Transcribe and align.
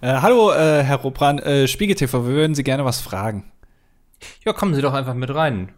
Äh, 0.00 0.20
hallo, 0.22 0.52
äh, 0.52 0.84
Herr 0.84 0.98
Robran, 0.98 1.40
äh, 1.40 1.66
Spiegel 1.66 1.96
TV, 1.96 2.24
wir 2.24 2.32
würden 2.32 2.54
Sie 2.54 2.62
gerne 2.62 2.84
was 2.84 3.00
fragen. 3.00 3.50
Ja, 4.44 4.52
kommen 4.52 4.74
Sie 4.74 4.80
doch 4.82 4.94
einfach 4.94 5.14
mit 5.14 5.34
rein. 5.34 5.72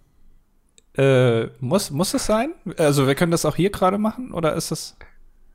Äh, 0.94 1.46
muss, 1.60 1.90
muss 1.90 2.12
das 2.12 2.26
sein? 2.26 2.52
Also, 2.76 3.06
wir 3.06 3.14
können 3.14 3.32
das 3.32 3.46
auch 3.46 3.56
hier 3.56 3.70
gerade 3.70 3.96
machen, 3.96 4.32
oder 4.32 4.54
ist 4.54 4.72
das. 4.72 4.96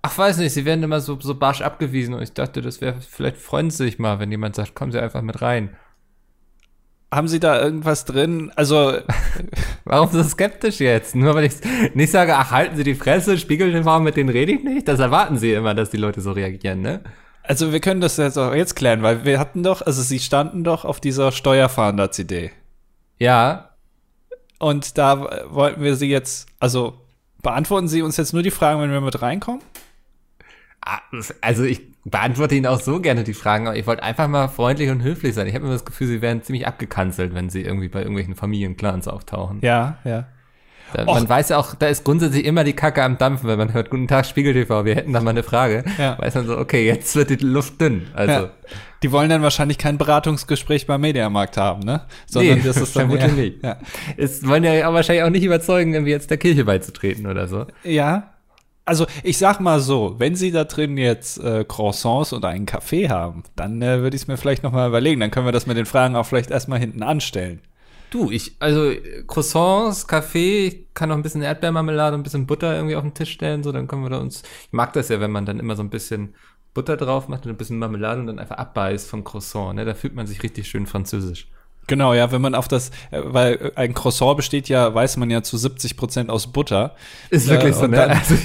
Ach, 0.01 0.17
weiß 0.17 0.37
nicht, 0.37 0.53
Sie 0.53 0.65
werden 0.65 0.83
immer 0.83 0.99
so, 0.99 1.19
so 1.19 1.35
barsch 1.35 1.61
abgewiesen 1.61 2.15
und 2.15 2.23
ich 2.23 2.33
dachte, 2.33 2.61
das 2.61 2.81
wäre, 2.81 2.95
vielleicht 3.01 3.37
freuen 3.37 3.69
Sie 3.69 3.83
sich 3.83 3.99
mal, 3.99 4.19
wenn 4.19 4.31
jemand 4.31 4.55
sagt, 4.55 4.73
kommen 4.73 4.91
Sie 4.91 4.99
einfach 4.99 5.21
mit 5.21 5.43
rein. 5.43 5.75
Haben 7.13 7.27
Sie 7.27 7.39
da 7.39 7.61
irgendwas 7.61 8.05
drin? 8.05 8.51
Also. 8.55 8.97
Warum 9.85 10.09
so 10.09 10.23
skeptisch 10.23 10.79
jetzt? 10.79 11.13
Nur 11.13 11.35
weil 11.35 11.45
ich 11.45 11.53
nicht 11.93 12.09
sage, 12.09 12.35
ach, 12.35 12.49
halten 12.49 12.75
Sie 12.77 12.83
die 12.83 12.95
Fresse, 12.95 13.37
Spiegel 13.37 13.71
TV, 13.71 13.99
mit 13.99 14.17
denen 14.17 14.29
rede 14.29 14.53
ich 14.53 14.63
nicht? 14.63 14.87
Das 14.87 14.99
erwarten 14.99 15.37
Sie 15.37 15.53
immer, 15.53 15.75
dass 15.75 15.91
die 15.91 15.97
Leute 15.97 16.21
so 16.21 16.31
reagieren, 16.31 16.81
ne? 16.81 17.01
Also 17.47 17.71
wir 17.71 17.79
können 17.79 18.01
das 18.01 18.17
jetzt 18.17 18.37
auch 18.37 18.53
jetzt 18.53 18.75
klären, 18.75 19.01
weil 19.03 19.25
wir 19.25 19.39
hatten 19.39 19.63
doch, 19.63 19.81
also 19.81 20.01
sie 20.01 20.19
standen 20.19 20.63
doch 20.63 20.85
auf 20.85 20.99
dieser 20.99 21.31
Steuerfahnder-CD. 21.31 22.51
Ja. 23.19 23.69
Und 24.59 24.97
da 24.97 25.45
wollten 25.49 25.81
wir 25.81 25.95
sie 25.95 26.09
jetzt, 26.09 26.47
also 26.59 26.99
beantworten 27.45 27.87
Sie 27.87 28.01
uns 28.01 28.17
jetzt 28.17 28.33
nur 28.33 28.41
die 28.41 28.51
Fragen, 28.51 28.81
wenn 28.81 28.91
wir 28.91 29.01
mit 29.01 29.21
reinkommen? 29.21 29.61
Ah, 30.81 30.99
also 31.41 31.63
ich 31.63 31.81
beantworte 32.03 32.55
Ihnen 32.55 32.67
auch 32.67 32.79
so 32.79 32.99
gerne 32.99 33.23
die 33.23 33.33
Fragen, 33.33 33.67
aber 33.67 33.77
ich 33.77 33.85
wollte 33.85 34.03
einfach 34.03 34.27
mal 34.27 34.47
freundlich 34.47 34.89
und 34.89 35.03
höflich 35.03 35.35
sein. 35.35 35.47
Ich 35.47 35.53
habe 35.53 35.65
immer 35.65 35.73
das 35.73 35.85
Gefühl, 35.85 36.07
Sie 36.07 36.21
werden 36.21 36.41
ziemlich 36.41 36.67
abgekanzelt, 36.67 37.33
wenn 37.33 37.49
Sie 37.49 37.61
irgendwie 37.61 37.87
bei 37.87 37.99
irgendwelchen 37.99 38.35
Familienclans 38.35 39.07
auftauchen. 39.07 39.59
Ja, 39.61 39.99
ja. 40.03 40.27
Da, 40.95 41.05
man 41.05 41.27
weiß 41.27 41.49
ja 41.49 41.57
auch, 41.57 41.75
da 41.75 41.87
ist 41.87 42.05
grundsätzlich 42.05 42.45
immer 42.45 42.63
die 42.63 42.73
Kacke 42.73 43.03
am 43.03 43.17
Dampfen, 43.17 43.49
wenn 43.49 43.57
man 43.57 43.73
hört, 43.73 43.89
guten 43.89 44.07
Tag, 44.07 44.25
Spiegel 44.25 44.53
TV, 44.53 44.85
wir 44.85 44.95
hätten 44.95 45.11
da 45.11 45.19
mal 45.19 45.31
eine 45.31 45.43
Frage. 45.43 45.83
Ja. 45.97 46.17
Weiß 46.17 46.35
man 46.35 46.47
so, 46.47 46.57
okay, 46.57 46.85
jetzt 46.85 47.15
wird 47.15 47.29
die 47.29 47.35
Luft 47.35 47.81
dünn. 47.81 48.07
Also. 48.13 48.31
Ja. 48.31 48.49
Die 49.03 49.11
wollen 49.11 49.29
dann 49.29 49.41
wahrscheinlich 49.41 49.77
kein 49.77 49.97
Beratungsgespräch 49.97 50.87
beim 50.87 51.01
Mediamarkt 51.01 51.57
haben, 51.57 51.81
ne? 51.83 52.05
Sondern 52.25 52.57
nee, 52.57 52.63
das 52.63 52.77
ist 52.77 52.95
dann 52.95 53.09
vermutlich 53.09 53.33
nicht. 53.33 53.63
Ja. 53.63 53.77
Es 54.17 54.47
wollen 54.47 54.63
ja 54.63 54.87
auch 54.87 54.93
wahrscheinlich 54.93 55.23
auch 55.23 55.29
nicht 55.29 55.43
überzeugen, 55.43 55.93
irgendwie 55.93 56.11
jetzt 56.11 56.31
der 56.31 56.37
Kirche 56.37 56.65
beizutreten 56.65 57.27
oder 57.27 57.47
so. 57.47 57.65
Ja. 57.83 58.31
Also 58.85 59.05
ich 59.23 59.37
sag 59.37 59.59
mal 59.59 59.79
so, 59.79 60.15
wenn 60.19 60.35
sie 60.35 60.51
da 60.51 60.63
drin 60.63 60.97
jetzt 60.97 61.43
äh, 61.43 61.65
Croissants 61.67 62.33
oder 62.33 62.49
einen 62.49 62.65
Kaffee 62.65 63.09
haben, 63.09 63.43
dann 63.55 63.81
äh, 63.81 63.99
würde 63.99 64.15
ich 64.15 64.23
es 64.23 64.27
mir 64.27 64.37
vielleicht 64.37 64.63
nochmal 64.63 64.87
überlegen. 64.87 65.19
Dann 65.19 65.31
können 65.31 65.45
wir 65.45 65.51
das 65.51 65.67
mit 65.67 65.75
den 65.75 65.85
Fragen 65.85 66.15
auch 66.15 66.25
vielleicht 66.25 66.51
erstmal 66.51 66.79
hinten 66.79 67.03
anstellen. 67.03 67.61
Du, 68.15 68.31
ich, 68.31 68.55
also 68.61 68.93
Croissants, 69.27 70.07
Kaffee, 70.07 70.87
kann 70.93 71.09
noch 71.09 71.17
ein 71.17 71.21
bisschen 71.21 71.41
Erdbeermarmelade 71.41 72.15
und 72.15 72.21
ein 72.21 72.23
bisschen 72.23 72.47
Butter 72.47 72.73
irgendwie 72.73 72.95
auf 72.95 73.03
den 73.03 73.13
Tisch 73.13 73.33
stellen, 73.33 73.61
so, 73.61 73.73
dann 73.73 73.89
können 73.89 74.03
wir 74.03 74.09
da 74.09 74.19
uns, 74.19 74.41
ich 74.67 74.71
mag 74.71 74.93
das 74.93 75.09
ja, 75.09 75.19
wenn 75.19 75.31
man 75.31 75.45
dann 75.45 75.59
immer 75.59 75.75
so 75.75 75.83
ein 75.83 75.89
bisschen 75.89 76.33
Butter 76.73 76.95
drauf 76.95 77.27
macht 77.27 77.45
und 77.45 77.51
ein 77.51 77.57
bisschen 77.57 77.77
Marmelade 77.77 78.21
und 78.21 78.27
dann 78.27 78.39
einfach 78.39 78.55
abbeißt 78.55 79.09
vom 79.09 79.25
Croissant, 79.25 79.75
ne, 79.75 79.83
da 79.83 79.93
fühlt 79.93 80.15
man 80.15 80.27
sich 80.27 80.43
richtig 80.43 80.65
schön 80.69 80.85
französisch. 80.85 81.49
Genau, 81.87 82.13
ja, 82.13 82.31
wenn 82.31 82.41
man 82.41 82.55
auf 82.55 82.67
das, 82.67 82.89
äh, 83.11 83.21
weil 83.23 83.71
ein 83.75 83.93
Croissant 83.93 84.37
besteht 84.37 84.69
ja, 84.69 84.93
weiß 84.93 85.17
man 85.17 85.29
ja 85.29 85.43
zu 85.43 85.57
70 85.57 85.97
Prozent 85.97 86.29
aus 86.29 86.47
Butter. 86.47 86.95
Ist 87.29 87.47
wirklich 87.47 87.75
äh, 87.75 87.79
so, 87.79 87.87
ne? 87.87 87.97
Dann, 87.97 88.11
also, 88.11 88.35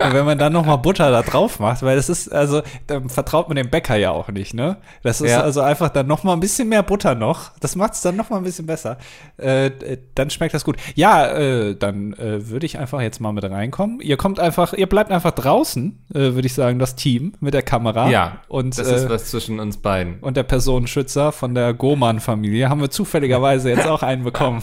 wenn 0.16 0.24
man 0.24 0.38
dann 0.38 0.52
noch 0.52 0.66
mal 0.66 0.76
Butter 0.76 1.10
da 1.10 1.22
drauf 1.22 1.60
macht, 1.60 1.82
weil 1.82 1.96
das 1.96 2.08
ist, 2.08 2.32
also, 2.32 2.62
dann 2.88 3.08
vertraut 3.08 3.48
man 3.48 3.56
dem 3.56 3.70
Bäcker 3.70 3.96
ja 3.96 4.10
auch 4.10 4.28
nicht, 4.28 4.54
ne? 4.54 4.78
Das 5.02 5.20
ist 5.20 5.30
ja. 5.30 5.42
also 5.42 5.60
einfach 5.60 5.90
dann 5.90 6.06
noch 6.06 6.24
mal 6.24 6.32
ein 6.32 6.40
bisschen 6.40 6.68
mehr 6.68 6.82
Butter 6.82 7.14
noch. 7.14 7.52
Das 7.60 7.76
macht 7.76 7.94
es 7.94 8.00
dann 8.00 8.16
noch 8.16 8.30
mal 8.30 8.38
ein 8.38 8.44
bisschen 8.44 8.66
besser. 8.66 8.98
Äh, 9.36 9.70
dann 10.14 10.30
schmeckt 10.30 10.54
das 10.54 10.64
gut. 10.64 10.76
Ja, 10.94 11.28
äh, 11.28 11.76
dann 11.76 12.14
äh, 12.14 12.48
würde 12.48 12.66
ich 12.66 12.78
einfach 12.78 13.00
jetzt 13.00 13.20
mal 13.20 13.32
mit 13.32 13.44
reinkommen. 13.44 14.00
Ihr 14.00 14.16
kommt 14.16 14.40
einfach, 14.40 14.72
ihr 14.72 14.88
bleibt 14.88 15.12
einfach 15.12 15.32
draußen, 15.32 16.04
äh, 16.14 16.18
würde 16.18 16.46
ich 16.46 16.54
sagen, 16.54 16.78
das 16.78 16.96
Team 16.96 17.34
mit 17.40 17.54
der 17.54 17.62
Kamera. 17.62 18.10
Ja, 18.10 18.38
und, 18.48 18.76
das 18.76 18.88
ist 18.88 19.08
was 19.08 19.26
zwischen 19.26 19.60
uns 19.60 19.76
beiden. 19.76 20.18
Und 20.20 20.36
der 20.36 20.42
Personenschützer 20.42 21.32
von 21.32 21.54
der 21.54 21.74
Goman-Familie. 21.74 22.39
Familie. 22.40 22.70
Haben 22.70 22.80
wir 22.80 22.90
zufälligerweise 22.90 23.68
jetzt 23.68 23.86
auch 23.86 24.02
einen 24.02 24.24
bekommen. 24.24 24.62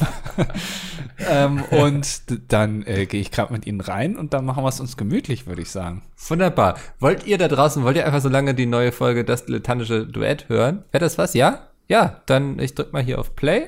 ähm, 1.30 1.64
und 1.66 2.23
dann 2.52 2.84
äh, 2.88 3.06
gehe 3.06 3.22
ich 3.22 3.29
gerade 3.29 3.53
mit 3.53 3.68
ihnen 3.68 3.81
rein 3.81 4.16
und 4.16 4.34
dann 4.34 4.46
machen 4.46 4.63
wir 4.63 4.69
es 4.69 4.79
uns 4.79 4.97
gemütlich, 4.97 5.46
würde 5.46 5.62
ich 5.62 5.69
sagen. 5.69 6.01
Wunderbar. 6.28 6.79
Wollt 7.00 7.28
ihr 7.28 7.38
da 7.38 7.47
draußen, 7.47 7.84
wollt 7.84 7.96
ihr 7.96 8.07
einfach 8.07 8.22
so 8.22 8.29
lange 8.29 8.56
die 8.56 8.66
neue 8.66 8.91
Folge 8.91 9.24
Das 9.24 9.46
dilettantische 9.46 10.07
Duett 10.07 10.50
hören? 10.50 10.85
Wäre 10.91 11.03
das 11.03 11.19
was? 11.19 11.35
Ja? 11.35 11.68
Ja, 11.88 12.22
dann 12.25 12.57
ich 12.57 12.74
drück 12.74 12.94
mal 12.94 13.03
hier 13.03 13.19
auf 13.19 13.35
Play. 13.35 13.68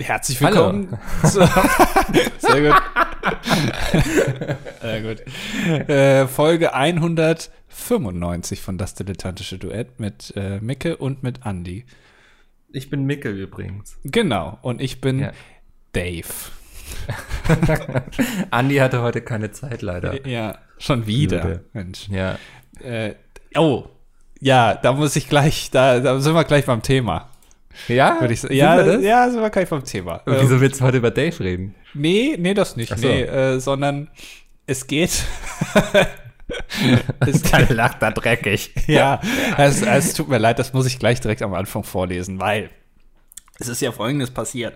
Herzlich 0.00 0.40
willkommen. 0.40 0.98
Sehr 1.22 1.40
gut. 2.62 2.82
Sehr 4.80 5.02
gut. 5.02 5.88
Äh, 5.88 6.26
Folge 6.26 6.74
195 6.74 8.60
von 8.60 8.76
Das 8.76 8.94
Dilettantische 8.94 9.56
Duett 9.56 10.00
mit 10.00 10.32
äh, 10.36 10.58
Micke 10.60 10.96
und 10.96 11.22
mit 11.22 11.46
Andy. 11.46 11.84
Ich 12.70 12.90
bin 12.90 13.04
Mickel 13.04 13.38
übrigens. 13.38 13.98
Genau, 14.04 14.58
und 14.62 14.80
ich 14.80 15.00
bin 15.00 15.20
ja. 15.20 15.32
Dave. 15.92 16.26
Andi 18.50 18.76
hatte 18.76 19.02
heute 19.02 19.22
keine 19.22 19.50
Zeit, 19.52 19.82
leider. 19.82 20.26
Ja, 20.26 20.58
schon 20.78 21.06
wieder. 21.06 21.44
Lüde. 21.44 21.64
Mensch. 21.72 22.08
Ja. 22.08 22.38
Äh, 22.80 23.14
oh, 23.56 23.86
ja, 24.40 24.74
da 24.74 24.92
muss 24.92 25.16
ich 25.16 25.28
gleich, 25.28 25.70
da, 25.70 26.00
da 26.00 26.20
sind 26.20 26.34
wir 26.34 26.44
gleich 26.44 26.66
beim 26.66 26.82
Thema. 26.82 27.30
Ja? 27.88 28.20
Würde 28.20 28.34
ich 28.34 28.40
sagen. 28.40 28.54
Ja, 28.54 28.84
sind 28.84 29.02
wir 29.02 29.08
ja, 29.08 29.30
sind 29.30 29.40
wir 29.40 29.50
gleich 29.50 29.68
beim 29.68 29.84
Thema. 29.84 30.16
Und 30.26 30.40
wieso 30.40 30.54
ähm, 30.54 30.60
willst 30.60 30.80
du 30.80 30.84
heute 30.84 30.98
über 30.98 31.10
Dave 31.10 31.40
reden? 31.40 31.74
Nee, 31.94 32.36
nee, 32.38 32.54
das 32.54 32.76
nicht. 32.76 32.96
So. 32.96 33.06
Nee, 33.06 33.22
äh, 33.22 33.60
sondern 33.60 34.08
es 34.66 34.86
geht 34.86 35.24
Dann 37.52 37.68
lacht 37.68 38.02
er 38.02 38.12
dreckig. 38.12 38.72
Ja, 38.86 39.20
es, 39.56 39.82
es 39.82 40.14
tut 40.14 40.28
mir 40.28 40.38
leid, 40.38 40.58
das 40.58 40.72
muss 40.72 40.86
ich 40.86 40.98
gleich 40.98 41.20
direkt 41.20 41.42
am 41.42 41.54
Anfang 41.54 41.84
vorlesen, 41.84 42.40
weil 42.40 42.70
es 43.58 43.68
ist 43.68 43.80
ja 43.80 43.90
folgendes 43.90 44.30
passiert. 44.30 44.74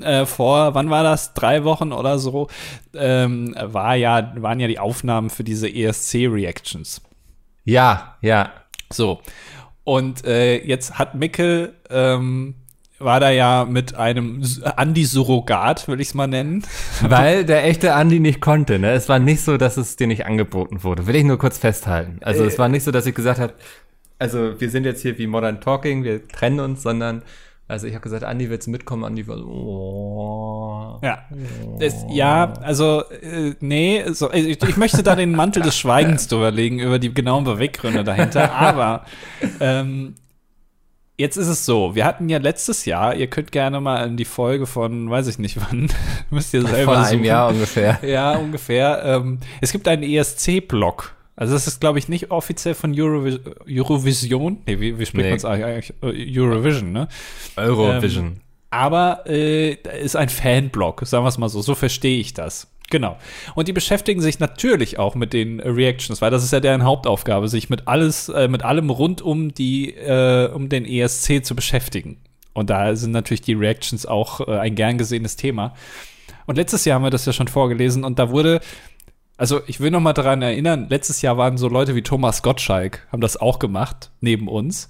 Äh, 0.00 0.26
vor, 0.26 0.74
wann 0.74 0.90
war 0.90 1.02
das? 1.02 1.32
Drei 1.34 1.64
Wochen 1.64 1.92
oder 1.92 2.18
so, 2.18 2.48
ähm, 2.94 3.54
war 3.58 3.96
ja, 3.96 4.34
waren 4.36 4.60
ja 4.60 4.68
die 4.68 4.78
Aufnahmen 4.78 5.30
für 5.30 5.44
diese 5.44 5.68
ESC-Reactions. 5.68 7.00
Ja, 7.64 8.16
ja. 8.20 8.52
So. 8.92 9.20
Und 9.84 10.26
äh, 10.26 10.62
jetzt 10.64 10.98
hat 10.98 11.14
Mickel 11.14 11.74
ähm, 11.88 12.54
war 12.98 13.20
da 13.20 13.30
ja 13.30 13.64
mit 13.68 13.94
einem 13.94 14.42
Andi-Surrogat, 14.76 15.88
würde 15.88 16.02
ich 16.02 16.08
es 16.08 16.14
mal 16.14 16.26
nennen. 16.26 16.64
Weil 17.00 17.44
der 17.44 17.64
echte 17.64 17.94
Andi 17.94 18.20
nicht 18.20 18.40
konnte. 18.40 18.78
Ne? 18.78 18.92
Es 18.92 19.08
war 19.08 19.18
nicht 19.18 19.42
so, 19.42 19.56
dass 19.56 19.76
es 19.76 19.96
dir 19.96 20.06
nicht 20.06 20.26
angeboten 20.26 20.82
wurde. 20.82 21.06
Will 21.06 21.16
ich 21.16 21.24
nur 21.24 21.38
kurz 21.38 21.58
festhalten. 21.58 22.18
Also 22.22 22.44
äh, 22.44 22.48
es 22.48 22.58
war 22.58 22.68
nicht 22.68 22.82
so, 22.82 22.90
dass 22.90 23.06
ich 23.06 23.14
gesagt 23.14 23.38
habe, 23.38 23.54
also 24.18 24.60
wir 24.60 24.70
sind 24.70 24.84
jetzt 24.84 25.02
hier 25.02 25.16
wie 25.18 25.26
Modern 25.26 25.60
Talking, 25.60 26.02
wir 26.02 26.26
trennen 26.26 26.60
uns, 26.60 26.82
sondern 26.82 27.22
also 27.68 27.86
ich 27.86 27.92
habe 27.92 28.02
gesagt, 28.02 28.24
Andi 28.24 28.48
willst 28.48 28.66
du 28.66 28.70
mitkommen? 28.70 29.04
Andi 29.04 29.28
war 29.28 29.36
so, 29.36 29.44
oh. 29.44 31.00
Ja, 31.02 31.18
es, 31.78 31.94
ja, 32.10 32.54
also 32.62 33.04
äh, 33.10 33.54
nee, 33.60 34.04
so, 34.08 34.32
ich, 34.32 34.62
ich, 34.62 34.76
möchte 34.78 35.02
da 35.02 35.14
den 35.14 35.32
Mantel 35.32 35.62
des 35.62 35.76
Schweigens 35.76 36.26
drüber 36.28 36.50
legen, 36.50 36.80
über 36.80 36.98
die 36.98 37.12
genauen 37.12 37.44
Beweggründe 37.44 38.04
dahinter, 38.04 38.52
aber 38.52 39.04
ähm, 39.60 40.14
Jetzt 41.20 41.36
ist 41.36 41.48
es 41.48 41.66
so, 41.66 41.96
wir 41.96 42.04
hatten 42.04 42.28
ja 42.28 42.38
letztes 42.38 42.84
Jahr, 42.84 43.16
ihr 43.16 43.26
könnt 43.26 43.50
gerne 43.50 43.80
mal 43.80 44.06
in 44.06 44.16
die 44.16 44.24
Folge 44.24 44.66
von, 44.66 45.10
weiß 45.10 45.26
ich 45.26 45.40
nicht 45.40 45.58
wann, 45.60 45.88
müsst 46.30 46.54
ihr 46.54 46.62
selber 46.62 46.94
Vor 46.94 47.04
einem 47.04 47.24
Jahr 47.24 47.48
ungefähr. 47.48 47.98
Ja, 48.06 48.36
ungefähr. 48.36 49.02
Ähm, 49.04 49.40
es 49.60 49.72
gibt 49.72 49.88
einen 49.88 50.04
ESC-Blog. 50.04 51.16
Also 51.34 51.54
das 51.54 51.66
ist, 51.66 51.80
glaube 51.80 51.98
ich, 51.98 52.08
nicht 52.08 52.30
offiziell 52.30 52.74
von 52.74 52.98
Eurovis 52.98 53.40
Eurovision. 53.68 54.58
Nee, 54.66 54.78
wie, 54.78 54.98
wie 54.98 55.06
spricht 55.06 55.24
nee. 55.24 55.30
man 55.30 55.36
es 55.36 55.44
eigentlich? 55.44 55.92
Eurovision, 56.02 56.92
ne? 56.92 57.08
Eurovision. 57.56 58.26
Ähm, 58.26 58.40
aber 58.70 59.24
äh, 59.26 59.74
ist 60.00 60.14
ein 60.14 60.28
Fanblog, 60.28 61.02
sagen 61.04 61.24
wir 61.24 61.28
es 61.28 61.38
mal 61.38 61.48
so. 61.48 61.62
So 61.62 61.74
verstehe 61.74 62.20
ich 62.20 62.32
das. 62.32 62.68
Genau. 62.90 63.18
Und 63.54 63.68
die 63.68 63.72
beschäftigen 63.72 64.20
sich 64.20 64.38
natürlich 64.38 64.98
auch 64.98 65.14
mit 65.14 65.32
den 65.32 65.60
Reactions, 65.60 66.22
weil 66.22 66.30
das 66.30 66.42
ist 66.42 66.52
ja 66.52 66.60
deren 66.60 66.84
Hauptaufgabe, 66.84 67.48
sich 67.48 67.68
mit 67.68 67.86
alles, 67.86 68.28
äh, 68.30 68.48
mit 68.48 68.64
allem 68.64 68.90
rund 68.90 69.20
um 69.20 69.52
die, 69.52 69.94
äh, 69.94 70.50
um 70.50 70.68
den 70.68 70.86
ESC 70.86 71.44
zu 71.44 71.54
beschäftigen. 71.54 72.18
Und 72.54 72.70
da 72.70 72.96
sind 72.96 73.12
natürlich 73.12 73.42
die 73.42 73.54
Reactions 73.54 74.06
auch 74.06 74.46
äh, 74.48 74.58
ein 74.58 74.74
gern 74.74 74.96
gesehenes 74.96 75.36
Thema. 75.36 75.74
Und 76.46 76.56
letztes 76.56 76.84
Jahr 76.86 76.96
haben 76.96 77.04
wir 77.04 77.10
das 77.10 77.26
ja 77.26 77.32
schon 77.34 77.48
vorgelesen 77.48 78.04
und 78.04 78.18
da 78.18 78.30
wurde, 78.30 78.60
also 79.36 79.60
ich 79.66 79.80
will 79.80 79.90
noch 79.90 80.00
mal 80.00 80.14
daran 80.14 80.40
erinnern, 80.40 80.86
letztes 80.88 81.20
Jahr 81.20 81.36
waren 81.36 81.58
so 81.58 81.68
Leute 81.68 81.94
wie 81.94 82.02
Thomas 82.02 82.42
Gottschalk, 82.42 83.06
haben 83.12 83.20
das 83.20 83.36
auch 83.36 83.58
gemacht, 83.58 84.10
neben 84.22 84.48
uns. 84.48 84.88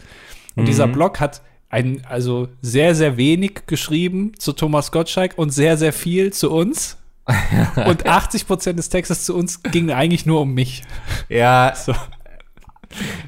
Und 0.54 0.62
mhm. 0.62 0.66
dieser 0.66 0.86
Blog 0.86 1.18
hat 1.18 1.42
ein, 1.68 2.02
also 2.08 2.48
sehr, 2.62 2.94
sehr 2.94 3.16
wenig 3.16 3.66
geschrieben 3.66 4.32
zu 4.38 4.52
Thomas 4.52 4.92
Gottschalk 4.92 5.36
und 5.36 5.50
sehr, 5.50 5.76
sehr 5.76 5.92
viel 5.92 6.32
zu 6.32 6.50
uns. 6.50 6.97
Und 7.86 8.06
80 8.06 8.46
Prozent 8.46 8.78
des 8.78 8.88
Textes 8.88 9.24
zu 9.24 9.36
uns 9.36 9.62
ging 9.62 9.90
eigentlich 9.90 10.26
nur 10.26 10.40
um 10.40 10.54
mich. 10.54 10.82
Ja. 11.28 11.74
So. 11.74 11.94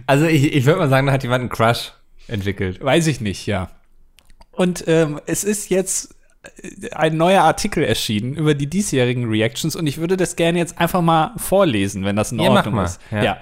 Also 0.06 0.26
ich, 0.26 0.54
ich 0.54 0.64
würde 0.64 0.80
mal 0.80 0.88
sagen, 0.88 1.06
da 1.06 1.12
hat 1.12 1.22
jemand 1.22 1.42
einen 1.42 1.50
Crush 1.50 1.92
entwickelt. 2.28 2.82
Weiß 2.82 3.06
ich 3.06 3.20
nicht, 3.20 3.46
ja. 3.46 3.70
Und 4.52 4.84
ähm, 4.88 5.20
es 5.26 5.44
ist 5.44 5.70
jetzt 5.70 6.14
äh, 6.62 6.90
ein 6.92 7.16
neuer 7.16 7.42
Artikel 7.42 7.84
erschienen 7.84 8.34
über 8.34 8.54
die 8.54 8.68
diesjährigen 8.68 9.28
Reactions 9.28 9.76
und 9.76 9.86
ich 9.86 9.98
würde 9.98 10.16
das 10.16 10.36
gerne 10.36 10.58
jetzt 10.58 10.78
einfach 10.78 11.02
mal 11.02 11.34
vorlesen, 11.36 12.04
wenn 12.04 12.16
das 12.16 12.32
in 12.32 12.40
Ordnung 12.40 12.76
ja, 12.76 12.84
ist. 12.84 13.00
Ja. 13.10 13.22
ja. 13.22 13.38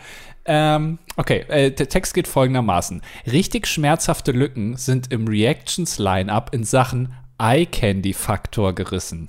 Ähm, 0.51 0.99
okay, 1.17 1.45
äh, 1.49 1.71
der 1.71 1.89
Text 1.89 2.15
geht 2.15 2.27
folgendermaßen. 2.27 3.03
Richtig 3.31 3.67
schmerzhafte 3.67 4.33
Lücken 4.33 4.77
sind 4.77 5.13
im 5.13 5.29
Reactions-Line-Up 5.29 6.55
in 6.55 6.65
Sachen 6.65 7.15
Eye-Candy-Faktor 7.39 8.75
gerissen. 8.75 9.29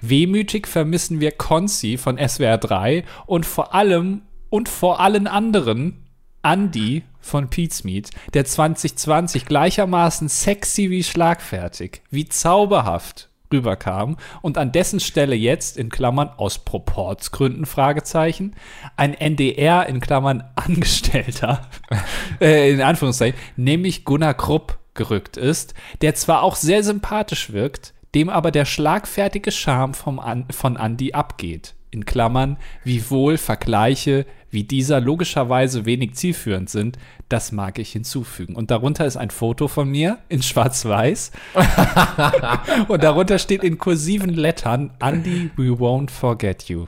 Wehmütig 0.00 0.66
vermissen 0.66 1.20
wir 1.20 1.32
Konzi 1.32 1.96
von 1.96 2.18
SWR 2.18 2.58
3 2.58 3.04
und 3.26 3.46
vor 3.46 3.74
allem 3.74 4.22
und 4.48 4.68
vor 4.68 5.00
allen 5.00 5.26
anderen 5.26 6.06
Andy 6.42 7.02
von 7.20 7.50
Pete's 7.50 7.82
Meat, 7.82 8.10
der 8.34 8.44
2020 8.44 9.46
gleichermaßen 9.46 10.28
sexy 10.28 10.90
wie 10.90 11.02
schlagfertig, 11.02 12.02
wie 12.10 12.28
zauberhaft 12.28 13.28
rüberkam 13.52 14.16
und 14.42 14.58
an 14.58 14.72
dessen 14.72 15.00
Stelle 15.00 15.34
jetzt 15.34 15.76
in 15.76 15.88
Klammern 15.88 16.30
aus 16.36 16.58
Proportsgründen 16.58 17.66
Fragezeichen 17.66 18.54
ein 18.96 19.14
NDR 19.14 19.86
in 19.86 20.00
Klammern 20.00 20.44
Angestellter 20.54 21.68
äh, 22.40 22.72
in 22.72 22.80
Anführungszeichen 22.80 23.38
nämlich 23.56 24.04
Gunnar 24.04 24.34
Krupp 24.34 24.78
gerückt 24.94 25.36
ist, 25.36 25.74
der 26.00 26.14
zwar 26.14 26.42
auch 26.42 26.56
sehr 26.56 26.82
sympathisch 26.82 27.52
wirkt, 27.52 27.92
dem 28.16 28.30
aber 28.30 28.50
der 28.50 28.64
schlagfertige 28.64 29.52
Charme 29.52 29.92
vom 29.92 30.18
An 30.18 30.46
von 30.50 30.76
Andy 30.76 31.12
abgeht. 31.12 31.74
In 31.90 32.06
Klammern, 32.06 32.56
wiewohl 32.82 33.36
Vergleiche 33.36 34.24
wie 34.48 34.64
dieser 34.64 35.02
logischerweise 35.02 35.84
wenig 35.84 36.14
zielführend 36.14 36.70
sind, 36.70 36.96
das 37.28 37.52
mag 37.52 37.78
ich 37.78 37.92
hinzufügen. 37.92 38.56
Und 38.56 38.70
darunter 38.70 39.04
ist 39.04 39.18
ein 39.18 39.28
Foto 39.28 39.68
von 39.68 39.90
mir 39.90 40.18
in 40.30 40.42
schwarz-weiß. 40.42 41.30
und 42.88 43.02
darunter 43.02 43.38
steht 43.38 43.62
in 43.62 43.76
kursiven 43.76 44.30
Lettern, 44.30 44.94
Andy, 44.98 45.50
we 45.56 45.68
won't 45.68 46.10
forget 46.10 46.70
you. 46.70 46.86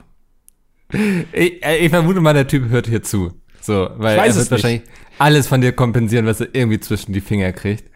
Ich, 1.31 1.63
äh, 1.63 1.77
ich 1.77 1.89
vermute 1.91 2.21
mal, 2.21 2.33
der 2.33 2.47
Typ 2.47 2.69
hört 2.69 2.87
hier 2.87 3.03
zu. 3.03 3.33
So, 3.61 3.87
weil 3.97 4.17
er 4.17 4.35
wird 4.35 4.49
wahrscheinlich 4.49 4.81
alles 5.19 5.45
von 5.45 5.61
dir 5.61 5.73
kompensieren, 5.73 6.25
was 6.25 6.41
er 6.41 6.47
irgendwie 6.53 6.79
zwischen 6.79 7.13
die 7.13 7.21
Finger 7.21 7.51
kriegt. 7.53 7.88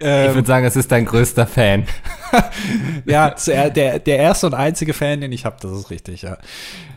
Ähm, 0.00 0.28
ich 0.28 0.34
würde 0.34 0.46
sagen, 0.46 0.66
es 0.66 0.76
ist 0.76 0.90
dein 0.92 1.04
größter 1.04 1.46
Fan. 1.46 1.86
ja, 3.06 3.30
der, 3.30 3.98
der 3.98 4.18
erste 4.18 4.46
und 4.46 4.54
einzige 4.54 4.92
Fan, 4.92 5.20
den 5.20 5.32
ich 5.32 5.44
habe, 5.44 5.56
das 5.60 5.72
ist 5.72 5.90
richtig, 5.90 6.22
ja. 6.22 6.38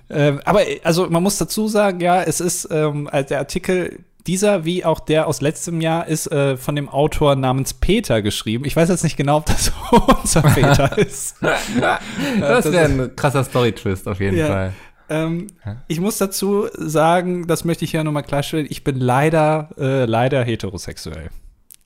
Ähm, 0.10 0.40
aber 0.46 0.62
also 0.84 1.10
man 1.10 1.22
muss 1.22 1.38
dazu 1.38 1.68
sagen, 1.68 2.00
ja, 2.00 2.24
es 2.24 2.40
ist 2.40 2.70
ähm, 2.72 3.10
der 3.30 3.40
Artikel 3.40 4.00
dieser 4.26 4.66
wie 4.66 4.84
auch 4.84 5.00
der 5.00 5.28
aus 5.28 5.42
letztem 5.42 5.80
Jahr 5.82 6.08
ist 6.08 6.32
äh, 6.32 6.58
von 6.58 6.76
dem 6.76 6.90
Autor 6.90 7.36
namens 7.36 7.74
Peter 7.74 8.22
geschrieben. 8.22 8.66
Ich 8.66 8.76
weiß 8.76 8.90
jetzt 8.90 9.04
nicht 9.04 9.18
genau, 9.18 9.38
ob 9.38 9.46
das 9.46 9.72
unser 10.22 10.42
Peter 10.42 10.98
ist. 10.98 11.38
das 11.42 12.72
wäre 12.72 12.86
ein 12.86 13.16
krasser 13.16 13.44
Story-Twist 13.44 14.08
auf 14.08 14.20
jeden 14.20 14.38
ja. 14.38 14.48
Fall. 14.48 14.74
Ähm, 15.10 15.48
ich 15.88 16.02
muss 16.02 16.18
dazu 16.18 16.68
sagen, 16.74 17.48
das 17.48 17.64
möchte 17.64 17.86
ich 17.86 17.94
ja 17.94 18.04
nochmal 18.04 18.24
klarstellen, 18.24 18.68
ich 18.70 18.84
bin 18.84 19.00
leider, 19.00 19.70
äh, 19.78 20.04
leider 20.04 20.44
heterosexuell. 20.44 21.30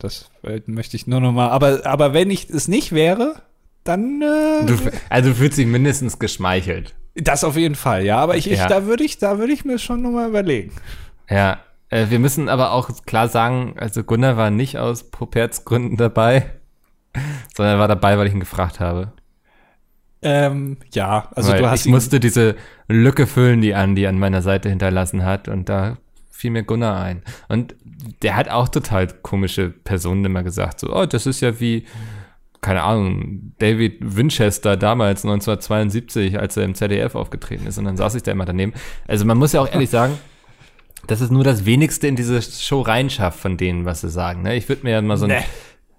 Das 0.01 0.31
äh, 0.43 0.61
möchte 0.65 0.97
ich 0.97 1.05
nur 1.05 1.19
nochmal, 1.19 1.49
aber, 1.49 1.85
aber 1.85 2.11
wenn 2.13 2.31
ich 2.31 2.49
es 2.49 2.67
nicht 2.67 2.91
wäre, 2.91 3.35
dann. 3.83 4.21
Äh, 4.21 4.65
du, 4.65 4.77
also 5.09 5.29
du 5.29 5.35
fühlst 5.35 5.59
dich 5.59 5.67
mindestens 5.67 6.17
geschmeichelt. 6.17 6.95
Das 7.13 7.43
auf 7.43 7.55
jeden 7.55 7.75
Fall, 7.75 8.03
ja. 8.03 8.17
Aber 8.17 8.35
ich, 8.35 8.49
ich 8.49 8.57
ja. 8.57 8.67
da 8.67 8.85
würde 8.85 9.03
ich, 9.03 9.19
da 9.19 9.37
würde 9.37 9.53
ich 9.53 9.63
mir 9.63 9.77
schon 9.77 10.01
nochmal 10.01 10.27
überlegen. 10.27 10.71
Ja, 11.29 11.59
äh, 11.89 12.07
wir 12.09 12.17
müssen 12.17 12.49
aber 12.49 12.71
auch 12.71 12.89
klar 13.05 13.27
sagen, 13.27 13.75
also 13.77 14.03
Gunnar 14.03 14.37
war 14.37 14.49
nicht 14.49 14.79
aus 14.79 15.11
Properts-Gründen 15.11 15.97
dabei, 15.97 16.49
sondern 17.55 17.75
er 17.75 17.79
war 17.79 17.87
dabei, 17.87 18.17
weil 18.17 18.25
ich 18.25 18.33
ihn 18.33 18.39
gefragt 18.39 18.79
habe. 18.79 19.11
Ähm, 20.23 20.77
ja, 20.93 21.29
also 21.35 21.51
weil 21.51 21.59
du 21.61 21.69
hast. 21.69 21.85
Ich 21.85 21.91
musste 21.91 22.19
diese 22.19 22.55
Lücke 22.87 23.27
füllen, 23.27 23.61
die 23.61 23.75
Andi 23.75 24.07
an 24.07 24.17
meiner 24.17 24.41
Seite 24.41 24.69
hinterlassen 24.69 25.23
hat, 25.25 25.47
und 25.47 25.69
da 25.69 25.97
fiel 26.29 26.49
mir 26.49 26.63
Gunnar 26.63 26.99
ein. 26.99 27.21
Und 27.49 27.75
der 28.21 28.35
hat 28.35 28.49
auch 28.49 28.69
total 28.69 29.07
komische 29.07 29.69
Personen 29.69 30.25
immer 30.25 30.43
gesagt, 30.43 30.79
so, 30.79 30.93
oh, 30.95 31.05
das 31.05 31.25
ist 31.25 31.41
ja 31.41 31.59
wie 31.59 31.85
keine 32.61 32.83
Ahnung, 32.83 33.53
David 33.57 33.97
Winchester 34.01 34.77
damals 34.77 35.25
1972, 35.25 36.37
als 36.39 36.55
er 36.57 36.63
im 36.63 36.75
ZDF 36.75 37.15
aufgetreten 37.15 37.65
ist 37.65 37.79
und 37.79 37.85
dann 37.85 37.97
saß 37.97 38.13
ich 38.15 38.23
da 38.23 38.31
immer 38.31 38.45
daneben. 38.45 38.73
Also 39.07 39.25
man 39.25 39.37
muss 39.37 39.53
ja 39.53 39.61
auch 39.61 39.71
ehrlich 39.71 39.89
sagen, 39.89 40.17
dass 41.07 41.21
es 41.21 41.31
nur 41.31 41.43
das 41.43 41.65
wenigste 41.65 42.07
in 42.07 42.15
diese 42.15 42.41
Show 42.41 42.81
reinschafft 42.81 43.39
von 43.39 43.57
denen, 43.57 43.85
was 43.85 44.01
sie 44.01 44.09
sagen. 44.09 44.43
Ne? 44.43 44.55
Ich 44.55 44.69
würde 44.69 44.83
mir 44.83 44.91
ja 44.91 45.01
mal 45.01 45.17
so 45.17 45.25
ein 45.25 45.31
nee. 45.31 45.43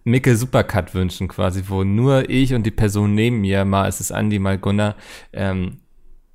Mickel 0.05 0.37
Supercut 0.37 0.95
wünschen, 0.95 1.27
quasi, 1.27 1.65
wo 1.67 1.83
nur 1.83 2.31
ich 2.31 2.55
und 2.55 2.65
die 2.65 2.71
Person 2.71 3.15
neben 3.15 3.41
mir, 3.41 3.65
mal 3.65 3.89
ist 3.89 4.01
es 4.01 4.13
Andy, 4.13 4.39
mal 4.39 4.59
Gunnar, 4.59 4.95
ähm, 5.33 5.79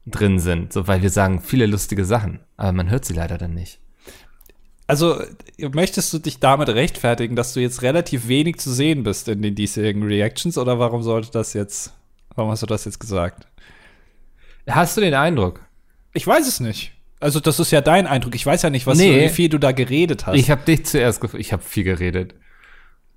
drin 0.06 0.40
sind. 0.40 0.74
So, 0.74 0.88
weil 0.88 1.02
wir 1.02 1.10
sagen 1.10 1.42
viele 1.42 1.66
lustige 1.66 2.04
Sachen, 2.04 2.42
aber 2.58 2.74
man 2.74 2.90
hört 2.90 3.06
sie 3.06 3.14
leider 3.14 3.38
dann 3.38 3.54
nicht. 3.54 3.80
Also, 4.88 5.22
möchtest 5.60 6.14
du 6.14 6.20
dich 6.20 6.40
damit 6.40 6.70
rechtfertigen, 6.70 7.36
dass 7.36 7.54
du 7.54 7.60
jetzt 7.60 7.82
relativ 7.82 8.30
wenig 8.30 8.58
zu 8.58 8.72
sehen 8.72 9.04
bist 9.04 9.28
in 9.28 9.42
den 9.42 9.54
diesjährigen 9.54 10.04
Reactions 10.04 10.58
oder 10.58 10.80
warum 10.80 11.04
sollte 11.04 11.30
das 11.32 11.54
jetzt, 11.54 11.94
warum 12.36 12.52
hast 12.52 12.64
du 12.64 12.68
das 12.68 12.86
jetzt 12.86 13.00
gesagt? 13.00 13.48
Hast 14.66 14.96
du 14.96 15.02
den 15.02 15.14
Eindruck? 15.14 15.60
Ich 16.14 16.26
weiß 16.26 16.48
es 16.48 16.62
nicht. 16.62 16.94
Also, 17.20 17.42
das 17.42 17.60
ist 17.60 17.72
ja 17.72 17.82
dein 17.82 18.08
Eindruck. 18.08 18.34
Ich 18.36 18.46
weiß 18.46 18.62
ja 18.62 18.70
nicht, 18.70 18.88
was 18.88 18.98
nee, 18.98 19.14
du, 19.14 19.26
wie 19.26 19.30
viel 19.30 19.50
du 19.50 19.58
da 19.58 19.74
geredet 19.74 20.26
hast. 20.26 20.36
Ich 20.36 20.50
habe 20.50 20.64
dich 20.64 20.86
zuerst 20.86 21.20
gefragt. 21.20 21.42
Ich 21.42 21.52
habe 21.52 21.64
viel 21.64 21.84
geredet. 21.84 22.36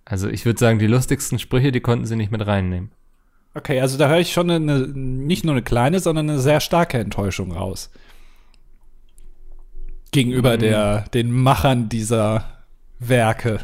Also, 0.04 0.28
ich 0.28 0.44
würde 0.44 0.58
sagen, 0.58 0.80
die 0.80 0.88
lustigsten 0.88 1.38
Sprüche, 1.38 1.70
die 1.70 1.80
konnten 1.80 2.06
sie 2.06 2.16
nicht 2.16 2.32
mit 2.32 2.44
reinnehmen. 2.44 2.90
Okay, 3.54 3.80
also 3.80 3.98
da 3.98 4.08
höre 4.08 4.20
ich 4.20 4.32
schon 4.32 4.50
eine, 4.50 4.86
nicht 4.86 5.44
nur 5.44 5.54
eine 5.54 5.62
kleine, 5.62 5.98
sondern 5.98 6.30
eine 6.30 6.38
sehr 6.38 6.60
starke 6.60 6.98
Enttäuschung 6.98 7.52
raus 7.52 7.90
gegenüber 10.12 10.56
mhm. 10.56 10.60
der, 10.60 11.04
den 11.14 11.30
Machern 11.30 11.88
dieser 11.88 12.44
Werke. 12.98 13.60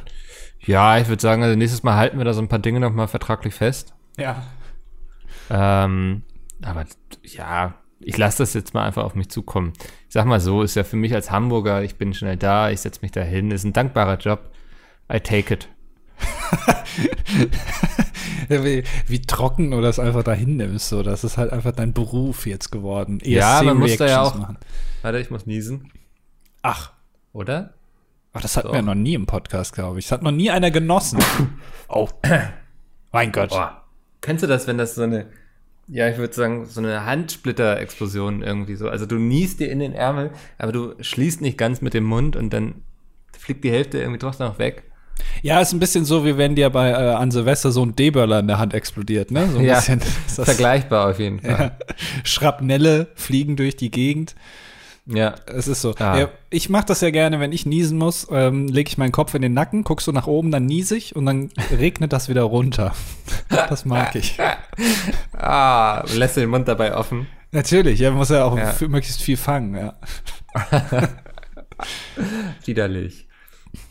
Ja, 0.60 0.98
ich 0.98 1.08
würde 1.08 1.22
sagen, 1.22 1.42
also 1.42 1.56
nächstes 1.56 1.82
Mal 1.82 1.96
halten 1.96 2.18
wir 2.18 2.24
da 2.24 2.34
so 2.34 2.40
ein 2.40 2.48
paar 2.48 2.58
Dinge 2.58 2.80
noch 2.80 2.92
mal 2.92 3.06
vertraglich 3.06 3.54
fest. 3.54 3.94
Ja. 4.18 4.42
Ähm, 5.50 6.22
aber 6.62 6.84
ja, 7.22 7.74
ich 8.00 8.16
lasse 8.16 8.38
das 8.38 8.54
jetzt 8.54 8.74
mal 8.74 8.84
einfach 8.84 9.04
auf 9.04 9.14
mich 9.14 9.28
zukommen. 9.28 9.72
Ich 10.08 10.14
sag 10.14 10.26
mal 10.26 10.40
so, 10.40 10.62
ist 10.62 10.74
ja 10.74 10.84
für 10.84 10.96
mich 10.96 11.14
als 11.14 11.30
Hamburger, 11.30 11.82
ich 11.82 11.96
bin 11.96 12.14
schnell 12.14 12.36
da, 12.36 12.70
ich 12.70 12.80
setze 12.80 13.00
mich 13.02 13.12
da 13.12 13.22
hin, 13.22 13.50
ist 13.50 13.64
ein 13.64 13.72
dankbarer 13.72 14.18
Job. 14.18 14.50
I 15.12 15.20
take 15.20 15.54
it. 15.54 15.68
wie, 18.48 18.84
wie, 19.06 19.22
trocken 19.22 19.70
du 19.70 19.80
das 19.80 19.98
einfach 19.98 20.24
dahin 20.24 20.56
nimmst. 20.56 20.88
So. 20.88 21.02
Das 21.02 21.24
ist 21.24 21.36
halt 21.36 21.52
einfach 21.52 21.72
dein 21.72 21.92
Beruf 21.92 22.46
jetzt 22.46 22.72
geworden. 22.72 23.20
ESC 23.20 23.28
ja, 23.28 23.62
man 23.62 23.78
muss 23.78 23.96
da 23.96 24.06
ja 24.06 24.22
auch. 24.22 24.36
Machen. 24.36 24.58
Warte, 25.02 25.18
ich 25.18 25.30
muss 25.30 25.46
niesen. 25.46 25.92
Ach. 26.66 26.90
Oder? 27.32 27.74
Ach, 28.32 28.40
das 28.40 28.56
hatten 28.56 28.68
so. 28.68 28.74
wir 28.74 28.82
noch 28.82 28.96
nie 28.96 29.14
im 29.14 29.26
Podcast, 29.26 29.72
glaube 29.72 30.00
ich. 30.00 30.06
Das 30.06 30.12
hat 30.12 30.22
noch 30.22 30.32
nie 30.32 30.50
einer 30.50 30.72
genossen. 30.72 31.20
oh. 31.88 32.08
mein 33.12 33.30
Gott. 33.30 33.50
Boah. 33.50 33.84
Kennst 34.20 34.42
du 34.42 34.48
das, 34.48 34.66
wenn 34.66 34.76
das 34.76 34.96
so 34.96 35.02
eine, 35.02 35.26
ja, 35.86 36.08
ich 36.08 36.18
würde 36.18 36.34
sagen, 36.34 36.66
so 36.66 36.80
eine 36.80 37.06
Handsplitter-Explosion 37.06 38.42
irgendwie 38.42 38.74
so. 38.74 38.88
Also 38.88 39.06
du 39.06 39.14
niest 39.14 39.60
dir 39.60 39.70
in 39.70 39.78
den 39.78 39.92
Ärmel, 39.92 40.32
aber 40.58 40.72
du 40.72 40.94
schließt 41.00 41.40
nicht 41.40 41.56
ganz 41.56 41.82
mit 41.82 41.94
dem 41.94 42.02
Mund 42.02 42.34
und 42.34 42.52
dann 42.52 42.82
fliegt 43.38 43.62
die 43.62 43.70
Hälfte 43.70 44.00
irgendwie 44.00 44.18
trotzdem 44.18 44.48
noch 44.48 44.58
weg. 44.58 44.82
Ja, 45.42 45.60
ist 45.60 45.72
ein 45.72 45.78
bisschen 45.78 46.04
so, 46.04 46.24
wie 46.24 46.36
wenn 46.36 46.56
dir 46.56 46.68
bei 46.70 46.90
äh, 46.90 46.94
an 46.94 47.30
Silvester 47.30 47.70
so 47.70 47.84
ein 47.84 47.94
D-Böller 47.94 48.40
in 48.40 48.48
der 48.48 48.58
Hand 48.58 48.74
explodiert, 48.74 49.30
ne? 49.30 49.48
So 49.52 49.58
ein 49.58 49.64
ja, 49.64 49.76
bisschen. 49.76 50.00
vergleichbar 50.26 51.10
auf 51.10 51.20
jeden 51.20 51.38
Fall. 51.38 51.76
Ja. 51.78 51.94
Schrapnelle 52.24 53.06
fliegen 53.14 53.54
durch 53.54 53.76
die 53.76 53.92
Gegend. 53.92 54.34
Ja. 55.06 55.36
Es 55.46 55.68
ist 55.68 55.82
so. 55.82 55.94
Ah. 55.98 56.18
Ja, 56.18 56.28
ich 56.50 56.68
mache 56.68 56.86
das 56.86 57.00
ja 57.00 57.10
gerne, 57.10 57.38
wenn 57.38 57.52
ich 57.52 57.64
niesen 57.64 57.96
muss, 57.96 58.26
ähm, 58.30 58.66
lege 58.66 58.88
ich 58.88 58.98
meinen 58.98 59.12
Kopf 59.12 59.34
in 59.34 59.42
den 59.42 59.54
Nacken, 59.54 59.84
guckst 59.84 60.06
du 60.06 60.12
nach 60.12 60.26
oben, 60.26 60.50
dann 60.50 60.66
niese 60.66 60.96
ich 60.96 61.14
und 61.14 61.26
dann 61.26 61.50
regnet 61.70 62.12
das 62.12 62.28
wieder 62.28 62.42
runter. 62.42 62.92
das 63.48 63.84
mag 63.84 64.14
ich. 64.16 64.38
ah, 65.32 66.04
lässt 66.14 66.36
du 66.36 66.40
den 66.40 66.50
Mund 66.50 66.66
dabei 66.66 66.96
offen? 66.96 67.28
Natürlich, 67.52 68.00
ja, 68.00 68.10
man 68.10 68.18
muss 68.18 68.30
ja 68.30 68.44
auch 68.44 68.58
ja. 68.58 68.74
möglichst 68.88 69.22
viel 69.22 69.36
fangen, 69.36 69.76
ja. 69.76 69.94
Widerlich. 72.64 73.28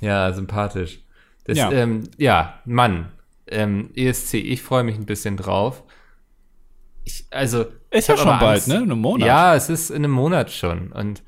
Ja, 0.01 0.33
sympathisch. 0.33 0.99
Das, 1.45 1.57
ja. 1.57 1.71
Ähm, 1.71 2.09
ja, 2.17 2.59
Mann. 2.65 3.11
Ähm, 3.47 3.91
ESC, 3.95 4.35
ich 4.35 4.61
freue 4.61 4.83
mich 4.83 4.95
ein 4.95 5.05
bisschen 5.05 5.37
drauf. 5.37 5.83
Ich, 7.05 7.25
also 7.31 7.65
ist 7.91 8.09
ja 8.09 8.17
schon 8.17 8.39
bald, 8.39 8.67
ne? 8.67 8.77
In 8.77 8.83
einem 8.83 8.99
Monat. 8.99 9.27
Ja, 9.27 9.55
es 9.55 9.69
ist 9.69 9.89
in 9.89 9.97
einem 9.97 10.11
Monat 10.11 10.51
schon. 10.51 10.91
Und 10.91 11.23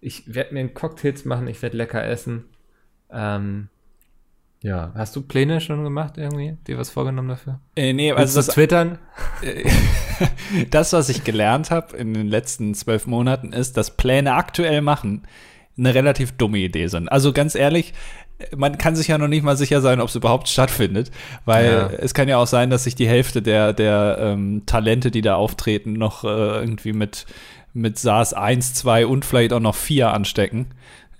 ich 0.00 0.34
werde 0.34 0.54
mir 0.54 0.60
einen 0.60 0.74
Cocktails 0.74 1.24
machen, 1.24 1.46
ich 1.46 1.60
werde 1.60 1.76
lecker 1.76 2.02
essen. 2.04 2.44
Ähm, 3.10 3.68
ja, 4.62 4.92
hast 4.94 5.16
du 5.16 5.22
Pläne 5.22 5.60
schon 5.60 5.84
gemacht 5.84 6.18
irgendwie? 6.18 6.56
Dir 6.66 6.78
was 6.78 6.90
vorgenommen 6.90 7.28
dafür? 7.28 7.60
Äh, 7.76 7.92
nee, 7.92 8.12
also 8.12 8.38
das 8.38 8.48
Twittern. 8.48 8.98
das, 10.70 10.92
was 10.92 11.08
ich 11.08 11.24
gelernt 11.24 11.70
habe 11.70 11.96
in 11.96 12.14
den 12.14 12.28
letzten 12.28 12.74
zwölf 12.74 13.06
Monaten, 13.06 13.52
ist, 13.52 13.76
dass 13.76 13.96
Pläne 13.96 14.34
aktuell 14.34 14.82
machen 14.82 15.26
eine 15.78 15.94
relativ 15.94 16.32
dumme 16.32 16.58
Idee 16.58 16.88
sind. 16.88 17.08
Also 17.08 17.32
ganz 17.32 17.54
ehrlich, 17.54 17.94
man 18.56 18.78
kann 18.78 18.96
sich 18.96 19.08
ja 19.08 19.18
noch 19.18 19.28
nicht 19.28 19.42
mal 19.42 19.56
sicher 19.56 19.80
sein, 19.80 20.00
ob 20.00 20.08
es 20.08 20.14
überhaupt 20.14 20.48
stattfindet, 20.48 21.10
weil 21.44 21.72
ja. 21.72 21.86
es 21.88 22.14
kann 22.14 22.28
ja 22.28 22.38
auch 22.38 22.46
sein, 22.46 22.70
dass 22.70 22.84
sich 22.84 22.94
die 22.94 23.08
Hälfte 23.08 23.42
der, 23.42 23.72
der 23.72 24.18
ähm, 24.20 24.62
Talente, 24.66 25.10
die 25.10 25.20
da 25.22 25.34
auftreten, 25.34 25.94
noch 25.94 26.24
äh, 26.24 26.28
irgendwie 26.28 26.92
mit 26.92 27.26
mit 27.72 27.98
SARS 28.00 28.34
1, 28.34 28.74
2 28.74 29.06
und 29.06 29.24
vielleicht 29.24 29.52
auch 29.52 29.60
noch 29.60 29.76
4 29.76 30.12
anstecken. 30.12 30.66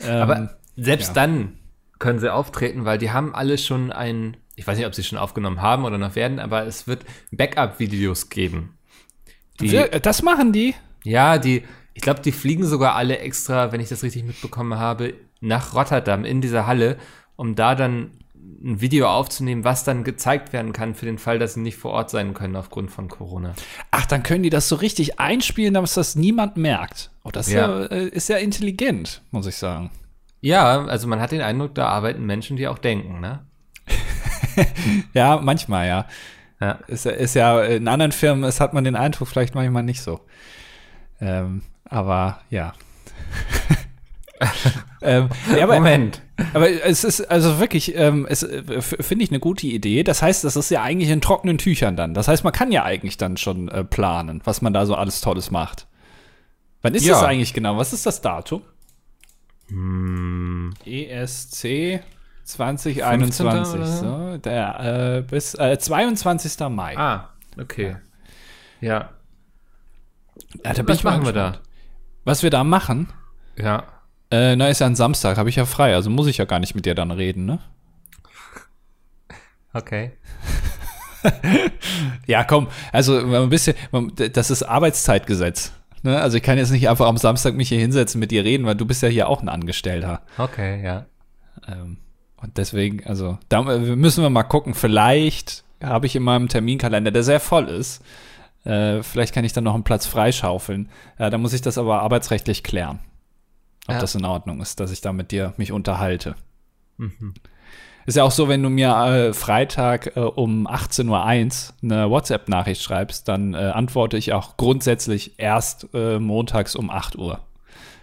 Ähm, 0.00 0.22
Aber 0.22 0.58
selbst 0.76 1.08
ja. 1.08 1.14
dann 1.14 1.52
können 2.00 2.18
sie 2.18 2.32
auftreten, 2.32 2.84
weil 2.84 2.98
die 2.98 3.12
haben 3.12 3.34
alle 3.34 3.56
schon 3.56 3.92
ein, 3.92 4.36
ich 4.56 4.66
weiß 4.66 4.76
nicht, 4.76 4.86
ob 4.86 4.94
sie 4.94 5.04
schon 5.04 5.18
aufgenommen 5.18 5.62
haben 5.62 5.84
oder 5.84 5.96
noch 5.98 6.16
werden, 6.16 6.40
aber 6.40 6.66
es 6.66 6.88
wird 6.88 7.04
Backup-Videos 7.30 8.30
geben. 8.30 8.76
Die, 9.60 9.70
Wir- 9.70 9.88
das 10.00 10.22
machen 10.22 10.52
die. 10.52 10.74
ja, 11.04 11.38
die, 11.38 11.62
ich 11.94 12.02
glaube, 12.02 12.20
die 12.20 12.32
fliegen 12.32 12.64
sogar 12.64 12.94
alle 12.96 13.18
extra, 13.18 13.70
wenn 13.72 13.80
ich 13.80 13.88
das 13.88 14.02
richtig 14.02 14.24
mitbekommen 14.24 14.78
habe, 14.78 15.14
nach 15.40 15.74
Rotterdam 15.74 16.24
in 16.24 16.40
dieser 16.40 16.66
Halle, 16.66 16.96
um 17.36 17.54
da 17.54 17.74
dann 17.74 18.12
ein 18.62 18.80
Video 18.80 19.08
aufzunehmen, 19.08 19.64
was 19.64 19.84
dann 19.84 20.04
gezeigt 20.04 20.52
werden 20.52 20.72
kann 20.72 20.94
für 20.94 21.06
den 21.06 21.18
Fall, 21.18 21.38
dass 21.38 21.54
sie 21.54 21.60
nicht 21.60 21.76
vor 21.78 21.92
Ort 21.92 22.10
sein 22.10 22.34
können 22.34 22.56
aufgrund 22.56 22.90
von 22.90 23.08
Corona. 23.08 23.54
Ach, 23.90 24.04
dann 24.06 24.22
können 24.22 24.42
die 24.42 24.50
das 24.50 24.68
so 24.68 24.76
richtig 24.76 25.18
einspielen, 25.18 25.72
dass 25.74 25.94
das 25.94 26.14
niemand 26.14 26.56
merkt. 26.58 27.10
Oh, 27.24 27.30
das 27.30 27.50
Ja. 27.50 27.80
Ist, 27.84 27.90
ja, 27.90 27.96
äh, 27.96 28.08
ist 28.08 28.28
ja 28.28 28.36
intelligent, 28.36 29.22
muss 29.30 29.46
ich 29.46 29.56
sagen. 29.56 29.90
Ja, 30.42 30.84
also 30.84 31.06
man 31.08 31.20
hat 31.20 31.32
den 31.32 31.40
Eindruck, 31.42 31.74
da 31.74 31.86
arbeiten 31.88 32.24
Menschen, 32.26 32.56
die 32.58 32.68
auch 32.68 32.78
denken, 32.78 33.20
ne? 33.20 33.40
Ja, 35.14 35.38
manchmal, 35.42 35.86
ja. 35.88 36.06
Ja. 36.60 36.72
Ist, 36.86 37.04
ja- 37.06 37.12
ist 37.12 37.34
ja 37.34 37.62
in 37.62 37.88
anderen 37.88 38.12
Firmen, 38.12 38.44
es 38.44 38.60
hat 38.60 38.74
man 38.74 38.84
den 38.84 38.96
Eindruck 38.96 39.28
vielleicht 39.28 39.54
manchmal 39.54 39.82
nicht 39.84 40.02
so. 40.02 40.20
Ähm, 41.20 41.62
aber 41.84 42.40
ja. 42.50 42.74
ähm, 45.02 45.28
ja 45.56 45.64
aber, 45.64 45.74
Moment. 45.74 46.22
aber 46.52 46.70
es 46.84 47.04
ist 47.04 47.20
also 47.30 47.58
wirklich, 47.58 47.94
ähm, 47.96 48.26
es 48.28 48.42
äh, 48.42 48.80
finde 48.82 49.24
ich 49.24 49.30
eine 49.30 49.40
gute 49.40 49.66
Idee. 49.66 50.02
Das 50.02 50.22
heißt, 50.22 50.44
das 50.44 50.56
ist 50.56 50.70
ja 50.70 50.82
eigentlich 50.82 51.10
in 51.10 51.20
trockenen 51.20 51.58
Tüchern 51.58 51.96
dann. 51.96 52.14
Das 52.14 52.28
heißt, 52.28 52.44
man 52.44 52.52
kann 52.52 52.72
ja 52.72 52.84
eigentlich 52.84 53.16
dann 53.16 53.36
schon 53.36 53.68
äh, 53.68 53.84
planen, 53.84 54.40
was 54.44 54.62
man 54.62 54.72
da 54.72 54.86
so 54.86 54.94
alles 54.94 55.20
Tolles 55.20 55.50
macht. 55.50 55.86
Wann 56.82 56.94
ist 56.94 57.04
Ja. 57.04 57.14
das 57.14 57.22
eigentlich 57.24 57.52
genau? 57.54 57.76
Was 57.76 57.92
ist 57.92 58.06
das 58.06 58.20
Datum? 58.20 58.62
Hm, 59.68 60.72
ESC 60.84 62.00
2021. 62.44 63.72
15. 63.72 63.84
So, 63.86 64.36
der, 64.38 65.16
äh, 65.18 65.22
bis 65.22 65.54
äh, 65.54 65.78
22. 65.78 66.68
Mai. 66.70 66.96
ah, 66.98 67.28
okay. 67.60 67.96
Ja. 68.80 69.10
Ja, 70.64 70.72
bin 70.72 70.88
Was 70.88 71.04
machen 71.04 71.24
wir 71.24 71.32
da? 71.32 71.58
Was 72.24 72.42
wir 72.42 72.50
da 72.50 72.64
machen? 72.64 73.08
Ja. 73.56 73.84
Äh, 74.30 74.56
na, 74.56 74.68
ist 74.68 74.80
ja 74.80 74.86
ein 74.86 74.96
Samstag, 74.96 75.36
habe 75.38 75.48
ich 75.48 75.56
ja 75.56 75.64
frei, 75.64 75.94
also 75.94 76.10
muss 76.10 76.26
ich 76.26 76.38
ja 76.38 76.44
gar 76.44 76.60
nicht 76.60 76.74
mit 76.74 76.86
dir 76.86 76.94
dann 76.94 77.10
reden, 77.10 77.46
ne? 77.46 77.58
Okay. 79.72 80.12
Ja, 82.26 82.44
komm, 82.44 82.68
also 82.92 83.18
ein 83.18 83.50
bisschen, 83.50 83.74
das 84.32 84.50
ist 84.50 84.62
Arbeitszeitgesetz. 84.62 85.72
Ne? 86.02 86.20
Also 86.20 86.36
ich 86.36 86.42
kann 86.42 86.58
jetzt 86.58 86.70
nicht 86.70 86.88
einfach 86.88 87.06
am 87.06 87.18
Samstag 87.18 87.54
mich 87.54 87.68
hier 87.68 87.78
hinsetzen 87.78 88.20
mit 88.20 88.30
dir 88.30 88.44
reden, 88.44 88.64
weil 88.64 88.74
du 88.74 88.86
bist 88.86 89.02
ja 89.02 89.08
hier 89.08 89.28
auch 89.28 89.42
ein 89.42 89.48
Angestellter. 89.48 90.22
Okay, 90.38 90.82
ja. 90.82 91.06
Ähm, 91.68 91.98
und 92.36 92.56
deswegen, 92.56 93.06
also 93.06 93.38
da 93.48 93.62
müssen 93.62 94.22
wir 94.22 94.30
mal 94.30 94.44
gucken. 94.44 94.74
Vielleicht 94.74 95.64
habe 95.82 96.06
ich 96.06 96.16
in 96.16 96.22
meinem 96.22 96.48
Terminkalender, 96.48 97.10
der 97.10 97.22
sehr 97.22 97.40
voll 97.40 97.68
ist, 97.68 98.02
äh, 98.64 99.02
vielleicht 99.02 99.34
kann 99.34 99.44
ich 99.44 99.52
dann 99.52 99.64
noch 99.64 99.74
einen 99.74 99.84
Platz 99.84 100.06
freischaufeln. 100.06 100.88
Ja, 101.18 101.30
da 101.30 101.38
muss 101.38 101.52
ich 101.52 101.62
das 101.62 101.78
aber 101.78 102.02
arbeitsrechtlich 102.02 102.62
klären, 102.62 103.00
ob 103.90 103.96
Ja. 103.96 104.00
das 104.00 104.14
in 104.14 104.24
Ordnung 104.24 104.60
ist, 104.60 104.80
dass 104.80 104.90
ich 104.90 105.00
da 105.00 105.12
mit 105.12 105.30
dir 105.30 105.54
mich 105.56 105.72
unterhalte. 105.72 106.34
Mhm. 106.96 107.34
Ist 108.06 108.16
ja 108.16 108.24
auch 108.24 108.30
so, 108.30 108.48
wenn 108.48 108.62
du 108.62 108.70
mir 108.70 108.88
äh, 108.90 109.32
Freitag 109.34 110.16
äh, 110.16 110.20
um 110.20 110.66
18.01 110.66 111.08
Uhr 111.10 111.90
eine 111.92 112.10
WhatsApp-Nachricht 112.10 112.82
schreibst, 112.82 113.28
dann 113.28 113.54
äh, 113.54 113.58
antworte 113.58 114.16
ich 114.16 114.32
auch 114.32 114.56
grundsätzlich 114.56 115.38
erst 115.38 115.88
äh, 115.94 116.18
montags 116.18 116.74
um 116.76 116.90
8 116.90 117.16
Uhr. 117.16 117.34
Ja, 117.34 117.40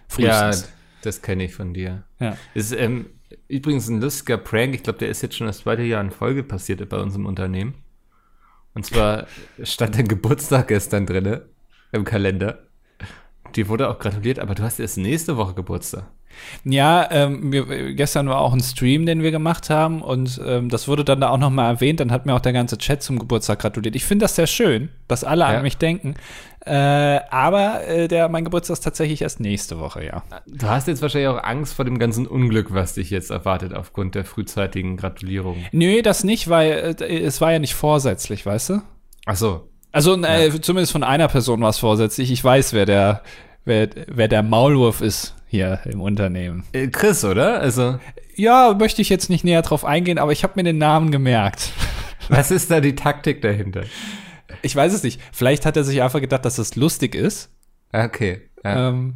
Frühestens. 0.07 0.71
das 1.01 1.21
kenne 1.21 1.43
ich 1.45 1.53
von 1.55 1.73
dir. 1.73 2.03
Ja. 2.19 2.37
Ist 2.53 2.71
ähm, 2.73 3.07
übrigens 3.47 3.87
ein 3.89 3.99
lustiger 3.99 4.37
Prank. 4.37 4.75
Ich 4.75 4.83
glaube, 4.83 4.99
der 4.99 5.09
ist 5.09 5.21
jetzt 5.23 5.35
schon 5.35 5.47
das 5.47 5.59
zweite 5.59 5.81
Jahr 5.83 6.01
in 6.01 6.11
Folge 6.11 6.43
passiert 6.43 6.87
bei 6.87 6.97
uns 6.97 7.15
im 7.15 7.25
Unternehmen. 7.25 7.73
Und 8.75 8.85
zwar 8.85 9.25
stand 9.63 9.97
dein 9.97 10.07
Geburtstag 10.07 10.67
gestern 10.67 11.05
drinne 11.07 11.41
im 11.91 12.03
Kalender. 12.03 12.59
Dir 13.55 13.67
wurde 13.69 13.89
auch 13.89 13.99
gratuliert, 13.99 14.39
aber 14.39 14.55
du 14.55 14.63
hast 14.63 14.79
erst 14.79 14.97
nächste 14.97 15.37
Woche 15.37 15.53
Geburtstag. 15.53 16.05
Ja, 16.63 17.07
ähm, 17.09 17.51
wir, 17.51 17.93
gestern 17.95 18.29
war 18.29 18.41
auch 18.41 18.53
ein 18.53 18.59
Stream, 18.59 19.07
den 19.07 19.23
wir 19.23 19.31
gemacht 19.31 19.71
haben 19.71 20.03
und 20.03 20.39
ähm, 20.45 20.69
das 20.69 20.87
wurde 20.87 21.03
dann 21.03 21.19
da 21.21 21.29
auch 21.29 21.37
nochmal 21.39 21.73
erwähnt. 21.73 21.99
Dann 21.99 22.11
hat 22.11 22.27
mir 22.27 22.35
auch 22.35 22.39
der 22.41 22.53
ganze 22.53 22.77
Chat 22.77 23.01
zum 23.01 23.17
Geburtstag 23.17 23.57
gratuliert. 23.59 23.95
Ich 23.95 24.05
finde 24.05 24.25
das 24.25 24.35
sehr 24.35 24.45
schön, 24.45 24.89
dass 25.07 25.23
alle 25.23 25.41
Ja. 25.41 25.47
an 25.57 25.63
mich 25.63 25.77
denken. 25.77 26.13
Äh, 26.63 27.21
aber 27.31 27.87
äh, 27.87 28.07
der, 28.07 28.29
mein 28.29 28.43
Geburtstag 28.43 28.73
ist 28.75 28.83
tatsächlich 28.83 29.21
erst 29.23 29.39
nächste 29.39 29.79
Woche, 29.79 30.05
ja. 30.05 30.21
Du 30.45 30.67
hast 30.67 30.87
jetzt 30.87 31.01
wahrscheinlich 31.01 31.29
auch 31.29 31.41
Angst 31.43 31.73
vor 31.73 31.85
dem 31.85 31.97
ganzen 31.97 32.27
Unglück, 32.27 32.71
was 32.73 32.93
dich 32.95 33.09
jetzt 33.09 33.31
erwartet 33.31 33.73
aufgrund 33.73 34.13
der 34.15 34.25
frühzeitigen 34.25 34.97
Gratulierung. 34.97 35.57
Nö, 35.71 36.01
das 36.03 36.23
nicht, 36.23 36.49
weil 36.49 36.95
äh, 36.99 37.19
es 37.19 37.41
war 37.41 37.51
ja 37.53 37.59
nicht 37.59 37.73
vorsätzlich, 37.73 38.45
weißt 38.45 38.69
du? 38.71 38.81
Ach 39.25 39.35
so. 39.35 39.69
Also 39.91 40.15
äh, 40.21 40.51
zumindest 40.61 40.91
von 40.91 41.03
einer 41.03 41.27
Person 41.27 41.61
war 41.61 41.69
es 41.69 41.77
vorsätzlich. 41.77 42.31
Ich 42.31 42.43
weiß, 42.43 42.73
wer 42.73 42.85
der, 42.85 43.21
wer, 43.65 43.89
wer 44.07 44.27
der 44.27 44.43
Maulwurf 44.43 45.01
ist 45.01 45.35
hier 45.47 45.79
im 45.85 46.01
Unternehmen. 46.01 46.63
Äh, 46.73 46.87
Chris, 46.87 47.23
oder? 47.23 47.59
Also, 47.61 47.99
Ja, 48.35 48.75
möchte 48.77 49.01
ich 49.01 49.09
jetzt 49.09 49.29
nicht 49.29 49.43
näher 49.43 49.61
drauf 49.61 49.85
eingehen, 49.85 50.19
aber 50.19 50.31
ich 50.31 50.43
habe 50.43 50.53
mir 50.55 50.63
den 50.63 50.77
Namen 50.77 51.11
gemerkt. 51.11 51.71
was 52.29 52.51
ist 52.51 52.69
da 52.69 52.81
die 52.81 52.95
Taktik 52.95 53.41
dahinter? 53.41 53.83
Ich 54.61 54.75
weiß 54.75 54.93
es 54.93 55.03
nicht. 55.03 55.21
Vielleicht 55.31 55.65
hat 55.65 55.77
er 55.77 55.83
sich 55.83 56.01
einfach 56.01 56.21
gedacht, 56.21 56.45
dass 56.45 56.57
es 56.57 56.75
lustig 56.75 57.15
ist. 57.15 57.49
Okay. 57.93 58.41
Ja. 58.63 58.89
Ähm, 58.89 59.15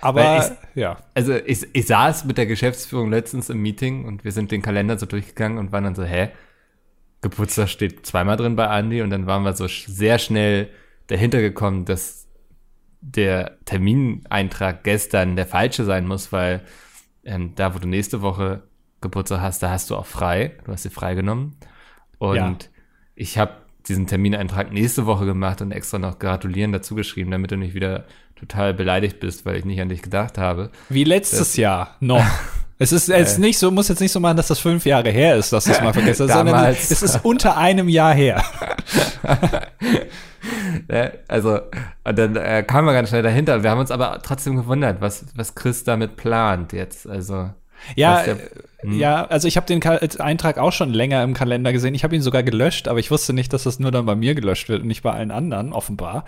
aber 0.00 0.20
Weil 0.22 0.58
ja. 0.74 0.98
Also 1.14 1.34
ich, 1.34 1.66
ich 1.72 1.86
saß 1.86 2.26
mit 2.26 2.36
der 2.36 2.46
Geschäftsführung 2.46 3.10
letztens 3.10 3.48
im 3.48 3.62
Meeting 3.62 4.04
und 4.04 4.22
wir 4.22 4.32
sind 4.32 4.50
den 4.50 4.60
Kalender 4.60 4.98
so 4.98 5.06
durchgegangen 5.06 5.56
und 5.56 5.72
waren 5.72 5.84
dann 5.84 5.94
so, 5.94 6.04
hä? 6.04 6.28
Geburtstag 7.24 7.68
steht 7.70 8.04
zweimal 8.06 8.36
drin 8.36 8.54
bei 8.54 8.66
Andy 8.66 9.00
und 9.00 9.08
dann 9.10 9.26
waren 9.26 9.42
wir 9.44 9.54
so 9.54 9.66
sehr 9.66 10.18
schnell 10.18 10.68
dahinter 11.06 11.40
gekommen, 11.40 11.86
dass 11.86 12.28
der 13.00 13.58
Termineintrag 13.64 14.84
gestern 14.84 15.34
der 15.34 15.46
falsche 15.46 15.84
sein 15.84 16.06
muss, 16.06 16.32
weil 16.32 16.60
ähm, 17.24 17.54
da, 17.54 17.74
wo 17.74 17.78
du 17.78 17.88
nächste 17.88 18.20
Woche 18.20 18.62
Geburtstag 19.00 19.40
hast, 19.40 19.62
da 19.62 19.70
hast 19.70 19.90
du 19.90 19.96
auch 19.96 20.06
frei. 20.06 20.52
Du 20.64 20.72
hast 20.72 20.84
dir 20.84 20.90
frei 20.90 21.14
genommen. 21.14 21.56
Und 22.18 22.36
Ja. 22.36 22.54
ich 23.14 23.38
habe 23.38 23.52
diesen 23.88 24.06
Termineintrag 24.06 24.72
nächste 24.72 25.06
Woche 25.06 25.24
gemacht 25.24 25.62
und 25.62 25.72
extra 25.72 25.98
noch 25.98 26.18
gratulieren 26.18 26.72
dazu 26.72 26.94
geschrieben, 26.94 27.30
damit 27.30 27.50
du 27.50 27.56
nicht 27.56 27.74
wieder 27.74 28.04
total 28.36 28.74
beleidigt 28.74 29.20
bist, 29.20 29.46
weil 29.46 29.56
ich 29.56 29.64
nicht 29.64 29.80
an 29.80 29.88
dich 29.88 30.02
gedacht 30.02 30.36
habe. 30.36 30.70
Wie 30.90 31.04
letztes 31.04 31.56
Jahr 31.56 31.96
noch. 32.00 32.24
Es 32.78 32.90
ist 32.92 33.08
jetzt 33.08 33.38
nicht 33.38 33.58
so, 33.58 33.70
muss 33.70 33.88
jetzt 33.88 34.00
nicht 34.00 34.10
so 34.12 34.18
machen, 34.20 34.36
dass 34.36 34.48
das 34.48 34.58
fünf 34.58 34.84
Jahre 34.84 35.10
her 35.10 35.36
ist, 35.36 35.52
dass 35.52 35.64
du 35.64 35.70
es 35.72 35.80
mal 35.80 35.92
vergessen 35.94 36.28
hast, 36.28 36.34
sondern 36.36 36.54
es 36.72 37.02
ist 37.02 37.24
unter 37.24 37.56
einem 37.56 37.88
Jahr 37.88 38.12
her. 38.14 38.42
Ja, 40.90 41.10
also, 41.28 41.60
und 42.04 42.18
dann 42.18 42.36
äh, 42.36 42.62
kamen 42.66 42.86
wir 42.86 42.92
ganz 42.92 43.08
schnell 43.10 43.22
dahinter. 43.22 43.62
Wir 43.62 43.70
haben 43.70 43.78
uns 43.80 43.90
aber 43.90 44.20
trotzdem 44.22 44.56
gewundert, 44.56 45.00
was, 45.00 45.24
was 45.36 45.54
Chris 45.54 45.84
damit 45.84 46.16
plant 46.16 46.72
jetzt. 46.72 47.08
Also, 47.08 47.50
Ja, 47.96 48.22
der- 48.22 48.34
äh, 48.36 48.38
ja, 48.90 49.24
also 49.26 49.48
ich 49.48 49.56
habe 49.56 49.66
den 49.66 49.80
Ka 49.80 49.98
Eintrag 50.18 50.58
auch 50.58 50.72
schon 50.72 50.90
länger 50.92 51.22
im 51.22 51.32
Kalender 51.32 51.72
gesehen. 51.72 51.94
Ich 51.94 52.04
habe 52.04 52.14
ihn 52.14 52.20
sogar 52.22 52.42
gelöscht, 52.42 52.86
aber 52.88 52.98
ich 52.98 53.10
wusste 53.10 53.32
nicht, 53.32 53.52
dass 53.54 53.62
das 53.62 53.78
nur 53.78 53.90
dann 53.92 54.04
bei 54.04 54.14
mir 54.14 54.34
gelöscht 54.34 54.68
wird 54.68 54.82
und 54.82 54.88
nicht 54.88 55.02
bei 55.02 55.12
allen 55.12 55.30
anderen, 55.30 55.72
offenbar. 55.72 56.24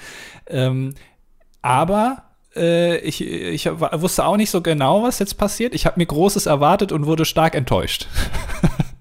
Ähm, 0.47 0.95
aber 1.61 2.23
äh, 2.57 2.99
ich, 2.99 3.21
ich 3.21 3.67
wusste 3.67 4.25
auch 4.25 4.37
nicht 4.37 4.51
so 4.51 4.61
genau, 4.63 5.03
was 5.03 5.19
jetzt 5.19 5.39
passiert. 5.39 5.75
Ich 5.75 5.87
habe 5.87 5.99
mir 5.99 6.07
Großes 6.07 6.47
erwartet 6.47 6.93
und 6.93 7.07
wurde 7.07 7.25
stark 7.25 7.55
enttäuscht. 7.55 8.07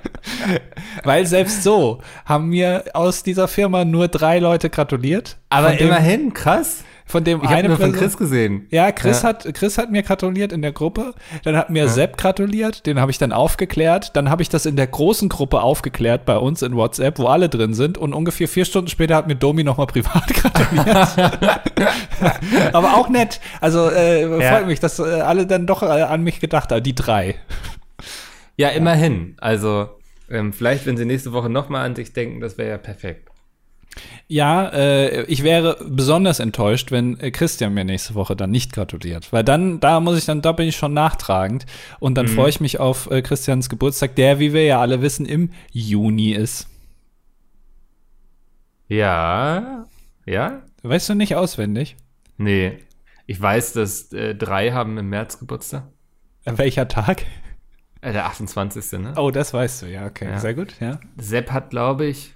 Weil 1.05 1.27
selbst 1.27 1.63
so 1.63 2.01
haben 2.25 2.49
mir 2.49 2.85
aus 2.95 3.23
dieser 3.23 3.49
Firma 3.49 3.85
nur 3.85 4.09
drei 4.09 4.39
Leute 4.39 4.71
gratuliert. 4.71 5.37
aber 5.49 5.79
immerhin, 5.79 6.33
krass. 6.35 6.85
Von 7.11 7.25
dem 7.25 7.43
Ich 7.43 7.49
eine 7.49 7.69
nur 7.69 7.77
von 7.77 7.93
Chris 7.93 8.17
gesehen. 8.17 8.67
ja, 8.71 8.91
Chris, 8.93 9.23
Ja. 9.23 9.29
Hat, 9.31 9.53
Chris 9.55 9.77
hat 9.79 9.91
mir 9.91 10.03
gratuliert 10.03 10.53
in 10.53 10.63
der 10.63 10.73
Gruppe. 10.73 11.15
Dann 11.45 11.57
hat 11.57 11.71
mir 11.71 11.89
Sepp 11.89 12.17
gratuliert. 12.17 12.87
Den 12.87 13.01
habe 13.01 13.11
ich 13.11 13.19
dann 13.19 13.33
aufgeklärt. 13.33 14.17
Dann 14.17 14.31
habe 14.31 14.43
ich 14.43 14.49
das 14.49 14.67
in 14.67 14.77
der 14.77 14.87
großen 14.87 15.29
Gruppe 15.29 15.61
aufgeklärt 15.63 16.25
bei 16.25 16.37
uns 16.37 16.63
in 16.63 16.75
WhatsApp, 16.77 17.19
wo 17.19 17.27
alle 17.27 17.49
drin 17.49 17.75
sind. 17.75 17.99
Und 17.99 18.15
ungefähr 18.15 18.49
vier 18.49 18.65
Stunden 18.65 18.89
später 18.89 19.17
hat 19.17 19.27
mir 19.27 19.35
Domi 19.37 19.65
nochmal 19.65 19.87
privat 19.87 20.27
gratuliert. 20.35 21.09
Aber 22.73 22.95
auch 22.97 23.09
nett. 23.09 23.41
Also 23.61 23.91
äh, 23.91 24.23
Ja. 24.23 24.57
freut 24.57 24.67
mich, 24.67 24.81
dass 24.81 24.99
äh, 24.99 25.03
alle 25.03 25.47
dann 25.47 25.67
doch 25.67 25.83
äh, 25.83 25.87
an 25.87 26.23
mich 26.23 26.41
gedacht 26.41 26.71
haben. 26.73 26.83
Die 26.83 26.95
drei. 26.95 27.37
Ja, 28.57 28.69
immerhin. 28.69 29.37
Also, 29.41 29.89
ähm, 30.31 30.53
vielleicht, 30.53 30.87
wenn 30.87 30.97
sie 30.97 31.05
nächste 31.07 31.33
Woche 31.33 31.49
nochmal 31.49 31.87
an 31.87 31.95
dich 31.95 32.13
denken, 32.13 32.41
das 32.41 32.59
wäre 32.59 32.69
ja 32.71 32.79
perfekt. 32.79 33.30
Ja, 34.29 34.69
äh, 34.69 35.25
ich 35.25 35.43
wäre 35.43 35.77
besonders 35.85 36.39
enttäuscht, 36.39 36.93
wenn 36.93 37.19
äh, 37.19 37.31
Christian 37.31 37.75
mir 37.75 37.85
nächste 37.85 38.15
Woche 38.15 38.37
dann 38.37 38.51
nicht 38.51 38.73
gratuliert. 38.73 39.33
Weil 39.33 39.43
dann, 39.43 39.81
da 39.81 39.99
muss 40.01 40.17
ich 40.17 40.25
dann, 40.25 40.43
da 40.43 40.53
bin 40.53 40.69
ich 40.69 40.77
schon 40.77 40.95
nachtragend. 40.95 41.67
Und 41.99 42.15
dann 42.15 42.29
freue 42.29 42.49
ich 42.49 42.61
mich 42.61 42.79
auf 42.79 43.11
äh, 43.11 43.23
Christians 43.23 43.69
Geburtstag, 43.69 44.15
der, 44.15 44.39
wie 44.39 44.53
wir 44.53 44.65
ja 44.65 44.81
alle 44.81 45.03
wissen, 45.03 45.27
im 45.27 45.51
Juni 45.73 46.33
ist. 46.33 46.69
Ja, 48.87 49.87
ja. 50.27 50.63
Weißt 50.83 51.09
du 51.09 51.15
nicht 51.15 51.37
auswendig? 51.37 51.97
Nee. 52.37 52.79
Ich 53.27 53.41
weiß, 53.41 53.75
dass 53.75 54.13
äh, 54.13 54.35
drei 54.35 54.73
haben 54.73 54.99
im 54.99 55.09
März 55.09 55.39
Geburtstag. 55.39 55.85
Welcher 56.45 56.89
Tag? 56.89 57.25
Äh, 58.01 58.13
der 58.13 58.27
28. 58.27 58.99
Ne? 58.99 59.13
Oh, 59.17 59.31
das 59.31 59.53
weißt 59.53 59.83
du, 59.83 59.87
ja, 59.87 60.07
okay. 60.07 60.31
Ja. 60.31 60.39
Sehr 60.39 60.55
gut, 60.55 60.75
ja. 60.81 60.99
Sepp 61.17 61.53
hat, 61.53 61.71
glaube 61.71 62.07
ich, 62.07 62.35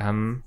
am 0.00 0.42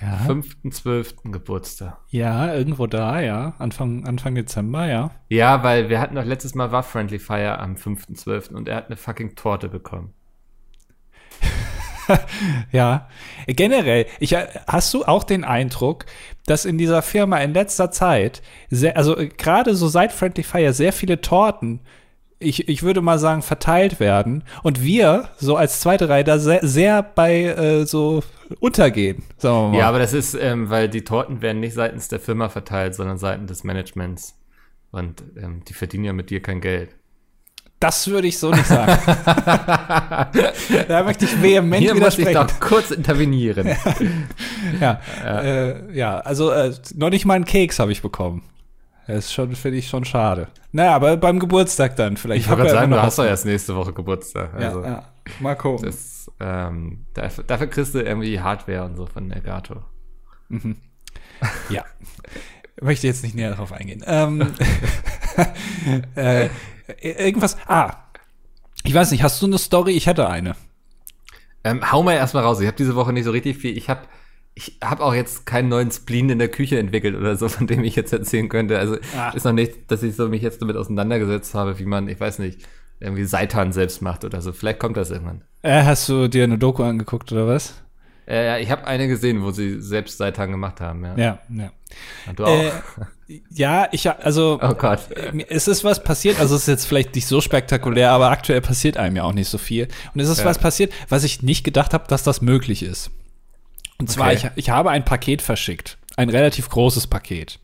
Ja. 0.00 0.18
5.12. 0.26 1.30
Geburtstag. 1.30 1.98
Ja, 2.08 2.52
irgendwo 2.54 2.86
da, 2.86 3.20
ja. 3.20 3.54
Anfang, 3.58 4.04
Anfang 4.06 4.34
Dezember, 4.34 4.86
ja. 4.86 5.10
Ja, 5.28 5.62
weil 5.62 5.88
wir 5.88 6.00
hatten 6.00 6.16
doch 6.16 6.24
letztes 6.24 6.54
Mal 6.54 6.72
war 6.72 6.82
Friendly 6.82 7.18
Fire 7.18 7.58
am 7.58 7.74
5.12. 7.74 8.52
und 8.52 8.68
er 8.68 8.76
hat 8.76 8.86
eine 8.86 8.96
fucking 8.96 9.36
Torte 9.36 9.68
bekommen. 9.68 10.12
Ja. 12.72 13.08
Generell, 13.46 14.06
ich, 14.18 14.34
hast 14.34 14.92
du 14.92 15.04
auch 15.04 15.24
den 15.24 15.44
Eindruck, 15.44 16.04
dass 16.46 16.64
in 16.64 16.78
dieser 16.78 17.00
Firma 17.00 17.38
in 17.38 17.54
letzter 17.54 17.90
Zeit, 17.90 18.42
sehr, 18.70 18.96
also 18.96 19.16
äh, 19.16 19.28
gerade 19.28 19.74
so 19.74 19.88
seit 19.88 20.12
Friendly 20.12 20.42
Fire, 20.42 20.72
sehr 20.72 20.92
viele 20.92 21.20
Torten, 21.20 21.80
ich, 22.42 22.68
ich 22.68 22.82
würde 22.82 23.00
mal 23.00 23.18
sagen, 23.18 23.42
verteilt 23.42 24.00
werden 24.00 24.44
und 24.62 24.82
wir, 24.82 25.28
so 25.36 25.56
als 25.56 25.80
zweite 25.80 26.08
Reihe, 26.08 26.24
da 26.24 26.38
sehr, 26.38 26.60
sehr 26.62 27.02
bei 27.02 27.44
äh, 27.44 27.86
so 27.86 28.22
untergehen, 28.60 29.22
sagen 29.38 29.56
wir 29.56 29.68
mal. 29.68 29.78
Ja, 29.78 29.88
aber 29.88 29.98
das 29.98 30.12
ist, 30.12 30.34
ähm, 30.34 30.70
weil 30.70 30.88
die 30.88 31.04
Torten 31.04 31.42
werden 31.42 31.60
nicht 31.60 31.74
seitens 31.74 32.08
der 32.08 32.20
Firma 32.20 32.48
verteilt, 32.48 32.94
sondern 32.94 33.18
seitens 33.18 33.48
des 33.48 33.64
Managements. 33.64 34.38
Und 34.90 35.22
ähm, 35.36 35.62
die 35.66 35.72
verdienen 35.72 36.04
ja 36.04 36.12
mit 36.12 36.30
dir 36.30 36.42
kein 36.42 36.60
Geld. 36.60 36.94
Das 37.82 38.06
würde 38.06 38.28
ich 38.28 38.38
so 38.38 38.52
nicht 38.52 38.66
sagen. 38.66 38.96
da 40.88 41.02
möchte 41.02 41.24
ich 41.24 41.42
vehement 41.42 41.82
Hier 41.82 41.94
muss 41.96 42.16
ich 42.16 42.26
widersprechen. 42.26 42.60
doch 42.60 42.60
kurz 42.60 42.90
intervenieren. 42.92 43.76
Ja, 44.80 45.00
ja. 45.24 45.40
Äh, 45.40 45.92
ja 45.92 46.18
also 46.20 46.50
äh, 46.50 46.72
noch 46.94 47.10
nicht 47.10 47.24
mal 47.24 47.34
einen 47.34 47.44
Keks 47.44 47.78
habe 47.80 47.90
ich 47.92 48.00
bekommen. 48.00 48.42
Das 49.12 49.26
ist 49.26 49.32
schon, 49.32 49.54
finde 49.54 49.78
ich 49.78 49.88
schon 49.88 50.04
schade. 50.04 50.48
Naja, 50.72 50.94
aber 50.94 51.16
beim 51.18 51.38
Geburtstag 51.38 51.96
dann 51.96 52.16
vielleicht. 52.16 52.44
Ich 52.44 52.48
wollte 52.48 52.62
gerade 52.62 52.74
ja 52.74 52.80
sagen, 52.80 52.90
du 52.92 53.02
hast 53.02 53.18
doch 53.18 53.24
erst 53.24 53.44
nächste 53.44 53.76
Woche 53.76 53.92
Geburtstag. 53.92 54.54
Also 54.54 54.82
ja, 54.82 54.88
ja. 54.88 55.12
Mal 55.40 55.54
gucken. 55.54 55.84
Das, 55.84 56.30
ähm, 56.40 57.06
dafür, 57.12 57.44
dafür 57.44 57.66
kriegst 57.66 57.94
du 57.94 58.00
irgendwie 58.00 58.40
Hardware 58.40 58.84
und 58.84 58.96
so 58.96 59.06
von 59.06 59.30
Elgato. 59.30 59.82
Ja. 61.68 61.84
Möchte 62.80 63.06
jetzt 63.06 63.22
nicht 63.22 63.34
näher 63.34 63.50
darauf 63.50 63.72
eingehen. 63.72 64.02
Ähm, 64.06 64.46
äh, 66.16 66.48
irgendwas. 67.00 67.56
Ah. 67.66 67.96
Ich 68.84 68.94
weiß 68.94 69.10
nicht, 69.10 69.22
hast 69.22 69.40
du 69.42 69.46
eine 69.46 69.58
Story? 69.58 69.92
Ich 69.92 70.06
hätte 70.06 70.28
eine. 70.28 70.56
Ähm, 71.64 71.92
hau 71.92 72.02
mal 72.02 72.14
erstmal 72.14 72.44
raus. 72.44 72.60
Ich 72.60 72.66
habe 72.66 72.76
diese 72.76 72.96
Woche 72.96 73.12
nicht 73.12 73.24
so 73.24 73.30
richtig 73.30 73.58
viel. 73.58 73.76
Ich 73.76 73.88
habe 73.88 74.00
ich 74.54 74.78
hab 74.82 75.00
auch 75.00 75.14
jetzt 75.14 75.46
keinen 75.46 75.68
neuen 75.68 75.90
Spleen 75.90 76.28
in 76.30 76.38
der 76.38 76.48
Küche 76.48 76.78
entwickelt 76.78 77.14
oder 77.16 77.36
so, 77.36 77.48
von 77.50 77.66
dem 77.66 77.84
ich 77.84 77.96
jetzt 77.96 78.12
erzählen 78.12 78.48
könnte. 78.48 78.78
Also 78.78 78.96
Ah. 79.16 79.30
ist 79.30 79.44
noch 79.44 79.52
nicht, 79.52 79.90
dass 79.90 80.02
ich 80.02 80.14
so 80.16 80.28
mich 80.28 80.42
jetzt 80.42 80.60
damit 80.62 80.76
auseinandergesetzt 80.76 81.54
habe, 81.54 81.78
wie 81.78 81.86
man, 81.86 82.08
ich 82.08 82.20
weiß 82.20 82.38
nicht, 82.38 82.60
irgendwie 83.00 83.24
Seitan 83.24 83.72
selbst 83.72 84.00
macht 84.02 84.24
oder 84.24 84.40
so. 84.42 84.52
Vielleicht 84.52 84.78
kommt 84.78 84.96
das 84.96 85.10
irgendwann. 85.10 85.42
Äh, 85.62 85.82
hast 85.84 86.08
du 86.08 86.28
dir 86.28 86.44
eine 86.44 86.58
Doku 86.58 86.82
angeguckt 86.82 87.32
oder 87.32 87.46
was? 87.48 87.74
Äh, 88.28 88.46
ja, 88.46 88.58
ich 88.58 88.70
habe 88.70 88.86
eine 88.86 89.08
gesehen, 89.08 89.42
wo 89.42 89.50
sie 89.50 89.80
selbst 89.80 90.18
Seitan 90.18 90.52
gemacht 90.52 90.80
haben. 90.80 91.04
Ja. 91.04 91.16
Ja, 91.16 91.38
ja. 91.48 91.72
Und 92.28 92.38
du 92.38 92.44
auch. 92.44 92.62
Äh, 92.62 93.40
ja, 93.50 93.88
ich 93.90 94.08
also. 94.08 94.60
oh 94.62 94.74
Gott. 94.74 95.00
Mir- 95.32 95.46
Es 95.50 95.66
ist 95.66 95.82
was 95.82 96.04
passiert, 96.04 96.38
also 96.38 96.54
es 96.54 96.62
ist 96.62 96.68
jetzt 96.68 96.86
vielleicht 96.86 97.14
nicht 97.16 97.26
so 97.26 97.40
spektakulär, 97.40 98.12
aber 98.12 98.30
aktuell 98.30 98.60
passiert 98.60 98.96
einem 98.96 99.16
ja 99.16 99.24
auch 99.24 99.32
nicht 99.32 99.48
so 99.48 99.58
viel. 99.58 99.88
Und 100.14 100.20
es 100.20 100.28
ist 100.28 100.38
Ja. 100.40 100.44
was 100.44 100.58
passiert, 100.58 100.92
was 101.08 101.24
ich 101.24 101.42
nicht 101.42 101.64
gedacht 101.64 101.92
habe, 101.94 102.04
dass 102.06 102.22
das 102.22 102.40
möglich 102.42 102.84
ist. 102.84 103.10
Und 104.02 104.08
zwar, 104.10 104.32
Okay. 104.32 104.50
ich, 104.56 104.64
ich 104.64 104.70
habe 104.70 104.90
ein 104.90 105.04
Paket 105.04 105.42
verschickt. 105.42 105.96
Ein 106.16 106.28
relativ 106.28 106.68
großes 106.68 107.06
Paket. 107.06 107.60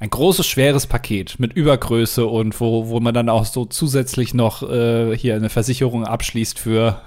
Ein 0.00 0.10
großes, 0.10 0.46
schweres 0.46 0.86
Paket 0.86 1.40
mit 1.40 1.52
Übergröße 1.52 2.26
und 2.26 2.60
wo, 2.60 2.88
wo 2.88 3.00
man 3.00 3.14
dann 3.14 3.28
auch 3.28 3.44
so 3.44 3.64
zusätzlich 3.64 4.34
noch 4.34 4.62
äh, 4.68 5.16
hier 5.16 5.34
eine 5.36 5.48
Versicherung 5.48 6.04
abschließt 6.04 6.58
für 6.58 7.00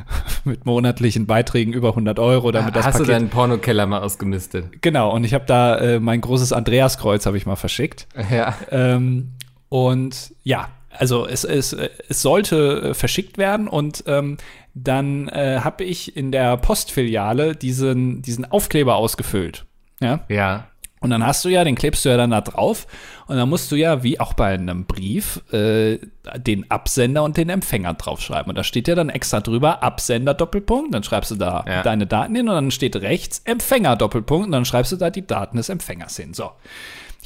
mit 0.44 0.66
monatlichen 0.66 1.26
Beiträgen 1.26 1.72
über 1.72 1.88
100 1.90 2.18
Euro, 2.18 2.50
damit 2.52 2.74
das 2.76 2.84
Hast 2.84 2.94
du 2.94 3.04
Paket 3.04 3.14
deinen 3.14 3.28
Pornokeller 3.30 3.86
mal 3.86 4.00
ausgemistet? 4.02 4.80
Genau, 4.82 5.12
und 5.12 5.22
ich 5.24 5.34
habe 5.34 5.44
da 5.46 5.76
äh, 5.78 6.00
mein 6.00 6.20
großes 6.20 6.52
Andreaskreuz 6.52 7.26
habe 7.26 7.36
ich 7.36 7.46
mal 7.46 7.56
verschickt. 7.56 8.06
Ja. 8.30 8.56
Ähm, 8.70 9.32
und 9.68 10.34
ja, 10.44 10.68
also 10.98 11.26
es, 11.26 11.44
es, 11.44 11.72
es 11.72 12.22
sollte 12.22 12.94
verschickt 12.94 13.38
werden 13.38 13.66
und 13.68 14.04
ähm, 14.06 14.36
dann 14.78 15.28
äh, 15.28 15.60
habe 15.64 15.84
ich 15.84 16.16
in 16.16 16.30
der 16.30 16.58
Postfiliale 16.58 17.56
diesen, 17.56 18.20
diesen 18.20 18.44
Aufkleber 18.44 18.96
ausgefüllt. 18.96 19.64
Ja. 20.00 20.20
Ja. 20.28 20.66
Und 21.00 21.10
dann 21.10 21.24
hast 21.24 21.44
du 21.44 21.48
ja, 21.48 21.64
den 21.64 21.76
klebst 21.76 22.04
du 22.04 22.08
ja 22.10 22.16
dann 22.16 22.30
da 22.30 22.40
drauf 22.42 22.86
und 23.26 23.36
dann 23.36 23.48
musst 23.48 23.70
du 23.72 23.76
ja, 23.76 24.02
wie 24.02 24.20
auch 24.20 24.34
bei 24.34 24.52
einem 24.54 24.84
Brief, 24.84 25.40
äh, 25.52 25.98
den 26.36 26.70
Absender 26.70 27.22
und 27.22 27.36
den 27.36 27.48
Empfänger 27.48 27.94
draufschreiben. 27.94 28.50
Und 28.50 28.56
da 28.56 28.64
steht 28.64 28.88
ja 28.88 28.94
dann 28.94 29.08
extra 29.08 29.40
drüber 29.40 29.82
Absender 29.82 30.34
Doppelpunkt, 30.34 30.92
dann 30.92 31.02
schreibst 31.02 31.30
du 31.30 31.36
da 31.36 31.64
Ja. 31.66 31.82
deine 31.82 32.06
Daten 32.06 32.34
hin 32.34 32.48
und 32.48 32.54
dann 32.54 32.70
steht 32.70 32.96
rechts 32.96 33.40
Empfänger 33.44 33.96
Doppelpunkt 33.96 34.46
und 34.46 34.52
dann 34.52 34.64
schreibst 34.64 34.92
du 34.92 34.96
da 34.96 35.08
die 35.10 35.26
Daten 35.26 35.56
des 35.56 35.68
Empfängers 35.70 36.16
hin. 36.16 36.34
So. 36.34 36.50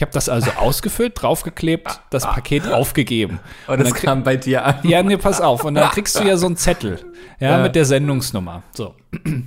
Ich 0.01 0.03
habe 0.03 0.13
das 0.13 0.31
also 0.31 0.53
ausgefüllt, 0.53 1.13
draufgeklebt, 1.21 2.01
das 2.09 2.23
Paket 2.23 2.67
aufgegeben. 2.67 3.39
Und 3.67 3.81
das 3.81 3.93
kam 3.93 4.23
bei 4.23 4.37
dir 4.37 4.65
an. 4.65 4.77
ja, 4.83 5.03
nee, 5.03 5.19
pass 5.19 5.43
auf. 5.43 5.63
Und 5.63 5.75
dann 5.75 5.91
kriegst 5.91 6.19
du 6.19 6.25
ja 6.25 6.39
so 6.39 6.47
einen 6.47 6.57
Zettel, 6.57 7.01
ja, 7.39 7.59
Ja. 7.59 7.63
mit 7.63 7.75
der 7.75 7.85
Sendungsnummer. 7.85 8.63
So. 8.73 8.95
Und 9.13 9.45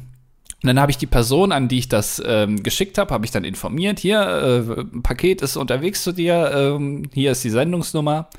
dann 0.61 0.79
habe 0.79 0.91
ich 0.91 0.99
die 0.99 1.07
Person, 1.07 1.51
an 1.51 1.69
die 1.69 1.79
ich 1.79 1.89
das 1.89 2.21
ähm, 2.23 2.61
geschickt 2.61 2.99
habe, 2.99 3.11
habe 3.11 3.25
ich 3.25 3.31
dann 3.31 3.45
informiert. 3.45 3.97
Hier, 3.97 4.21
äh, 4.21 4.81
ein 4.95 5.01
Paket 5.01 5.41
ist 5.41 5.55
unterwegs 5.57 6.03
zu 6.03 6.11
dir. 6.11 6.51
Ähm, 6.53 7.09
hier 7.11 7.31
ist 7.31 7.43
die 7.43 7.49
Sendungsnummer. 7.49 8.29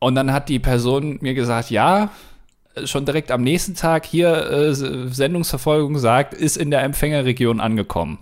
Und 0.00 0.16
dann 0.16 0.30
hat 0.30 0.50
die 0.50 0.58
Person 0.58 1.16
mir 1.22 1.32
gesagt, 1.32 1.70
ja, 1.70 2.10
schon 2.84 3.06
direkt 3.06 3.30
am 3.30 3.40
nächsten 3.40 3.74
Tag 3.74 4.04
hier 4.04 4.50
äh, 4.50 4.74
Sendungsverfolgung 4.74 5.96
sagt, 5.96 6.34
ist 6.34 6.58
in 6.58 6.70
der 6.70 6.82
Empfängerregion 6.82 7.62
angekommen. 7.62 8.18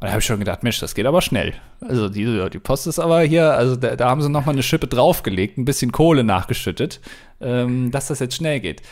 Und 0.00 0.06
da 0.06 0.10
habe 0.10 0.20
ich 0.20 0.26
schon 0.26 0.38
gedacht, 0.38 0.62
Mensch, 0.62 0.78
das 0.78 0.94
geht 0.94 1.06
aber 1.06 1.20
schnell. 1.22 1.54
Also 1.80 2.08
die, 2.08 2.48
die 2.50 2.58
Post 2.60 2.86
ist 2.86 3.00
aber 3.00 3.20
hier, 3.22 3.52
also 3.54 3.74
da, 3.74 3.96
da 3.96 4.08
haben 4.08 4.22
sie 4.22 4.30
noch 4.30 4.46
mal 4.46 4.52
eine 4.52 4.62
Schippe 4.62 4.86
draufgelegt, 4.86 5.58
ein 5.58 5.64
bisschen 5.64 5.90
Kohle 5.90 6.22
nachgeschüttet, 6.22 7.00
ähm, 7.40 7.90
dass 7.90 8.06
das 8.06 8.20
jetzt 8.20 8.36
schnell 8.36 8.60
geht. 8.60 8.82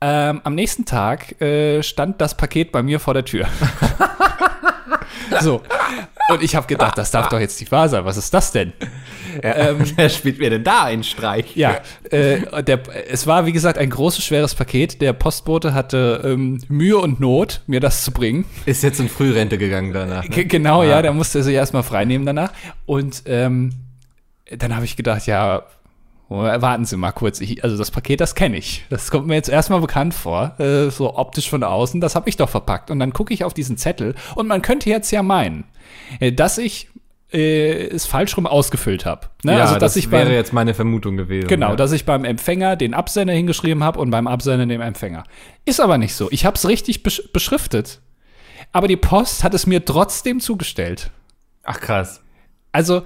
Ähm, 0.00 0.40
am 0.42 0.54
nächsten 0.54 0.84
Tag 0.84 1.40
äh, 1.40 1.82
stand 1.82 2.20
das 2.20 2.36
Paket 2.36 2.72
bei 2.72 2.82
mir 2.82 2.98
vor 2.98 3.14
der 3.14 3.24
Tür. 3.24 3.46
so. 5.40 5.62
Und 6.32 6.42
ich 6.42 6.54
habe 6.54 6.66
gedacht, 6.66 6.96
das 6.98 7.10
darf 7.10 7.28
doch 7.28 7.40
jetzt 7.40 7.58
nicht 7.60 7.72
wahr 7.72 7.88
sein. 7.88 8.04
Was 8.04 8.16
ist 8.16 8.32
das 8.32 8.52
denn? 8.52 8.72
Ähm, 9.42 9.78
Wer 9.96 10.08
spielt 10.08 10.38
mir 10.38 10.50
denn 10.50 10.64
da 10.64 10.84
einen 10.84 11.02
Streich? 11.04 11.56
Ja, 11.56 11.80
äh, 12.10 12.62
der, 12.62 12.80
es 13.10 13.26
war 13.26 13.46
wie 13.46 13.52
gesagt 13.52 13.78
ein 13.78 13.90
großes, 13.90 14.24
schweres 14.24 14.54
Paket. 14.54 15.00
Der 15.00 15.12
Postbote 15.12 15.74
hatte 15.74 16.22
ähm, 16.24 16.60
Mühe 16.68 16.98
und 16.98 17.20
Not, 17.20 17.62
mir 17.66 17.80
das 17.80 18.04
zu 18.04 18.12
bringen. 18.12 18.44
Ist 18.66 18.82
jetzt 18.82 19.00
in 19.00 19.08
Frührente 19.08 19.58
gegangen 19.58 19.92
danach. 19.92 20.28
Ne? 20.28 20.44
genau, 20.46 20.82
ja, 20.82 20.98
Ah. 20.98 21.02
der 21.02 21.12
musste 21.12 21.42
sich 21.42 21.54
erstmal 21.54 21.82
freinehmen 21.82 22.26
danach. 22.26 22.52
Und 22.86 23.22
ähm, 23.26 23.70
dann 24.56 24.74
habe 24.74 24.84
ich 24.84 24.96
gedacht, 24.96 25.26
ja, 25.26 25.62
warten 26.28 26.84
Sie 26.84 26.96
mal 26.96 27.10
kurz. 27.12 27.40
Ich, 27.40 27.64
also 27.64 27.76
das 27.76 27.90
Paket, 27.90 28.20
das 28.20 28.34
kenne 28.34 28.56
ich. 28.56 28.84
Das 28.88 29.10
kommt 29.10 29.26
mir 29.26 29.34
jetzt 29.34 29.48
erstmal 29.48 29.80
bekannt 29.80 30.14
vor, 30.14 30.54
äh, 30.60 30.88
so 30.90 31.16
optisch 31.16 31.50
von 31.50 31.62
außen. 31.64 32.00
Das 32.00 32.14
habe 32.14 32.28
ich 32.28 32.36
doch 32.36 32.48
verpackt. 32.48 32.90
Und 32.90 33.00
dann 33.00 33.12
gucke 33.12 33.34
ich 33.34 33.42
auf 33.44 33.52
diesen 33.54 33.76
Zettel 33.76 34.14
und 34.36 34.46
man 34.46 34.62
könnte 34.62 34.88
jetzt 34.90 35.10
ja 35.10 35.22
meinen, 35.24 35.64
dass 36.32 36.58
ich 36.58 36.88
äh, 37.32 37.86
es 37.88 38.06
falsch 38.06 38.36
rum 38.36 38.46
ausgefüllt 38.46 39.06
habe. 39.06 39.28
Ne? 39.42 39.52
Ja, 39.52 39.60
also 39.60 39.74
dass 39.74 39.94
das 39.94 39.96
ich 39.96 40.10
wäre 40.10 40.26
beim, 40.26 40.34
jetzt 40.34 40.52
meine 40.52 40.74
Vermutung 40.74 41.16
gewesen. 41.16 41.48
Genau, 41.48 41.70
ja. 41.70 41.76
dass 41.76 41.92
ich 41.92 42.04
beim 42.04 42.24
Empfänger 42.24 42.76
den 42.76 42.94
Absender 42.94 43.32
hingeschrieben 43.32 43.84
habe 43.84 44.00
und 44.00 44.10
beim 44.10 44.26
Absender 44.26 44.66
den 44.66 44.80
Empfänger. 44.80 45.24
Ist 45.64 45.80
aber 45.80 45.98
nicht 45.98 46.14
so. 46.14 46.28
Ich 46.30 46.44
habe 46.44 46.56
es 46.56 46.66
richtig 46.66 47.02
besch 47.02 47.22
beschriftet. 47.32 48.00
Aber 48.72 48.88
die 48.88 48.96
Post 48.96 49.42
hat 49.42 49.54
es 49.54 49.66
mir 49.66 49.84
trotzdem 49.84 50.40
zugestellt. 50.40 51.10
Ach 51.64 51.80
krass. 51.80 52.22
Also, 52.72 53.02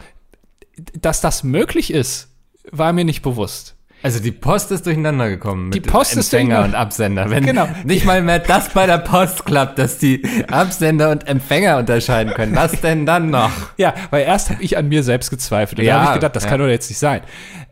dass 0.95 1.21
das 1.21 1.43
möglich 1.43 1.93
ist, 1.93 2.29
war 2.71 2.93
mir 2.93 3.05
nicht 3.05 3.23
bewusst. 3.23 3.77
Also 4.05 4.21
die 4.21 4.33
Post 4.33 4.71
ist 4.71 4.85
durcheinander 4.85 5.31
gekommen 5.31 5.71
mit 5.71 5.75
Die 5.77 5.81
Post 5.81 6.15
ist 6.19 6.35
Empfänger 6.35 6.63
und 6.65 6.75
Absender. 6.75 7.31
Wenn 7.31 7.47
Genau. 7.47 7.67
nicht 7.85 8.05
mal 8.05 8.21
mehr 8.21 8.39
das 8.39 8.69
bei 8.69 8.85
der 8.87 8.99
Post 8.99 9.47
klappt, 9.47 9.79
dass 9.79 9.97
die 9.97 10.23
Absender 10.51 11.11
und 11.11 11.27
Empfänger 11.27 11.79
unterscheiden 11.79 12.35
können. 12.35 12.55
Was 12.55 12.83
denn 12.83 13.07
dann 13.07 13.31
noch? 13.31 13.51
Ja, 13.79 13.95
weil 14.11 14.25
erst 14.25 14.51
habe 14.51 14.63
ich 14.63 14.77
an 14.77 14.89
mir 14.91 15.03
selbst 15.03 15.31
gezweifelt. 15.31 15.79
Und 15.79 15.87
Ja, 15.87 15.95
da 15.95 16.01
habe 16.01 16.09
ich 16.11 16.15
gedacht, 16.17 16.37
das 16.37 16.45
ja. 16.45 16.51
kann 16.51 16.61
doch 16.61 16.67
jetzt 16.67 16.91
nicht 16.91 16.99
sein. 16.99 17.23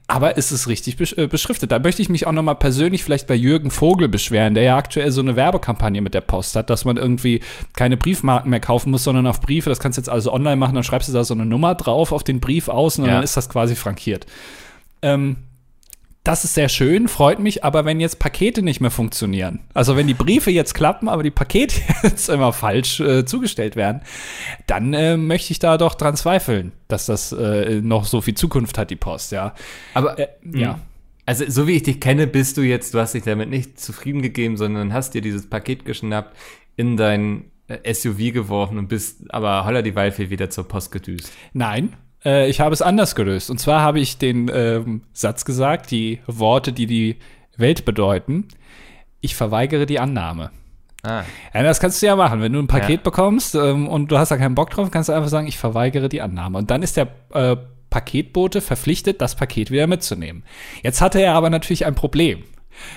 Aber 0.08 0.38
es 0.38 0.52
ist 0.52 0.68
richtig 0.68 0.96
besch 0.96 1.12
äh, 1.18 1.26
beschriftet. 1.26 1.70
Da 1.70 1.78
möchte 1.78 2.00
ich 2.00 2.08
mich 2.08 2.26
auch 2.26 2.32
nochmal 2.32 2.56
persönlich 2.56 3.04
vielleicht 3.04 3.26
bei 3.26 3.34
Jürgen 3.34 3.70
Vogel 3.70 4.08
beschweren, 4.08 4.54
der 4.54 4.62
ja 4.64 4.76
aktuell 4.78 5.10
so 5.10 5.20
eine 5.20 5.36
Werbekampagne 5.36 6.00
mit 6.00 6.14
der 6.14 6.22
Post 6.22 6.56
hat, 6.56 6.70
dass 6.70 6.86
man 6.86 6.96
irgendwie 6.96 7.40
keine 7.76 7.98
Briefmarken 7.98 8.48
mehr 8.50 8.60
kaufen 8.60 8.90
muss, 8.90 9.04
sondern 9.04 9.26
auf 9.26 9.42
Briefe. 9.42 9.68
Das 9.68 9.80
kannst 9.80 9.98
du 9.98 10.00
jetzt 10.00 10.08
also 10.08 10.32
online 10.32 10.56
machen, 10.56 10.74
dann 10.74 10.82
schreibst 10.84 11.10
du 11.10 11.12
da 11.12 11.24
so 11.24 11.34
eine 11.34 11.44
Nummer 11.44 11.74
drauf 11.74 12.10
auf 12.10 12.24
den 12.24 12.40
Brief 12.40 12.68
außen 12.68 13.04
und 13.04 13.10
Ja. 13.10 13.16
dann 13.16 13.22
ist 13.24 13.36
das 13.36 13.50
quasi 13.50 13.74
frankiert. 13.76 14.24
Ähm, 15.02 15.36
das 16.24 16.44
ist 16.44 16.54
sehr 16.54 16.68
schön, 16.68 17.08
freut 17.08 17.40
mich, 17.40 17.64
aber 17.64 17.84
wenn 17.84 17.98
jetzt 17.98 18.20
Pakete 18.20 18.62
nicht 18.62 18.80
mehr 18.80 18.92
funktionieren, 18.92 19.60
also 19.74 19.96
wenn 19.96 20.06
die 20.06 20.14
Briefe 20.14 20.50
jetzt 20.52 20.74
klappen, 20.74 21.08
aber 21.08 21.22
die 21.22 21.32
Pakete 21.32 21.80
jetzt 22.04 22.28
immer 22.28 22.52
falsch 22.52 23.00
äh, 23.00 23.24
zugestellt 23.24 23.74
werden, 23.74 24.02
dann 24.66 24.94
äh, 24.94 25.16
möchte 25.16 25.52
ich 25.52 25.58
da 25.58 25.78
doch 25.78 25.94
dran 25.94 26.16
zweifeln, 26.16 26.72
dass 26.86 27.06
das 27.06 27.32
äh, 27.32 27.80
noch 27.82 28.04
so 28.04 28.20
viel 28.20 28.34
Zukunft 28.34 28.78
hat, 28.78 28.90
die 28.90 28.96
Post, 28.96 29.32
ja. 29.32 29.54
Aber 29.94 30.18
Äh, 30.18 30.28
ja. 30.54 30.78
Also, 31.24 31.44
so 31.48 31.68
wie 31.68 31.76
ich 31.76 31.84
dich 31.84 32.00
kenne, 32.00 32.26
bist 32.26 32.56
du 32.56 32.62
jetzt, 32.62 32.94
du 32.94 32.98
hast 32.98 33.14
dich 33.14 33.22
damit 33.22 33.48
nicht 33.48 33.78
zufrieden 33.78 34.22
gegeben, 34.22 34.56
sondern 34.56 34.92
hast 34.92 35.14
dir 35.14 35.20
dieses 35.20 35.48
Paket 35.48 35.84
geschnappt, 35.84 36.36
in 36.74 36.96
dein 36.96 37.44
äh, 37.68 37.94
SUV 37.94 38.32
geworfen 38.32 38.78
und 38.78 38.88
bist 38.88 39.32
aber 39.32 39.64
holla 39.64 39.82
die 39.82 39.94
Waldfee 39.94 40.30
wieder 40.30 40.50
zur 40.50 40.66
Post 40.66 40.90
gedüst. 40.90 41.32
Nein, 41.52 41.94
äh, 42.24 42.48
ich 42.48 42.60
habe 42.60 42.72
es 42.72 42.82
anders 42.82 43.14
gelöst. 43.14 43.50
Und 43.50 43.58
zwar 43.58 43.80
habe 43.80 44.00
ich 44.00 44.18
den 44.18 44.50
ähm, 44.52 45.02
Satz 45.12 45.44
gesagt, 45.44 45.90
die 45.90 46.20
Worte, 46.26 46.72
die 46.72 46.86
die 46.86 47.16
Welt 47.56 47.84
bedeuten. 47.84 48.48
Ich 49.20 49.34
verweigere 49.34 49.86
die 49.86 50.00
Annahme. 50.00 50.50
Ah. 51.02 51.22
Ja, 51.52 51.62
das 51.62 51.80
kannst 51.80 52.00
du 52.00 52.06
ja 52.06 52.16
machen. 52.16 52.40
Wenn 52.40 52.52
du 52.52 52.60
ein 52.60 52.66
Paket 52.68 52.90
Ja. 53.00 53.02
bekommst 53.02 53.54
ähm, 53.54 53.88
und 53.88 54.10
du 54.10 54.18
hast 54.18 54.30
da 54.30 54.36
keinen 54.36 54.54
Bock 54.54 54.70
drauf, 54.70 54.90
kannst 54.90 55.08
du 55.08 55.12
einfach 55.12 55.28
sagen, 55.28 55.46
ich 55.48 55.58
verweigere 55.58 56.08
die 56.08 56.20
Annahme. 56.22 56.58
Und 56.58 56.70
dann 56.70 56.82
ist 56.82 56.96
der 56.96 57.08
äh, 57.34 57.56
Paketbote 57.90 58.60
verpflichtet, 58.60 59.20
das 59.20 59.34
Paket 59.34 59.70
wieder 59.70 59.86
mitzunehmen. 59.86 60.44
Jetzt 60.82 61.00
hatte 61.00 61.20
er 61.20 61.34
aber 61.34 61.50
natürlich 61.50 61.86
ein 61.86 61.94
Problem, 61.94 62.44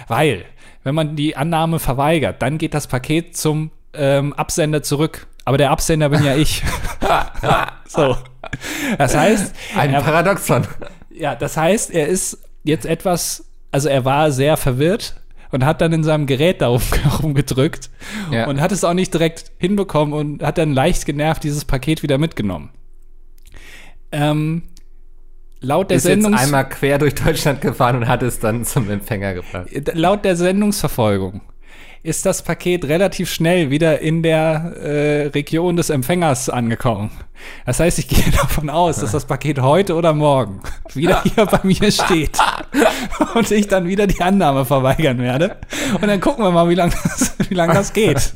weil 0.08 0.46
wenn 0.84 0.96
man 0.96 1.16
die 1.16 1.36
Annahme 1.36 1.80
verweigert, 1.80 2.42
dann 2.42 2.58
geht 2.58 2.74
das 2.74 2.88
Paket 2.88 3.36
zum 3.36 3.72
ähm, 3.94 4.34
Absender 4.34 4.84
zurück. 4.84 5.28
Aber 5.46 5.58
der 5.58 5.72
Absender 5.72 6.10
bin 6.10 6.24
ja 6.24 6.36
ich. 6.36 6.64
so. 7.88 8.18
Das 8.98 9.16
heißt, 9.16 9.56
Ein 9.78 9.94
er, 9.94 10.02
Paradoxon. 10.02 10.66
ja, 11.12 11.36
das 11.36 11.56
heißt, 11.56 11.92
er 11.92 12.08
ist 12.08 12.40
jetzt 12.64 12.86
etwas, 12.86 13.46
also 13.72 13.88
er 13.90 14.06
war 14.06 14.32
sehr 14.32 14.58
verwirrt 14.58 15.16
und 15.52 15.64
hat 15.66 15.82
dann 15.82 15.94
in 15.94 16.04
seinem 16.04 16.26
Gerät 16.26 16.62
darum 16.62 16.82
rumgedrückt 17.22 17.90
Ja. 18.32 18.48
und 18.48 18.60
hat 18.60 18.72
es 18.72 18.84
auch 18.84 18.94
nicht 18.96 19.14
direkt 19.14 19.52
hinbekommen 19.60 20.14
und 20.14 20.42
hat 20.44 20.58
dann 20.58 20.74
leicht 20.74 21.06
genervt 21.06 21.44
dieses 21.44 21.64
Paket 21.64 22.02
wieder 22.04 22.18
mitgenommen. 22.18 22.72
Ähm, 24.12 24.64
laut 25.60 25.90
der 25.92 25.98
Ist 25.98 26.06
jetzt 26.06 26.22
Sendungs 26.24 26.42
einmal 26.42 26.68
quer 26.70 26.98
durch 26.98 27.16
Deutschland 27.16 27.62
gefahren 27.62 27.98
und 27.98 28.08
hat 28.08 28.24
es 28.24 28.40
dann 28.40 28.66
zum 28.66 28.90
Empfänger 28.90 29.34
gebracht. 29.36 29.68
laut 29.94 30.26
der 30.26 30.36
Sendungsverfolgung 30.36 31.42
ist 32.06 32.26
das 32.26 32.44
Paket 32.44 32.86
relativ 32.86 33.32
schnell 33.32 33.72
wieder 33.72 34.00
in 34.00 34.22
der 34.22 34.74
äh, 34.80 35.28
Region 35.28 35.76
des 35.76 35.90
Empfängers 35.90 36.50
angekommen. 36.50 37.10
Das 37.66 37.80
heißt, 37.80 37.98
ich 37.98 38.08
gehe 38.10 38.32
davon 38.32 38.70
aus, 38.70 38.98
dass 38.98 39.12
das 39.12 39.26
Paket 39.26 39.60
heute 39.60 39.96
oder 39.96 40.14
morgen 40.14 40.62
wieder 40.94 41.24
hier 41.24 41.46
bei 41.46 41.60
mir 41.64 41.76
steht 41.92 42.38
und 43.36 43.50
ich 43.50 43.68
dann 43.68 43.88
wieder 43.88 44.06
die 44.06 44.22
Annahme 44.22 44.66
verweigern 44.66 45.18
werde. 45.18 45.58
Und 45.94 46.08
dann 46.08 46.22
gucken 46.22 46.44
wir 46.44 46.52
mal, 46.52 46.70
wie 46.70 46.76
lange 46.76 46.94
das, 47.04 47.36
wie 47.50 47.56
lang 47.56 47.74
das 47.74 47.92
geht. 47.92 48.34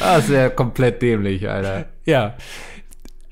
Ah, 0.00 0.16
ist 0.16 0.30
ja 0.30 0.48
komplett 0.48 1.00
dämlich, 1.00 1.48
Alter. 1.48 1.86
Ja. 2.04 2.34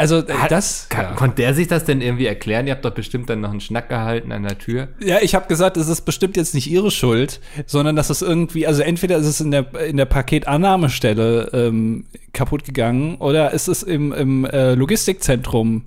Also 0.01 0.19
äh, 0.21 0.49
das. 0.49 0.87
Kann, 0.89 1.05
ja. 1.05 1.13
Konnte 1.13 1.37
der 1.43 1.55
sich 1.55 1.69
das 1.69 1.85
denn 1.85 2.01
irgendwie 2.01 2.25
erklären? 2.25 2.67
Ihr 2.67 2.73
habt 2.73 2.85
doch 2.85 2.95
bestimmt 2.95 3.29
dann 3.29 3.43
noch 3.43 3.51
einen 3.51 3.61
Schnack 3.61 3.91
gehalten 3.91 4.33
an 4.33 4.45
der 4.45 4.59
Tür. 4.59 4.89
Ja, 4.99 5.19
ich 5.21 5.35
habe 5.35 5.47
gesagt, 5.47 5.77
es 5.77 5.89
ist 5.89 6.03
bestimmt 6.03 6.39
jetzt 6.39 6.55
nicht 6.55 6.71
ihre 6.71 6.91
Schuld, 6.91 7.39
sondern 7.67 7.97
dass 7.97 8.09
es 8.09 8.23
irgendwie, 8.23 8.67
also 8.67 8.81
entweder 8.81 9.19
ist 9.19 9.27
es 9.27 9.43
in 9.43 9.51
der 9.51 9.75
in 9.85 9.99
der 9.99 10.07
Paketannahmestelle 10.07 11.51
ähm, 11.53 12.07
kaputt 12.33 12.65
gegangen 12.65 13.17
oder 13.17 13.51
ist 13.53 13.69
es 13.69 13.83
im, 13.83 14.13
im 14.13 14.47
äh, 14.47 14.75
Logistikzentrum 14.75 15.85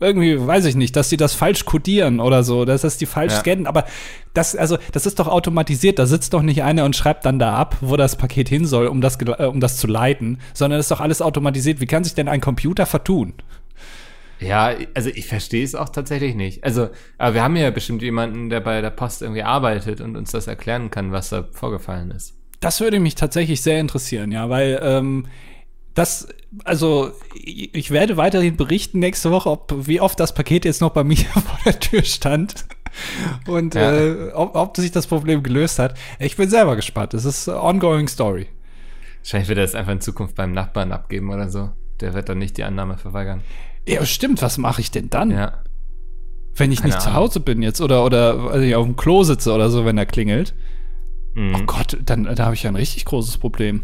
irgendwie, 0.00 0.44
weiß 0.44 0.64
ich 0.66 0.74
nicht, 0.74 0.96
dass 0.96 1.08
sie 1.08 1.16
das 1.16 1.34
falsch 1.34 1.64
codieren 1.64 2.20
oder 2.20 2.42
so, 2.42 2.64
dass 2.64 2.82
das 2.82 2.98
die 2.98 3.06
falsch 3.06 3.32
Ja. 3.32 3.38
scannen. 3.40 3.66
Aber 3.66 3.84
das, 4.34 4.56
also 4.56 4.76
das 4.92 5.06
ist 5.06 5.18
doch 5.18 5.28
automatisiert. 5.28 5.98
Da 5.98 6.06
sitzt 6.06 6.34
doch 6.34 6.42
nicht 6.42 6.62
einer 6.62 6.84
und 6.84 6.96
schreibt 6.96 7.24
dann 7.24 7.38
da 7.38 7.54
ab, 7.54 7.76
wo 7.80 7.96
das 7.96 8.16
Paket 8.16 8.48
hin 8.48 8.66
soll, 8.66 8.86
um 8.88 9.00
das 9.00 9.18
äh, 9.20 9.44
um 9.46 9.60
das 9.60 9.76
zu 9.76 9.86
leiten, 9.86 10.40
sondern 10.52 10.78
das 10.78 10.86
ist 10.86 10.90
doch 10.90 11.00
alles 11.00 11.22
automatisiert. 11.22 11.80
Wie 11.80 11.86
kann 11.86 12.04
sich 12.04 12.14
denn 12.14 12.28
ein 12.28 12.40
Computer 12.40 12.86
vertun? 12.86 13.34
Ja, 14.40 14.72
also 14.94 15.10
ich 15.10 15.26
verstehe 15.26 15.64
es 15.64 15.74
auch 15.74 15.88
tatsächlich 15.88 16.34
nicht. 16.34 16.64
Also, 16.64 16.88
aber 17.18 17.34
wir 17.34 17.42
haben 17.44 17.56
ja 17.56 17.70
bestimmt 17.70 18.02
jemanden, 18.02 18.50
der 18.50 18.60
bei 18.60 18.80
der 18.80 18.90
Post 18.90 19.22
irgendwie 19.22 19.42
arbeitet 19.44 20.00
und 20.00 20.16
uns 20.16 20.32
das 20.32 20.48
erklären 20.48 20.90
kann, 20.90 21.12
was 21.12 21.30
da 21.30 21.44
vorgefallen 21.52 22.10
ist. 22.10 22.34
Das 22.60 22.80
würde 22.80 22.98
mich 22.98 23.14
tatsächlich 23.14 23.62
sehr 23.62 23.78
interessieren, 23.78 24.32
ja, 24.32 24.50
weil 24.50 24.80
ähm, 24.82 25.26
das, 25.94 26.28
also 26.64 27.12
ich 27.34 27.90
werde 27.90 28.16
weiterhin 28.16 28.56
berichten 28.56 28.98
nächste 28.98 29.30
Woche, 29.30 29.48
ob 29.50 29.86
wie 29.86 30.00
oft 30.00 30.18
das 30.18 30.34
Paket 30.34 30.64
jetzt 30.64 30.80
noch 30.80 30.90
bei 30.90 31.04
mir 31.04 31.16
vor 31.32 31.58
der 31.64 31.78
Tür 31.80 32.02
stand 32.02 32.66
und 33.46 33.74
Ja. 33.74 33.92
äh, 33.96 34.32
ob, 34.32 34.54
ob 34.56 34.76
sich 34.76 34.90
das 34.92 35.06
Problem 35.06 35.42
gelöst 35.42 35.78
hat. 35.78 35.96
Ich 36.18 36.36
bin 36.36 36.50
selber 36.50 36.76
gespannt. 36.76 37.14
Es 37.14 37.24
ist 37.24 37.48
ongoing 37.48 38.08
Story. 38.08 38.46
Wahrscheinlich 39.22 39.48
wird 39.48 39.58
er 39.58 39.64
es 39.64 39.74
einfach 39.74 39.92
in 39.92 40.00
Zukunft 40.00 40.34
beim 40.34 40.52
Nachbarn 40.52 40.92
abgeben 40.92 41.30
oder 41.30 41.48
so. 41.48 41.70
Der 42.00 42.12
wird 42.14 42.28
dann 42.28 42.38
nicht 42.38 42.56
die 42.58 42.64
Annahme 42.64 42.98
verweigern. 42.98 43.42
Ja, 43.88 44.04
stimmt. 44.04 44.42
Was 44.42 44.58
mache 44.58 44.80
ich 44.80 44.90
denn 44.90 45.10
dann, 45.10 45.30
Ja. 45.30 45.62
wenn 46.56 46.72
ich 46.72 46.78
Keine 46.80 46.90
nicht 46.90 47.00
zu 47.02 47.08
Ahnung. 47.08 47.20
Hause 47.22 47.40
bin 47.40 47.62
jetzt 47.62 47.80
oder 47.80 48.04
oder 48.04 48.38
also 48.50 48.60
ich 48.64 48.74
auf 48.74 48.84
dem 48.84 48.96
Klo 48.96 49.22
sitze 49.22 49.52
oder 49.52 49.70
so, 49.70 49.84
wenn 49.84 49.96
er 49.98 50.06
klingelt? 50.06 50.54
Mhm. 51.34 51.54
Oh 51.54 51.62
Gott, 51.66 51.98
dann 52.04 52.24
da 52.24 52.44
habe 52.44 52.54
ich 52.54 52.62
ja 52.64 52.70
ein 52.70 52.76
richtig 52.76 53.04
großes 53.04 53.38
Problem. 53.38 53.82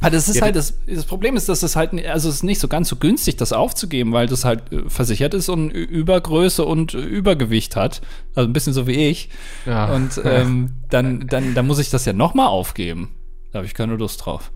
Aber 0.00 0.10
das 0.10 0.28
ist 0.28 0.36
Ja, 0.36 0.42
halt, 0.42 0.56
das, 0.56 0.78
das 0.86 1.04
Problem 1.04 1.36
ist, 1.36 1.48
dass 1.48 1.62
es 1.62 1.76
halt, 1.76 1.92
also 2.06 2.28
es 2.28 2.36
ist 2.36 2.42
nicht 2.42 2.60
so 2.60 2.68
ganz 2.68 2.88
so 2.88 2.96
günstig, 2.96 3.36
das 3.36 3.52
aufzugeben, 3.52 4.12
weil 4.12 4.26
das 4.26 4.44
halt 4.44 4.72
äh, 4.72 4.88
versichert 4.88 5.34
ist 5.34 5.48
und 5.48 5.70
Übergröße 5.70 6.64
und 6.64 6.94
Übergewicht 6.94 7.76
hat. 7.76 8.00
Also 8.34 8.48
ein 8.48 8.52
bisschen 8.52 8.72
so 8.72 8.86
wie 8.86 9.08
ich. 9.08 9.28
Ja. 9.66 9.92
Und 9.94 10.20
ähm, 10.24 10.76
dann, 10.88 11.26
dann, 11.26 11.54
dann 11.54 11.66
muss 11.66 11.78
ich 11.78 11.90
das 11.90 12.04
ja 12.04 12.12
nochmal 12.12 12.48
aufgeben. 12.48 13.14
Da 13.52 13.58
habe 13.58 13.66
ich 13.66 13.74
keine 13.74 13.96
Lust 13.96 14.24
drauf. 14.24 14.52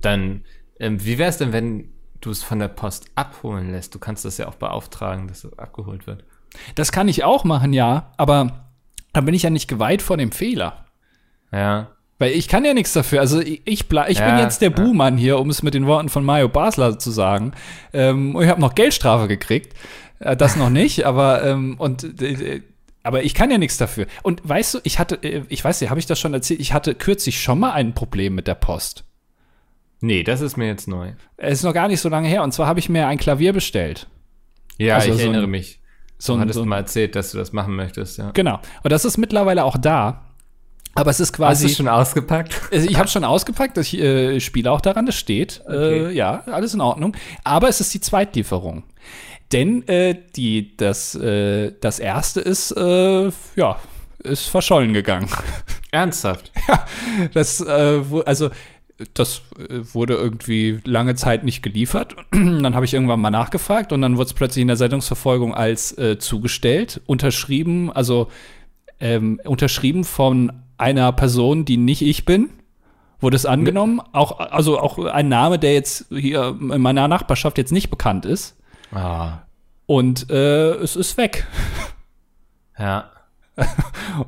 Dann, 0.00 0.44
ähm, 0.80 1.04
wie 1.04 1.18
wäre 1.18 1.30
es 1.30 1.38
denn, 1.38 1.52
wenn 1.52 1.92
du 2.20 2.30
es 2.30 2.42
von 2.42 2.58
der 2.58 2.68
Post 2.68 3.06
abholen 3.14 3.70
lässt? 3.72 3.94
Du 3.94 3.98
kannst 3.98 4.24
das 4.24 4.38
ja 4.38 4.48
auch 4.48 4.54
beauftragen, 4.56 5.28
dass 5.28 5.44
es 5.44 5.58
abgeholt 5.58 6.06
wird. 6.06 6.24
Das 6.74 6.92
kann 6.92 7.08
ich 7.08 7.24
auch 7.24 7.44
machen, 7.44 7.72
ja, 7.72 8.12
aber 8.16 8.70
dann 9.12 9.24
bin 9.24 9.34
ich 9.34 9.42
ja 9.42 9.50
nicht 9.50 9.68
geweiht 9.68 10.02
vor 10.02 10.16
dem 10.16 10.32
Fehler. 10.32 10.86
Ja. 11.52 11.88
Weil 12.18 12.32
ich 12.32 12.48
kann 12.48 12.64
ja 12.64 12.74
nichts 12.74 12.92
dafür. 12.92 13.20
Also 13.20 13.40
ich, 13.40 13.62
ich, 13.64 13.80
ich 13.82 13.88
bin 13.88 13.96
Ja, 14.16 14.40
jetzt 14.40 14.60
der 14.60 14.70
ja. 14.70 14.74
Buhmann 14.74 15.16
hier, 15.16 15.38
um 15.38 15.50
es 15.50 15.62
mit 15.62 15.74
den 15.74 15.86
Worten 15.86 16.08
von 16.08 16.24
Mario 16.24 16.48
Basler 16.48 16.98
zu 16.98 17.10
sagen. 17.12 17.52
Ähm, 17.92 18.34
und 18.34 18.42
ich 18.42 18.50
habe 18.50 18.60
noch 18.60 18.74
Geldstrafe 18.74 19.28
gekriegt. 19.28 19.74
Äh, 20.18 20.36
das 20.36 20.56
noch 20.56 20.70
nicht, 20.70 21.04
aber 21.06 21.44
ähm, 21.44 21.76
und 21.78 22.20
äh, 22.20 22.62
aber 23.04 23.22
ich 23.22 23.34
kann 23.34 23.50
ja 23.50 23.56
nichts 23.58 23.76
dafür. 23.76 24.06
Und 24.22 24.46
weißt 24.46 24.74
du, 24.74 24.78
ich 24.82 24.98
hatte, 24.98 25.14
äh, 25.22 25.42
ich 25.48 25.64
weiß 25.64 25.80
nicht, 25.80 25.90
habe 25.90 26.00
ich 26.00 26.06
das 26.06 26.18
schon 26.18 26.34
erzählt? 26.34 26.60
Ich 26.60 26.72
hatte 26.72 26.94
kürzlich 26.96 27.40
schon 27.40 27.60
mal 27.60 27.72
ein 27.72 27.94
Problem 27.94 28.34
mit 28.34 28.48
der 28.48 28.56
Post. 28.56 29.04
Nee, 30.00 30.22
das 30.24 30.40
ist 30.40 30.56
mir 30.56 30.66
jetzt 30.66 30.88
neu. 30.88 31.12
Es 31.36 31.58
ist 31.60 31.64
noch 31.64 31.72
gar 31.74 31.88
nicht 31.88 32.00
so 32.00 32.08
lange 32.08 32.28
her. 32.28 32.42
Und 32.42 32.52
zwar 32.52 32.66
habe 32.66 32.78
ich 32.80 32.88
mir 32.88 33.06
ein 33.06 33.18
Klavier 33.18 33.52
bestellt. 33.52 34.08
Ja, 34.76 34.96
Also 34.96 35.08
ich 35.08 35.14
so 35.14 35.20
ein- 35.20 35.24
erinnere 35.26 35.46
mich. 35.48 35.80
So 36.18 36.32
Du 36.32 36.38
ein, 36.38 36.40
hattest 36.42 36.56
so 36.56 36.62
ein, 36.62 36.68
mal 36.68 36.78
erzählt, 36.78 37.14
dass 37.14 37.30
du 37.30 37.38
das 37.38 37.52
machen 37.52 37.76
möchtest, 37.76 38.18
ja. 38.18 38.32
genau. 38.32 38.58
Und 38.82 38.90
das 38.92 39.04
ist 39.04 39.18
mittlerweile 39.18 39.62
auch 39.64 39.76
da. 39.78 40.24
Aber 40.98 41.10
es 41.10 41.20
ist 41.20 41.28
Hast 41.28 41.36
quasi. 41.36 41.68
du 41.68 41.74
schon 41.74 41.88
ausgepackt? 41.88 42.60
Also 42.72 42.88
ich 42.88 42.98
habe 42.98 43.08
schon 43.08 43.24
ausgepackt, 43.24 43.78
ich 43.78 43.96
äh, 43.98 44.40
spiele 44.40 44.70
auch 44.72 44.80
daran, 44.80 45.06
das 45.06 45.14
steht. 45.14 45.62
Äh, 45.68 45.70
Okay. 45.78 46.10
ja, 46.14 46.42
alles 46.46 46.74
in 46.74 46.80
Ordnung. 46.80 47.16
Aber 47.44 47.68
es 47.68 47.80
ist 47.80 47.94
die 47.94 48.00
Zweitlieferung. 48.00 48.82
Denn 49.52 49.86
äh, 49.88 50.16
die, 50.36 50.76
das, 50.76 51.14
äh, 51.14 51.72
das 51.80 52.00
erste 52.00 52.40
ist, 52.40 52.72
äh, 52.72 53.30
ja, 53.56 53.78
ist 54.24 54.48
verschollen 54.48 54.92
gegangen. 54.92 55.28
Ernsthaft? 55.92 56.50
Das, 57.32 57.60
äh, 57.60 58.02
also, 58.26 58.50
das 59.14 59.42
äh, 59.56 59.78
wurde 59.94 60.14
irgendwie 60.14 60.80
lange 60.84 61.14
Zeit 61.14 61.44
nicht 61.44 61.62
geliefert. 61.62 62.16
dann 62.32 62.74
habe 62.74 62.84
ich 62.84 62.92
irgendwann 62.92 63.20
mal 63.20 63.30
nachgefragt 63.30 63.92
und 63.92 64.02
dann 64.02 64.16
wurde 64.16 64.26
es 64.26 64.34
plötzlich 64.34 64.62
in 64.62 64.68
der 64.68 64.76
Sendungsverfolgung 64.76 65.54
als 65.54 65.96
äh, 65.96 66.18
zugestellt, 66.18 67.00
unterschrieben, 67.06 67.90
also 67.92 68.28
ähm, 69.00 69.40
unterschrieben 69.44 70.02
von 70.04 70.52
einer 70.78 71.12
Person, 71.12 71.64
die 71.64 71.76
nicht 71.76 72.02
ich 72.02 72.24
bin. 72.24 72.50
Wurde 73.20 73.34
es 73.36 73.46
angenommen, 73.46 74.00
auch, 74.12 74.38
also 74.38 74.78
auch 74.78 74.98
ein 75.04 75.28
Name, 75.28 75.58
der 75.58 75.74
jetzt 75.74 76.06
hier 76.10 76.56
in 76.60 76.80
meiner 76.80 77.08
Nachbarschaft 77.08 77.58
jetzt 77.58 77.72
nicht 77.72 77.90
bekannt 77.90 78.24
ist. 78.24 78.56
Ah, 78.92 79.38
Und 79.86 80.30
äh, 80.30 80.70
es 80.74 80.94
ist 80.96 81.16
weg. 81.16 81.46
ja. 82.78 83.10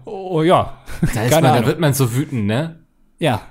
Oh 0.05 0.43
ja. 0.43 0.79
Da, 1.15 1.41
man, 1.41 1.43
da 1.63 1.67
wird 1.67 1.79
man 1.81 1.95
so 1.95 2.15
wütend, 2.15 2.47
ne? 2.47 2.81
Ja, 3.19 3.43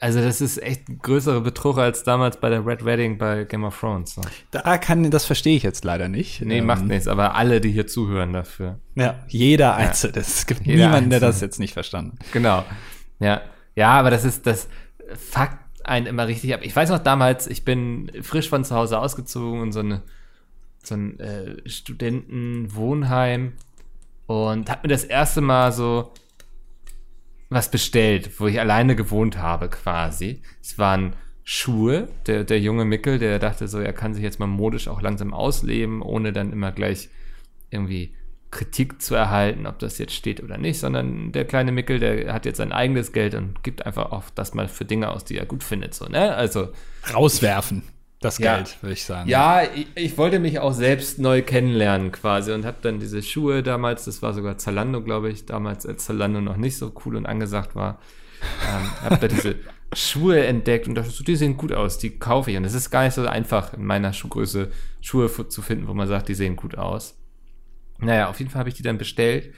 Also 0.00 0.20
das 0.20 0.40
ist 0.40 0.62
echt 0.62 0.88
ein 0.88 0.98
größerer 0.98 1.40
Betrug 1.42 1.76
als 1.78 2.04
damals 2.04 2.38
bei 2.38 2.48
der 2.48 2.64
Red 2.64 2.84
Wedding 2.84 3.18
bei 3.18 3.44
Game 3.44 3.64
of 3.64 3.78
Thrones. 3.78 4.14
So. 4.14 4.22
da 4.50 4.78
kann, 4.78 5.10
das 5.10 5.24
verstehe 5.26 5.56
ich 5.56 5.62
jetzt 5.62 5.84
leider 5.84 6.08
nicht. 6.08 6.40
Nee, 6.40 6.58
Ähm, 6.58 6.66
macht 6.66 6.84
nichts, 6.84 7.06
aber 7.06 7.34
alle, 7.34 7.60
die 7.60 7.70
hier 7.70 7.86
zuhören 7.86 8.32
dafür. 8.32 8.78
Ja, 8.94 9.16
jeder 9.28 9.74
Einzelne. 9.76 10.16
Es 10.18 10.46
gibt 10.46 10.64
Jeder 10.66 10.86
niemanden, 10.86 11.10
der 11.10 11.18
Einzelne. 11.18 11.32
das 11.32 11.40
jetzt 11.42 11.58
nicht 11.60 11.74
verstanden. 11.74 12.16
Genau. 12.32 12.64
Ja. 13.20 13.42
Ja, 13.76 13.90
aber 13.98 14.10
das 14.10 14.24
ist, 14.24 14.46
das 14.46 14.68
fuckt 15.14 15.58
einen 15.84 16.06
immer 16.06 16.26
richtig 16.28 16.54
ab. 16.54 16.60
Ich 16.62 16.74
weiß 16.74 16.88
noch 16.88 16.98
damals, 17.00 17.46
ich 17.46 17.64
bin 17.64 18.10
frisch 18.22 18.48
von 18.48 18.64
zu 18.64 18.74
Hause 18.74 18.98
ausgezogen 18.98 19.60
und 19.60 19.72
so 19.72 19.80
eine, 19.80 20.00
so 20.82 20.94
ein 20.94 21.20
äh, 21.20 21.56
Studentenwohnheim 21.68 23.52
und 24.26 24.70
habe 24.70 24.80
mir 24.84 24.94
das 24.94 25.04
erste 25.04 25.40
Mal 25.40 25.72
so 25.72 26.12
was 27.54 27.70
bestellt, 27.70 28.38
wo 28.38 28.46
ich 28.46 28.60
alleine 28.60 28.96
gewohnt 28.96 29.38
habe 29.38 29.68
quasi. 29.68 30.42
Es 30.60 30.78
waren 30.78 31.14
Schuhe. 31.44 32.08
Der, 32.26 32.44
der 32.44 32.58
junge 32.58 32.84
Mickel, 32.84 33.18
der 33.18 33.38
dachte 33.38 33.68
so, 33.68 33.78
er 33.78 33.92
kann 33.92 34.14
sich 34.14 34.22
jetzt 34.22 34.40
mal 34.40 34.46
modisch 34.46 34.88
auch 34.88 35.02
langsam 35.02 35.32
ausleben, 35.32 36.02
ohne 36.02 36.32
dann 36.32 36.52
immer 36.52 36.72
gleich 36.72 37.10
irgendwie 37.70 38.14
Kritik 38.50 39.02
zu 39.02 39.14
erhalten, 39.14 39.66
ob 39.66 39.80
das 39.80 39.98
jetzt 39.98 40.14
steht 40.14 40.42
oder 40.42 40.58
nicht, 40.58 40.78
sondern 40.78 41.32
der 41.32 41.44
kleine 41.44 41.72
Mickel, 41.72 41.98
der 41.98 42.32
hat 42.32 42.46
jetzt 42.46 42.58
sein 42.58 42.72
eigenes 42.72 43.12
Geld 43.12 43.34
und 43.34 43.62
gibt 43.64 43.84
einfach 43.84 44.12
auch 44.12 44.24
das 44.34 44.54
mal 44.54 44.68
für 44.68 44.84
Dinge 44.84 45.10
aus, 45.10 45.24
die 45.24 45.36
er 45.36 45.44
gut 45.44 45.64
findet, 45.64 45.92
so, 45.94 46.06
ne? 46.06 46.34
Also. 46.34 46.68
Rauswerfen, 47.12 47.82
das 48.24 48.38
Ja. 48.38 48.56
Geld, 48.56 48.82
würde 48.82 48.92
ich 48.94 49.04
sagen. 49.04 49.28
Ja, 49.28 49.62
ich, 49.62 49.86
ich 49.94 50.18
wollte 50.18 50.38
mich 50.38 50.58
auch 50.58 50.72
selbst 50.72 51.18
neu 51.18 51.42
kennenlernen 51.42 52.10
quasi 52.12 52.52
und 52.52 52.64
habe 52.64 52.78
dann 52.82 52.98
diese 52.98 53.22
Schuhe 53.22 53.62
damals, 53.62 54.04
das 54.04 54.22
war 54.22 54.32
sogar 54.32 54.58
Zalando, 54.58 55.02
glaube 55.02 55.30
ich, 55.30 55.46
damals 55.46 55.86
als 55.86 56.06
Zalando 56.06 56.40
noch 56.40 56.56
nicht 56.56 56.76
so 56.76 56.92
cool 57.04 57.16
und 57.16 57.26
angesagt 57.26 57.74
war, 57.74 58.00
ähm, 58.68 58.90
habe 59.02 59.18
da 59.18 59.28
diese 59.28 59.56
Schuhe 59.94 60.44
entdeckt 60.46 60.88
und 60.88 60.94
dachte 60.94 61.10
so, 61.10 61.22
die 61.22 61.36
sehen 61.36 61.56
gut 61.56 61.72
aus, 61.72 61.98
die 61.98 62.18
kaufe 62.18 62.50
ich. 62.50 62.56
Und 62.56 62.64
es 62.64 62.74
ist 62.74 62.90
gar 62.90 63.04
nicht 63.04 63.14
so 63.14 63.26
einfach 63.26 63.74
in 63.74 63.84
meiner 63.84 64.12
Schuhgröße 64.12 64.70
Schuhe 65.00 65.30
zu 65.48 65.62
finden, 65.62 65.86
wo 65.86 65.94
man 65.94 66.08
sagt, 66.08 66.28
die 66.28 66.34
sehen 66.34 66.56
gut 66.56 66.76
aus. 66.76 67.16
Naja, 67.98 68.28
auf 68.28 68.38
jeden 68.38 68.50
Fall 68.50 68.60
habe 68.60 68.68
ich 68.70 68.74
die 68.74 68.82
dann 68.82 68.98
bestellt 68.98 69.54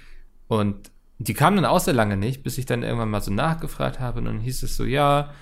und 0.49 0.91
die 1.19 1.35
kamen 1.35 1.57
dann 1.57 1.65
auch 1.65 1.81
sehr 1.81 1.95
lange 1.95 2.17
nicht, 2.17 2.43
bis 2.43 2.59
ich 2.59 2.67
dann 2.67 2.83
irgendwann 2.83 3.11
mal 3.11 3.23
so 3.23 3.33
nachgefragt 3.33 4.01
habe 4.01 4.19
und 4.19 4.27
dann 4.27 4.41
hieß 4.41 4.63
es 4.63 4.77
so, 4.77 4.85
ja, 4.85 5.33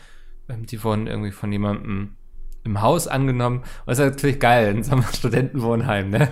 ähm, 0.48 0.66
die 0.66 0.82
wurden 0.84 1.06
irgendwie 1.08 1.32
von 1.32 1.50
jemandem 1.50 2.16
im 2.64 2.80
Haus 2.80 3.06
angenommen. 3.06 3.58
Und 3.58 3.66
das 3.86 3.98
ist 3.98 4.04
natürlich 4.04 4.40
geil, 4.40 4.74
in 4.74 4.82
so 4.82 4.92
einem 4.92 5.02
Studentenwohnheim, 5.12 6.10
ne? 6.10 6.28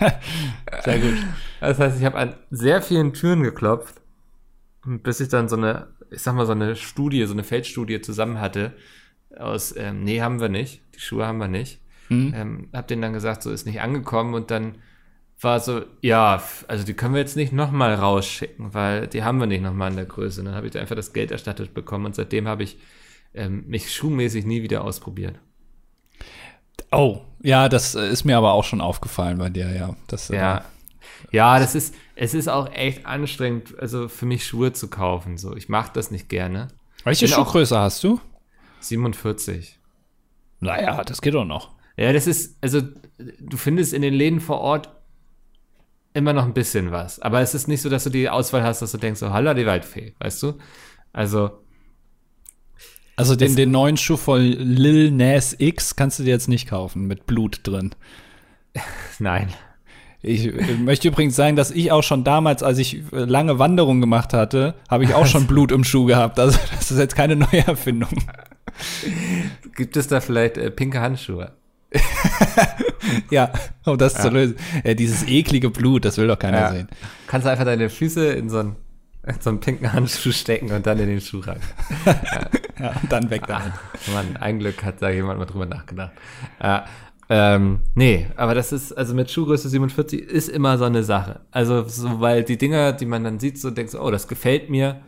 Sehr 0.84 0.98
gut. 0.98 1.14
Das 1.60 1.78
heißt, 1.78 1.98
ich 1.98 2.04
habe 2.04 2.18
an 2.18 2.34
sehr 2.50 2.82
vielen 2.82 3.12
Türen 3.12 3.42
geklopft, 3.42 4.00
bis 4.84 5.20
ich 5.20 5.28
dann 5.28 5.48
so 5.48 5.56
eine, 5.56 5.88
ich 6.10 6.22
sag 6.22 6.34
mal, 6.34 6.46
so 6.46 6.52
eine 6.52 6.74
Studie, 6.76 7.24
so 7.26 7.34
eine 7.34 7.44
Feldstudie 7.44 8.00
zusammen 8.00 8.40
hatte. 8.40 8.72
Aus, 9.36 9.74
ähm, 9.76 10.02
nee, 10.02 10.20
haben 10.20 10.40
wir 10.40 10.48
nicht. 10.48 10.82
Die 10.94 11.00
Schuhe 11.00 11.26
haben 11.26 11.38
wir 11.38 11.48
nicht. 11.48 11.80
Mhm. 12.08 12.32
Ähm, 12.34 12.68
hab 12.72 12.88
denen 12.88 13.02
dann 13.02 13.12
gesagt, 13.12 13.42
so 13.42 13.50
ist 13.50 13.64
nicht 13.64 13.80
angekommen 13.80 14.34
und 14.34 14.50
dann 14.50 14.76
war 15.40 15.60
so, 15.60 15.82
ja, 16.00 16.42
also 16.68 16.84
die 16.84 16.94
können 16.94 17.14
wir 17.14 17.20
jetzt 17.20 17.36
nicht 17.36 17.52
nochmal 17.52 17.94
rausschicken, 17.94 18.74
weil 18.74 19.08
die 19.08 19.24
haben 19.24 19.38
wir 19.38 19.46
nicht 19.46 19.62
nochmal 19.62 19.90
in 19.90 19.96
der 19.96 20.04
Größe. 20.04 20.40
Und 20.40 20.46
dann 20.46 20.54
habe 20.54 20.66
ich 20.66 20.72
da 20.72 20.80
einfach 20.80 20.96
das 20.96 21.12
Geld 21.12 21.30
erstattet 21.30 21.74
bekommen 21.74 22.06
und 22.06 22.14
seitdem 22.14 22.46
habe 22.46 22.62
ich 22.62 22.78
ähm, 23.34 23.64
mich 23.66 23.92
schuhmäßig 23.92 24.44
nie 24.44 24.62
wieder 24.62 24.84
ausprobiert. 24.84 25.38
Oh, 26.92 27.22
ja, 27.40 27.68
das 27.68 27.94
äh, 27.94 28.08
ist 28.08 28.24
mir 28.24 28.36
aber 28.36 28.52
auch 28.52 28.64
schon 28.64 28.80
aufgefallen 28.80 29.38
bei 29.38 29.48
dir, 29.48 29.74
ja. 29.74 29.96
Das, 30.06 30.30
äh, 30.30 30.36
Ja. 30.36 30.64
Ja, 31.30 31.58
das 31.58 31.74
ist, 31.74 31.94
es 32.14 32.34
ist 32.34 32.48
auch 32.48 32.70
echt 32.72 33.06
anstrengend, 33.06 33.78
also 33.78 34.08
für 34.08 34.26
mich 34.26 34.46
Schuhe 34.46 34.72
zu 34.72 34.88
kaufen. 34.88 35.38
So, 35.38 35.56
ich 35.56 35.68
mache 35.68 35.90
das 35.94 36.10
nicht 36.10 36.28
gerne. 36.28 36.68
Welche 37.04 37.26
Schuhgröße 37.26 37.78
hast 37.78 38.04
du? 38.04 38.20
47. 38.80 39.78
Naja, 40.60 41.02
das 41.04 41.22
geht 41.22 41.34
doch 41.34 41.44
noch. 41.44 41.70
Ja, 41.96 42.12
das 42.12 42.26
ist, 42.26 42.56
also 42.62 42.80
du 43.18 43.56
findest 43.56 43.92
in 43.92 44.02
den 44.02 44.14
Läden 44.14 44.40
vor 44.40 44.60
Ort 44.60 44.90
immer 46.14 46.32
noch 46.32 46.44
ein 46.44 46.54
bisschen 46.54 46.92
was. 46.92 47.18
Aber 47.20 47.40
es 47.40 47.54
ist 47.54 47.68
nicht 47.68 47.82
so, 47.82 47.88
dass 47.88 48.04
du 48.04 48.10
die 48.10 48.28
Auswahl 48.28 48.62
hast, 48.62 48.82
dass 48.82 48.92
du 48.92 48.98
denkst, 48.98 49.20
so, 49.20 49.32
holla 49.32 49.54
die 49.54 49.66
Waldfee, 49.66 50.14
weißt 50.18 50.42
du? 50.42 50.58
Also, 51.12 51.62
Also 53.22 53.36
den, 53.36 53.56
den 53.56 53.70
neuen 53.70 53.96
Schuh 53.96 54.16
von 54.16 54.40
Lil 54.40 55.10
Nas 55.10 55.54
X 55.58 55.96
kannst 55.96 56.18
du 56.18 56.24
dir 56.24 56.30
jetzt 56.30 56.48
nicht 56.48 56.68
kaufen, 56.68 57.06
mit 57.06 57.26
Blut 57.26 57.60
drin. 57.64 57.94
nein. 59.18 59.48
Ich 60.24 60.46
äh, 60.46 60.74
möchte 60.74 61.08
übrigens 61.08 61.34
sagen, 61.34 61.56
dass 61.56 61.70
ich 61.70 61.90
auch 61.90 62.02
schon 62.02 62.22
damals, 62.24 62.62
als 62.62 62.78
ich 62.78 63.02
äh, 63.12 63.24
lange 63.24 63.58
Wanderungen 63.58 64.00
gemacht 64.00 64.32
hatte, 64.32 64.74
habe 64.88 65.04
ich 65.04 65.14
auch 65.14 65.26
schon 65.26 65.46
Blut 65.48 65.72
im 65.72 65.82
Schuh 65.84 66.04
gehabt. 66.04 66.38
Also 66.38 66.58
das 66.76 66.90
ist 66.90 66.98
jetzt 66.98 67.16
keine 67.16 67.36
neue 67.36 67.66
Erfindung. 67.66 68.10
Gibt 69.76 69.96
es 69.96 70.06
da 70.08 70.20
vielleicht 70.20 70.56
äh, 70.58 70.70
pinke 70.70 71.00
Handschuhe? 71.00 71.52
Ja, 73.30 73.52
um 73.84 73.98
das 73.98 74.14
zu 74.14 74.30
lösen. 74.30 74.56
Ja, 74.84 74.94
dieses 74.94 75.26
eklige 75.26 75.70
Blut, 75.70 76.04
das 76.04 76.18
will 76.18 76.28
doch 76.28 76.38
keiner 76.38 76.60
Ja. 76.60 76.72
sehen. 76.72 76.88
Kannst 77.26 77.46
du 77.46 77.50
einfach 77.50 77.64
deine 77.64 77.90
Füße 77.90 78.26
in 78.28 78.48
so 78.48 78.58
einen, 78.58 78.70
in 78.70 78.76
so 79.40 79.50
einen 79.50 79.60
pinken 79.60 79.92
Handschuh 79.92 80.32
stecken 80.32 80.72
und 80.72 80.86
dann 80.86 80.98
in 80.98 81.08
den 81.08 81.20
Schuh 81.20 81.40
rein. 81.40 81.60
Ja, 82.78 82.94
und 83.00 83.12
dann 83.12 83.30
weg 83.30 83.46
damit. 83.46 83.72
Mann, 84.12 84.36
ein 84.38 84.58
Glück 84.58 84.82
hat 84.82 85.00
da 85.02 85.10
jemand 85.10 85.38
mal 85.38 85.44
drüber 85.44 85.66
nachgedacht. 85.66 86.10
Ja, 86.60 86.86
ähm, 87.28 87.80
nee, 87.94 88.26
aber 88.34 88.54
das 88.54 88.72
ist, 88.72 88.92
also 88.92 89.14
mit 89.14 89.30
Schuhgröße 89.30 89.68
47 89.68 90.20
ist 90.20 90.48
immer 90.48 90.76
so 90.78 90.84
eine 90.84 91.04
Sache. 91.04 91.40
Also, 91.50 91.86
so, 91.86 92.20
weil 92.20 92.42
die 92.42 92.58
Dinger, 92.58 92.92
die 92.92 93.06
man 93.06 93.22
dann 93.22 93.38
sieht, 93.38 93.58
so 93.58 93.70
denkst 93.70 93.94
oh, 93.94 94.10
das 94.10 94.26
gefällt 94.26 94.68
mir, 94.68 95.02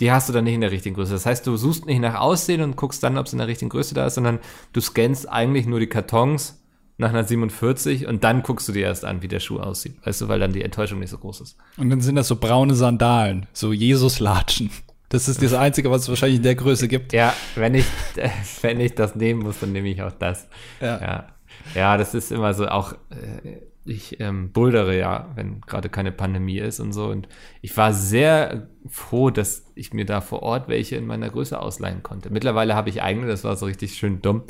die 0.00 0.10
hast 0.10 0.28
du 0.28 0.32
dann 0.32 0.44
nicht 0.44 0.54
in 0.54 0.62
der 0.62 0.70
richtigen 0.70 0.94
Größe. 0.94 1.12
Das 1.12 1.26
heißt, 1.26 1.46
du 1.46 1.56
suchst 1.56 1.84
nicht 1.84 2.00
nach 2.00 2.18
Aussehen 2.18 2.62
und 2.62 2.76
guckst 2.76 3.02
dann, 3.02 3.18
ob 3.18 3.26
es 3.26 3.32
in 3.32 3.38
der 3.38 3.48
richtigen 3.48 3.68
Größe 3.68 3.94
da 3.94 4.06
ist, 4.06 4.14
sondern 4.14 4.38
du 4.72 4.80
scannst 4.80 5.28
eigentlich 5.28 5.66
nur 5.66 5.78
die 5.78 5.88
Kartons 5.88 6.59
nach 7.00 7.10
einer 7.10 7.24
47 7.24 8.06
und 8.06 8.22
dann 8.22 8.42
guckst 8.42 8.68
du 8.68 8.72
dir 8.72 8.82
erst 8.86 9.04
an, 9.04 9.22
wie 9.22 9.28
der 9.28 9.40
Schuh 9.40 9.58
aussieht. 9.58 9.94
Weißt 10.04 10.20
du, 10.20 10.28
weil 10.28 10.38
dann 10.38 10.52
die 10.52 10.62
Enttäuschung 10.62 11.00
nicht 11.00 11.10
so 11.10 11.18
groß 11.18 11.40
ist. 11.40 11.56
Und 11.76 11.90
dann 11.90 12.00
sind 12.00 12.14
das 12.14 12.28
so 12.28 12.36
braune 12.36 12.74
Sandalen, 12.74 13.46
so 13.52 13.72
Jesus-Latschen. 13.72 14.70
Das 15.08 15.26
ist 15.26 15.42
das 15.42 15.54
Einzige, 15.54 15.90
was 15.90 16.02
es 16.02 16.08
wahrscheinlich 16.08 16.36
in 16.36 16.44
der 16.44 16.54
Größe 16.54 16.86
gibt. 16.86 17.12
Ja, 17.12 17.34
wenn 17.56 17.74
ich, 17.74 17.86
wenn 18.62 18.78
ich 18.78 18.94
das 18.94 19.16
nehmen 19.16 19.42
muss, 19.42 19.58
dann 19.58 19.72
nehme 19.72 19.88
ich 19.88 20.00
auch 20.02 20.12
das. 20.12 20.46
Ja. 20.80 21.00
Ja, 21.00 21.28
ja 21.74 21.96
das 21.96 22.14
ist 22.14 22.30
immer 22.30 22.54
so 22.54 22.68
auch, 22.68 22.92
äh, 23.10 23.58
ich 23.84 24.20
ähm, 24.20 24.52
bouldere 24.52 24.96
ja, 24.96 25.30
wenn 25.34 25.60
gerade 25.62 25.88
keine 25.88 26.12
Pandemie 26.12 26.58
ist 26.58 26.80
und 26.80 26.92
so. 26.92 27.06
Und 27.06 27.28
ich 27.62 27.76
war 27.76 27.92
sehr 27.92 28.68
froh, 28.88 29.30
dass 29.30 29.64
ich 29.74 29.92
mir 29.94 30.04
da 30.04 30.20
vor 30.20 30.42
Ort 30.42 30.68
welche 30.68 30.96
in 30.96 31.06
meiner 31.06 31.30
Größe 31.30 31.58
ausleihen 31.58 32.02
konnte. 32.02 32.30
Mittlerweile 32.30 32.74
habe 32.74 32.90
ich 32.90 33.02
eigene, 33.02 33.26
das 33.26 33.44
war 33.44 33.56
so 33.56 33.66
richtig 33.66 33.94
schön 33.94 34.20
dumm. 34.22 34.42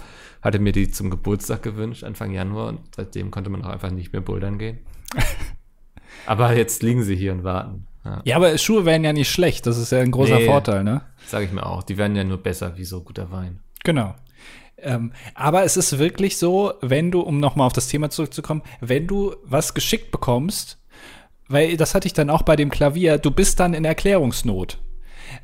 Hatte 0.43 0.59
mir 0.59 0.73
die 0.73 0.91
zum 0.91 1.11
Geburtstag 1.11 1.63
gewünscht, 1.63 2.05
Anfang 2.05 2.33
Januar, 2.33 2.69
und 2.69 2.81
seitdem 2.95 3.31
konnte 3.31 3.51
man 3.51 3.63
auch 3.63 3.69
einfach 3.69 3.91
nicht 3.91 4.13
mehr 4.13 4.23
bouldern 4.23 4.59
gehen. 4.59 4.79
Aber 6.27 6.55
jetzt 6.55 6.83
liegen 6.83 7.03
sie 7.03 7.17
hier 7.17 7.33
und 7.33 7.45
warten. 7.45 7.87
Ja, 8.05 8.23
Ja, 8.25 8.37
aber 8.37 8.57
Schuhe 8.57 8.85
wären 8.85 9.05
ja 9.05 9.13
nicht 9.13 9.31
schlecht. 9.31 9.67
Das 9.67 9.77
ist 9.77 9.93
ja 9.93 10.01
ein 10.01 10.11
großer 10.11 10.39
Nee. 10.39 10.47
Vorteil, 10.47 10.85
ne? 10.85 11.03
sage 11.27 11.45
ich 11.45 11.53
mir 11.53 11.65
auch. 11.65 11.83
Die 11.83 11.99
werden 11.99 12.17
ja 12.17 12.25
nur 12.25 12.39
besser 12.39 12.77
wie 12.77 12.85
so 12.85 13.03
guter 13.03 13.31
Wein. 13.31 13.61
Genau. 13.85 14.15
Ähm, 14.83 15.13
aber 15.35 15.65
es 15.65 15.77
ist 15.77 15.99
wirklich 15.99 16.37
so, 16.37 16.73
wenn 16.81 17.11
du, 17.11 17.21
um 17.21 17.39
nochmal 17.39 17.67
auf 17.67 17.73
das 17.73 17.89
Thema 17.89 18.11
zurückzukommen, 18.11 18.63
wenn 18.81 19.07
du 19.07 19.35
was 19.45 19.75
geschickt 19.75 20.11
bekommst, 20.11 20.79
weil 21.49 21.77
das 21.77 21.95
hatte 21.95 22.07
ich 22.07 22.13
dann 22.13 22.31
auch 22.31 22.43
bei 22.43 22.57
dem 22.57 22.71
Klavier, 22.71 23.19
du 23.19 23.31
bist 23.31 23.59
dann 23.61 23.75
in 23.75 23.85
Erklärungsnot. 23.85 24.79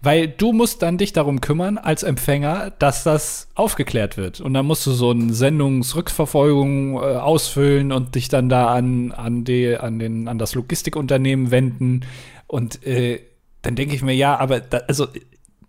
Weil 0.02 0.28
du 0.28 0.52
musst 0.52 0.82
dann 0.82 0.98
dich 0.98 1.12
darum 1.12 1.40
kümmern, 1.40 1.78
als 1.78 2.02
Empfänger, 2.02 2.72
dass 2.78 3.04
das 3.04 3.48
aufgeklärt 3.54 4.16
wird. 4.16 4.40
Und 4.40 4.54
dann 4.54 4.66
musst 4.66 4.86
du 4.86 4.92
so 4.92 5.10
eine 5.10 5.32
Sendungsrückverfolgung 5.32 6.94
äh, 6.94 7.16
ausfüllen 7.16 7.92
und 7.92 8.14
dich 8.14 8.28
dann 8.28 8.48
da 8.48 8.72
an, 8.72 9.12
an, 9.12 9.44
die, 9.44 9.76
an, 9.76 9.98
den, 9.98 10.28
an 10.28 10.38
das 10.38 10.54
Logistikunternehmen 10.54 11.50
wenden. 11.50 12.04
Und 12.46 12.84
äh, 12.84 13.20
dann 13.62 13.76
denke 13.76 13.94
ich 13.94 14.02
mir, 14.02 14.14
ja, 14.14 14.36
aber 14.38 14.60
da, 14.60 14.78
also 14.88 15.06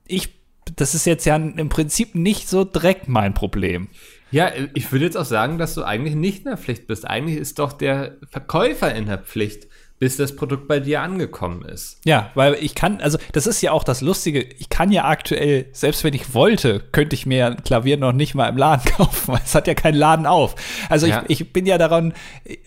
ich, 0.07 0.36
das 0.75 0.93
ist 0.95 1.05
jetzt 1.05 1.25
ja 1.25 1.35
im 1.35 1.69
Prinzip 1.69 2.15
nicht 2.15 2.49
so 2.49 2.63
direkt 2.63 3.07
mein 3.07 3.33
Problem. 3.33 3.87
Ja, 4.29 4.51
ich 4.73 4.91
würde 4.91 5.05
jetzt 5.05 5.15
auch 5.17 5.25
sagen, 5.25 5.57
dass 5.57 5.73
du 5.73 5.83
eigentlich 5.83 6.15
nicht 6.15 6.39
in 6.39 6.45
der 6.45 6.57
Pflicht 6.57 6.85
bist. 6.87 7.07
Eigentlich 7.07 7.37
ist 7.37 7.59
doch 7.59 7.71
der 7.71 8.17
Verkäufer 8.29 8.93
in 8.93 9.05
der 9.05 9.19
Pflicht, 9.19 9.67
bis 9.99 10.17
das 10.17 10.35
Produkt 10.35 10.67
bei 10.67 10.79
dir 10.79 11.01
angekommen 11.01 11.63
ist. 11.63 11.99
Ja, 12.05 12.29
weil 12.35 12.55
ich 12.55 12.75
kann, 12.75 12.99
also 13.01 13.17
das 13.31 13.47
ist 13.47 13.61
ja 13.61 13.71
auch 13.71 13.83
das 13.83 14.01
Lustige, 14.01 14.41
ich 14.43 14.69
kann 14.69 14.91
ja 14.91 15.05
aktuell, 15.05 15.67
selbst 15.71 16.03
wenn 16.03 16.13
ich 16.13 16.33
wollte, 16.35 16.81
könnte 16.91 17.15
ich 17.15 17.25
mir 17.25 17.47
ein 17.47 17.63
Klavier 17.63 17.97
noch 17.97 18.11
nicht 18.11 18.35
mal 18.35 18.47
im 18.49 18.57
Laden 18.57 18.91
kaufen, 18.97 19.33
weil 19.33 19.41
es 19.43 19.55
hat 19.55 19.65
ja 19.65 19.73
keinen 19.73 19.95
Laden 19.95 20.25
auf. 20.27 20.55
Also 20.89 21.07
Ja. 21.07 21.23
ich, 21.29 21.39
ich 21.41 21.53
bin 21.53 21.65
ja 21.65 21.77
daran, 21.77 22.13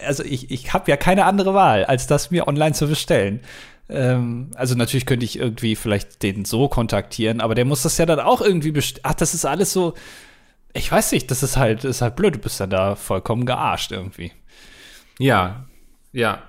also 0.05 0.25
ich, 0.25 0.51
ich 0.51 0.73
habe 0.73 0.91
ja 0.91 0.97
keine 0.97 1.25
andere 1.27 1.55
Wahl, 1.55 1.85
als 1.85 2.07
das 2.07 2.31
mir 2.31 2.49
online 2.49 2.73
zu 2.73 2.89
bestellen. 2.89 3.41
Ähm, 3.91 4.51
also 4.55 4.75
natürlich 4.75 5.07
könnte 5.07 5.25
ich 5.25 5.39
irgendwie 5.39 5.77
vielleicht 5.77 6.23
den 6.23 6.45
so 6.45 6.69
kontaktieren, 6.69 7.41
aber 7.41 7.55
der 7.55 7.65
muss 7.65 7.83
das 7.83 7.99
ja 7.99 8.07
dann 8.07 8.21
auch 8.21 8.41
irgendwie 8.41 8.73
bestellen. 8.73 9.03
Ach, 9.05 9.15
das 9.15 9.35
ist 9.35 9.45
alles 9.45 9.73
so, 9.73 9.95
ich 10.75 10.91
weiß 10.91 11.13
nicht, 11.13 11.31
das 11.31 11.43
ist 11.43 11.57
halt, 11.57 11.85
ist 11.85 12.03
halt 12.03 12.17
blöd, 12.17 12.37
du 12.37 12.39
bist 12.41 12.61
dann 12.61 12.71
da 12.71 12.97
vollkommen 12.97 13.47
gearscht 13.47 13.93
irgendwie. 13.93 14.33
Ja, 15.19 15.67
ja. 16.13 16.43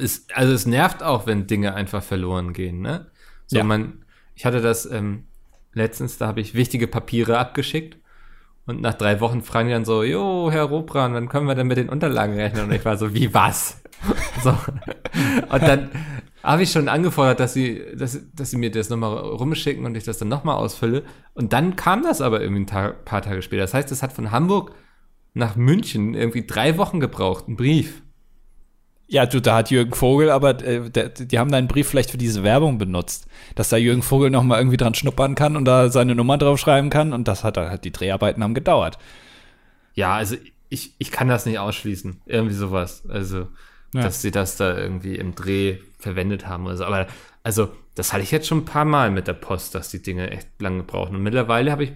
Es, 0.00 0.26
also 0.34 0.52
es 0.54 0.66
nervt 0.66 1.02
auch, 1.02 1.26
wenn 1.26 1.46
Dinge 1.46 1.74
einfach 1.74 2.02
verloren 2.02 2.52
gehen, 2.52 2.80
ne? 2.80 3.10
So, 3.46 3.58
Ja. 3.58 3.64
man, 3.64 4.04
ich 4.34 4.46
hatte 4.46 4.60
das 4.62 4.86
ähm, 4.86 5.26
letztens, 5.74 6.16
da 6.18 6.26
habe 6.26 6.40
ich 6.40 6.54
wichtige 6.54 6.86
Papiere 6.88 7.38
abgeschickt 7.38 7.98
und 8.66 8.80
nach 8.80 8.94
drei 8.94 9.20
Wochen 9.20 9.42
fragen 9.42 9.68
die 9.68 9.74
dann 9.74 9.84
so, 9.84 10.02
jo, 10.02 10.50
Herr 10.50 10.64
Robran, 10.64 11.14
wann 11.14 11.28
können 11.28 11.46
wir 11.46 11.54
denn 11.54 11.66
mit 11.66 11.78
den 11.78 11.88
Unterlagen 11.88 12.34
rechnen? 12.34 12.64
Und 12.64 12.72
ich 12.72 12.84
war 12.84 12.96
so, 12.96 13.12
wie 13.12 13.34
was? 13.34 13.82
so. 14.42 14.50
Und 14.50 15.62
dann 15.62 15.90
habe 16.42 16.62
ich 16.62 16.72
schon 16.72 16.88
angefordert, 16.88 17.40
dass 17.40 17.54
sie, 17.54 17.82
dass, 17.96 18.20
dass 18.34 18.50
sie 18.50 18.56
mir 18.56 18.70
das 18.70 18.88
nochmal 18.88 19.16
rumschicken 19.16 19.84
und 19.84 19.96
ich 19.96 20.04
das 20.04 20.18
dann 20.18 20.28
nochmal 20.28 20.56
ausfülle. 20.56 21.04
Und 21.34 21.52
dann 21.52 21.76
kam 21.76 22.02
das 22.02 22.20
aber 22.20 22.40
irgendwie 22.40 22.62
ein 22.62 22.66
Tag, 22.66 23.04
paar 23.04 23.22
Tage 23.22 23.42
später. 23.42 23.62
Das 23.62 23.74
heißt, 23.74 23.90
es 23.92 24.02
hat 24.02 24.12
von 24.12 24.30
Hamburg 24.30 24.72
nach 25.34 25.56
München 25.56 26.14
irgendwie 26.14 26.46
drei 26.46 26.78
Wochen 26.78 27.00
gebraucht, 27.00 27.48
ein 27.48 27.56
Brief. 27.56 28.02
Ja, 29.12 29.26
du, 29.26 29.42
da 29.42 29.56
hat 29.56 29.70
Jürgen 29.70 29.92
Vogel, 29.92 30.30
aber 30.30 30.64
äh, 30.64 30.88
der, 30.88 31.10
die 31.10 31.38
haben 31.38 31.52
deinen 31.52 31.68
Brief 31.68 31.86
vielleicht 31.86 32.10
für 32.10 32.16
diese 32.16 32.42
Werbung 32.44 32.78
benutzt, 32.78 33.26
dass 33.54 33.68
da 33.68 33.76
Jürgen 33.76 34.00
Vogel 34.00 34.30
noch 34.30 34.42
mal 34.42 34.56
irgendwie 34.56 34.78
dran 34.78 34.94
schnuppern 34.94 35.34
kann 35.34 35.54
und 35.54 35.66
da 35.66 35.90
seine 35.90 36.14
Nummer 36.14 36.38
draufschreiben 36.38 36.88
kann 36.88 37.12
und 37.12 37.28
das 37.28 37.44
hat 37.44 37.58
halt 37.58 37.84
die 37.84 37.92
Dreharbeiten 37.92 38.42
haben 38.42 38.54
gedauert. 38.54 38.96
Ja, 39.94 40.14
also 40.14 40.36
ich, 40.70 40.94
ich 40.96 41.10
kann 41.10 41.28
das 41.28 41.44
nicht 41.44 41.58
ausschließen. 41.58 42.22
Irgendwie 42.24 42.54
sowas. 42.54 43.02
Also, 43.06 43.48
ja. 43.92 44.00
dass 44.00 44.22
sie 44.22 44.30
das 44.30 44.56
da 44.56 44.78
irgendwie 44.78 45.16
im 45.16 45.34
Dreh 45.34 45.76
verwendet 45.98 46.46
haben 46.46 46.64
oder 46.64 46.78
so. 46.78 46.84
Aber 46.86 47.06
also, 47.42 47.68
das 47.94 48.14
hatte 48.14 48.22
ich 48.22 48.30
jetzt 48.30 48.46
schon 48.46 48.60
ein 48.60 48.64
paar 48.64 48.86
Mal 48.86 49.10
mit 49.10 49.28
der 49.28 49.34
Post, 49.34 49.74
dass 49.74 49.90
die 49.90 50.00
Dinge 50.00 50.30
echt 50.30 50.48
lange 50.58 50.84
brauchen. 50.84 51.16
Und 51.16 51.22
mittlerweile 51.22 51.70
habe 51.70 51.84
ich, 51.84 51.92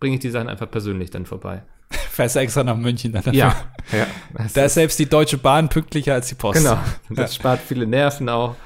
bringe 0.00 0.16
ich 0.16 0.20
die 0.22 0.30
Sachen 0.30 0.48
einfach 0.48 0.68
persönlich 0.68 1.10
dann 1.10 1.24
vorbei. 1.24 1.62
Fährst 2.10 2.36
extra 2.36 2.64
nach 2.64 2.76
München 2.76 3.12
dann 3.12 3.32
Ja, 3.32 3.54
ja. 3.92 4.06
Da 4.54 4.64
ist 4.64 4.74
selbst 4.74 4.98
die 4.98 5.06
Deutsche 5.06 5.38
Bahn 5.38 5.68
pünktlicher 5.68 6.14
als 6.14 6.28
die 6.28 6.34
Post. 6.34 6.58
Genau. 6.58 6.78
Das 7.10 7.34
spart 7.34 7.60
viele 7.60 7.86
Nerven 7.86 8.28
auch. 8.28 8.56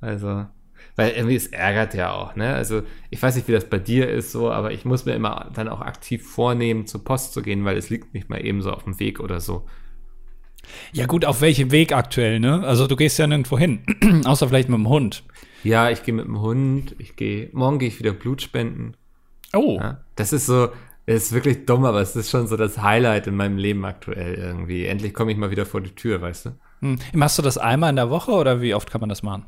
Also, 0.00 0.46
weil 0.96 1.10
irgendwie 1.10 1.36
es 1.36 1.46
ärgert 1.48 1.94
ja 1.94 2.12
auch, 2.12 2.36
ne? 2.36 2.54
Also, 2.54 2.82
ich 3.10 3.22
weiß 3.22 3.36
nicht, 3.36 3.48
wie 3.48 3.52
das 3.52 3.64
bei 3.64 3.78
dir 3.78 4.08
ist 4.08 4.32
so, 4.32 4.50
aber 4.50 4.72
ich 4.72 4.84
muss 4.84 5.04
mir 5.04 5.14
immer 5.14 5.50
dann 5.54 5.68
auch 5.68 5.80
aktiv 5.80 6.26
vornehmen, 6.26 6.86
zur 6.86 7.04
Post 7.04 7.34
zu 7.34 7.42
gehen, 7.42 7.64
weil 7.64 7.76
es 7.76 7.90
liegt 7.90 8.14
nicht 8.14 8.30
mal 8.30 8.44
eben 8.44 8.62
so 8.62 8.70
auf 8.70 8.84
dem 8.84 8.98
Weg 8.98 9.20
oder 9.20 9.40
so. 9.40 9.66
Ja, 10.92 11.06
gut, 11.06 11.24
auf 11.24 11.40
welchem 11.40 11.70
Weg 11.70 11.92
aktuell, 11.92 12.40
ne? 12.40 12.62
Also, 12.64 12.86
du 12.86 12.96
gehst 12.96 13.18
ja 13.18 13.26
nirgendwo 13.26 13.58
hin, 13.58 13.82
außer 14.24 14.48
vielleicht 14.48 14.68
mit 14.68 14.78
dem 14.78 14.88
Hund. 14.88 15.22
Ja, 15.64 15.90
ich 15.90 16.02
gehe 16.02 16.14
mit 16.14 16.24
dem 16.24 16.40
Hund, 16.40 16.94
ich 16.98 17.16
gehe, 17.16 17.50
morgen 17.52 17.78
gehe 17.78 17.88
ich 17.88 17.98
wieder 17.98 18.12
Blut 18.12 18.40
spenden. 18.40 18.94
Oh. 19.52 19.78
Ja, 19.78 20.00
das 20.16 20.32
ist 20.32 20.46
so, 20.46 20.68
ist 21.06 21.32
wirklich 21.32 21.66
dumm, 21.66 21.84
aber 21.84 22.00
es 22.00 22.14
ist 22.14 22.30
schon 22.30 22.46
so 22.46 22.56
das 22.56 22.82
Highlight 22.82 23.26
in 23.26 23.36
meinem 23.36 23.58
Leben 23.58 23.84
aktuell 23.84 24.34
irgendwie. 24.34 24.86
Endlich 24.86 25.14
komme 25.14 25.32
ich 25.32 25.38
mal 25.38 25.50
wieder 25.50 25.66
vor 25.66 25.80
die 25.80 25.94
Tür, 25.94 26.20
weißt 26.20 26.46
du? 26.46 26.50
Hm. 26.80 26.98
Machst 27.12 27.38
du 27.38 27.42
das 27.42 27.58
einmal 27.58 27.90
in 27.90 27.96
der 27.96 28.10
Woche 28.10 28.32
oder 28.32 28.60
wie 28.60 28.74
oft 28.74 28.90
kann 28.90 29.00
man 29.00 29.08
das 29.08 29.22
machen? 29.22 29.46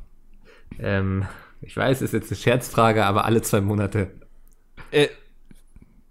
Ähm, 0.79 1.25
ich 1.61 1.77
weiß, 1.77 2.03
ist 2.03 2.13
jetzt 2.13 2.31
eine 2.31 2.39
Scherzfrage, 2.39 3.05
aber 3.05 3.25
alle 3.25 3.43
zwei 3.43 3.61
Monate. 3.61 4.11
Äh, 4.91 5.09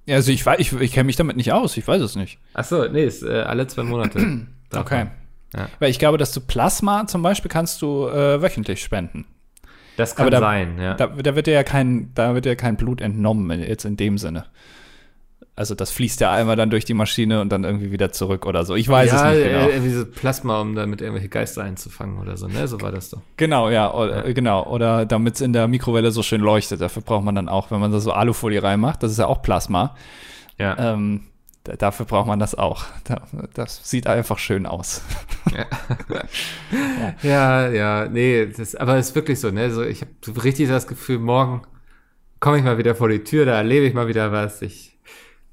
also 0.08 0.32
ich, 0.32 0.46
ich, 0.58 0.74
ich 0.74 0.92
kenne 0.94 1.06
mich 1.06 1.16
damit 1.16 1.36
nicht 1.38 1.52
aus, 1.52 1.78
ich 1.78 1.88
weiß 1.88 2.02
es 2.02 2.16
nicht. 2.16 2.40
Ach 2.54 2.64
so, 2.64 2.88
nee, 2.88 3.06
ist 3.06 3.24
äh, 3.24 3.42
alle 3.42 3.68
zwei 3.68 3.84
Monate. 3.84 4.48
okay. 4.76 5.08
Ja. 5.56 5.68
Weil 5.80 5.92
ich 5.92 6.00
glaube, 6.00 6.18
dass 6.18 6.32
du 6.32 6.42
Plasma 6.42 7.08
zum 7.08 7.22
Beispiel 7.22 7.52
kannst 7.52 7.82
du 7.82 8.08
äh, 8.08 8.42
wöchentlich 8.42 8.82
spenden. 8.82 9.26
Das 9.98 10.16
kann 10.16 10.32
da, 10.32 10.40
sein, 10.40 10.80
ja. 10.80 10.94
Da, 10.94 11.08
da, 11.08 11.36
wird 11.36 11.48
dir 11.48 11.54
ja 11.54 11.64
kein, 11.64 12.14
da 12.16 12.34
wird 12.34 12.46
dir 12.46 12.56
kein 12.56 12.78
Blut 12.78 13.02
entnommen, 13.02 13.60
jetzt 13.60 13.84
in 13.84 13.98
dem 13.98 14.18
Sinne. 14.18 14.46
Also 15.62 15.76
das 15.76 15.92
fließt 15.92 16.22
ja 16.22 16.32
einmal 16.32 16.56
dann 16.56 16.72
durch 16.72 16.86
die 16.86 16.96
Maschine 16.96 17.40
und 17.40 17.52
dann 17.52 17.64
irgendwie 17.66 17.92
wieder 17.92 18.12
zurück 18.12 18.48
oder 18.48 18.66
so. 18.66 18.74
Ich 18.74 18.90
weiß 18.90 19.12
ja, 19.12 19.30
es 19.30 19.38
nicht 19.38 19.48
genau. 19.48 19.70
Ja, 19.70 19.84
wie 19.84 19.90
so 19.92 20.06
Plasma, 20.08 20.60
um 20.60 20.74
damit 20.74 21.02
irgendwelche 21.02 21.30
Geister 21.30 21.62
einzufangen 21.62 22.18
oder 22.18 22.36
so, 22.36 22.48
ne? 22.48 22.68
So 22.68 22.82
war 22.82 22.92
das 22.92 23.12
doch. 23.12 23.22
Genau, 23.38 23.70
ja, 23.70 23.94
oder, 23.94 24.26
ja. 24.26 24.34
genau. 24.34 24.66
Oder 24.66 25.06
damit 25.06 25.36
es 25.36 25.42
in 25.42 25.54
der 25.54 25.68
Mikrowelle 25.68 26.10
so 26.10 26.24
schön 26.24 26.42
leuchtet. 26.42 26.82
Dafür 26.82 27.04
braucht 27.04 27.24
man 27.24 27.36
dann 27.36 27.48
auch, 27.48 27.70
wenn 27.70 27.80
man 27.80 27.92
da 27.92 28.00
so 28.00 28.12
Alufolie 28.12 28.64
reinmacht, 28.64 29.04
das 29.04 29.12
ist 29.12 29.20
ja 29.20 29.28
auch 29.28 29.44
Plasma. 29.44 29.96
Ja. 30.58 30.94
Ähm, 30.96 31.28
dafür 31.64 32.08
braucht 32.08 32.26
man 32.26 32.40
das 32.40 32.56
auch. 32.56 32.86
das 33.54 33.88
sieht 33.88 34.08
einfach 34.08 34.40
schön 34.40 34.66
aus. 34.66 35.04
Ja, 35.52 35.66
ja, 37.24 37.70
ja, 37.70 38.08
nee, 38.08 38.46
das, 38.46 38.76
aber 38.76 38.96
es 38.98 39.10
ist 39.10 39.16
wirklich 39.16 39.40
so, 39.40 39.52
ne? 39.52 39.70
So, 39.72 39.84
ich 39.84 40.02
habe 40.02 40.12
so 40.24 40.32
richtig 40.34 40.70
das 40.70 40.88
Gefühl, 40.88 41.20
morgen 41.20 41.64
komme 42.40 42.58
ich 42.58 42.64
mal 42.64 42.78
wieder 42.78 42.96
vor 42.96 43.10
die 43.10 43.24
Tür, 43.24 43.46
da 43.46 43.58
erlebe 43.58 43.86
ich 43.86 43.94
mal 43.94 44.08
wieder 44.08 44.32
was. 44.32 44.62
Ich 44.62 44.91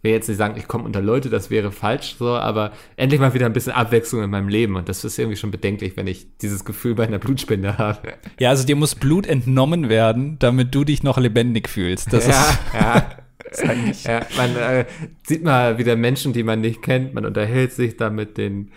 will 0.03 0.13
jetzt 0.13 0.29
nicht 0.29 0.39
sagen, 0.39 0.55
ich 0.57 0.69
komme 0.69 0.85
unter 0.85 1.03
Leute, 1.03 1.29
das 1.29 1.51
wäre 1.51 1.73
falsch, 1.73 2.17
so, 2.19 2.29
aber 2.29 2.73
endlich 2.97 3.21
mal 3.21 3.35
wieder 3.35 3.47
ein 3.47 3.53
bisschen 3.53 3.73
Abwechslung 3.73 4.23
in 4.23 4.31
meinem 4.31 4.49
Leben. 4.49 4.77
Und 4.77 4.89
das 4.89 5.05
ist 5.05 5.19
irgendwie 5.19 5.37
schon 5.37 5.51
bedenklich, 5.51 5.97
wenn 5.97 6.07
ich 6.07 6.39
dieses 6.39 6.65
Gefühl 6.65 6.95
bei 6.95 7.07
einer 7.07 7.19
Blutspende 7.19 7.79
habe. 7.79 8.15
Ja, 8.39 8.51
also 8.51 8.65
dir 8.65 8.77
muss 8.77 8.95
Blut 8.95 9.27
entnommen 9.27 9.89
werden, 9.89 10.39
damit 10.39 10.75
du 10.75 10.85
dich 10.85 11.03
noch 11.03 11.19
lebendig 11.19 11.69
fühlst. 11.69 12.13
Das 12.13 12.27
ja, 12.27 12.41
ist, 12.41 12.59
ja. 12.75 13.19
ja, 14.21 14.27
man 14.37 14.57
äh, 14.57 14.85
sieht 15.27 15.43
mal 15.43 15.79
wieder 15.79 15.97
Menschen, 15.97 16.33
die 16.33 16.43
man 16.43 16.61
nicht 16.61 16.83
kennt. 16.83 17.15
Man 17.15 17.25
unterhält 17.25 17.73
sich 17.73 17.97
da 17.97 18.11
mit 18.11 18.39
den 18.39 18.71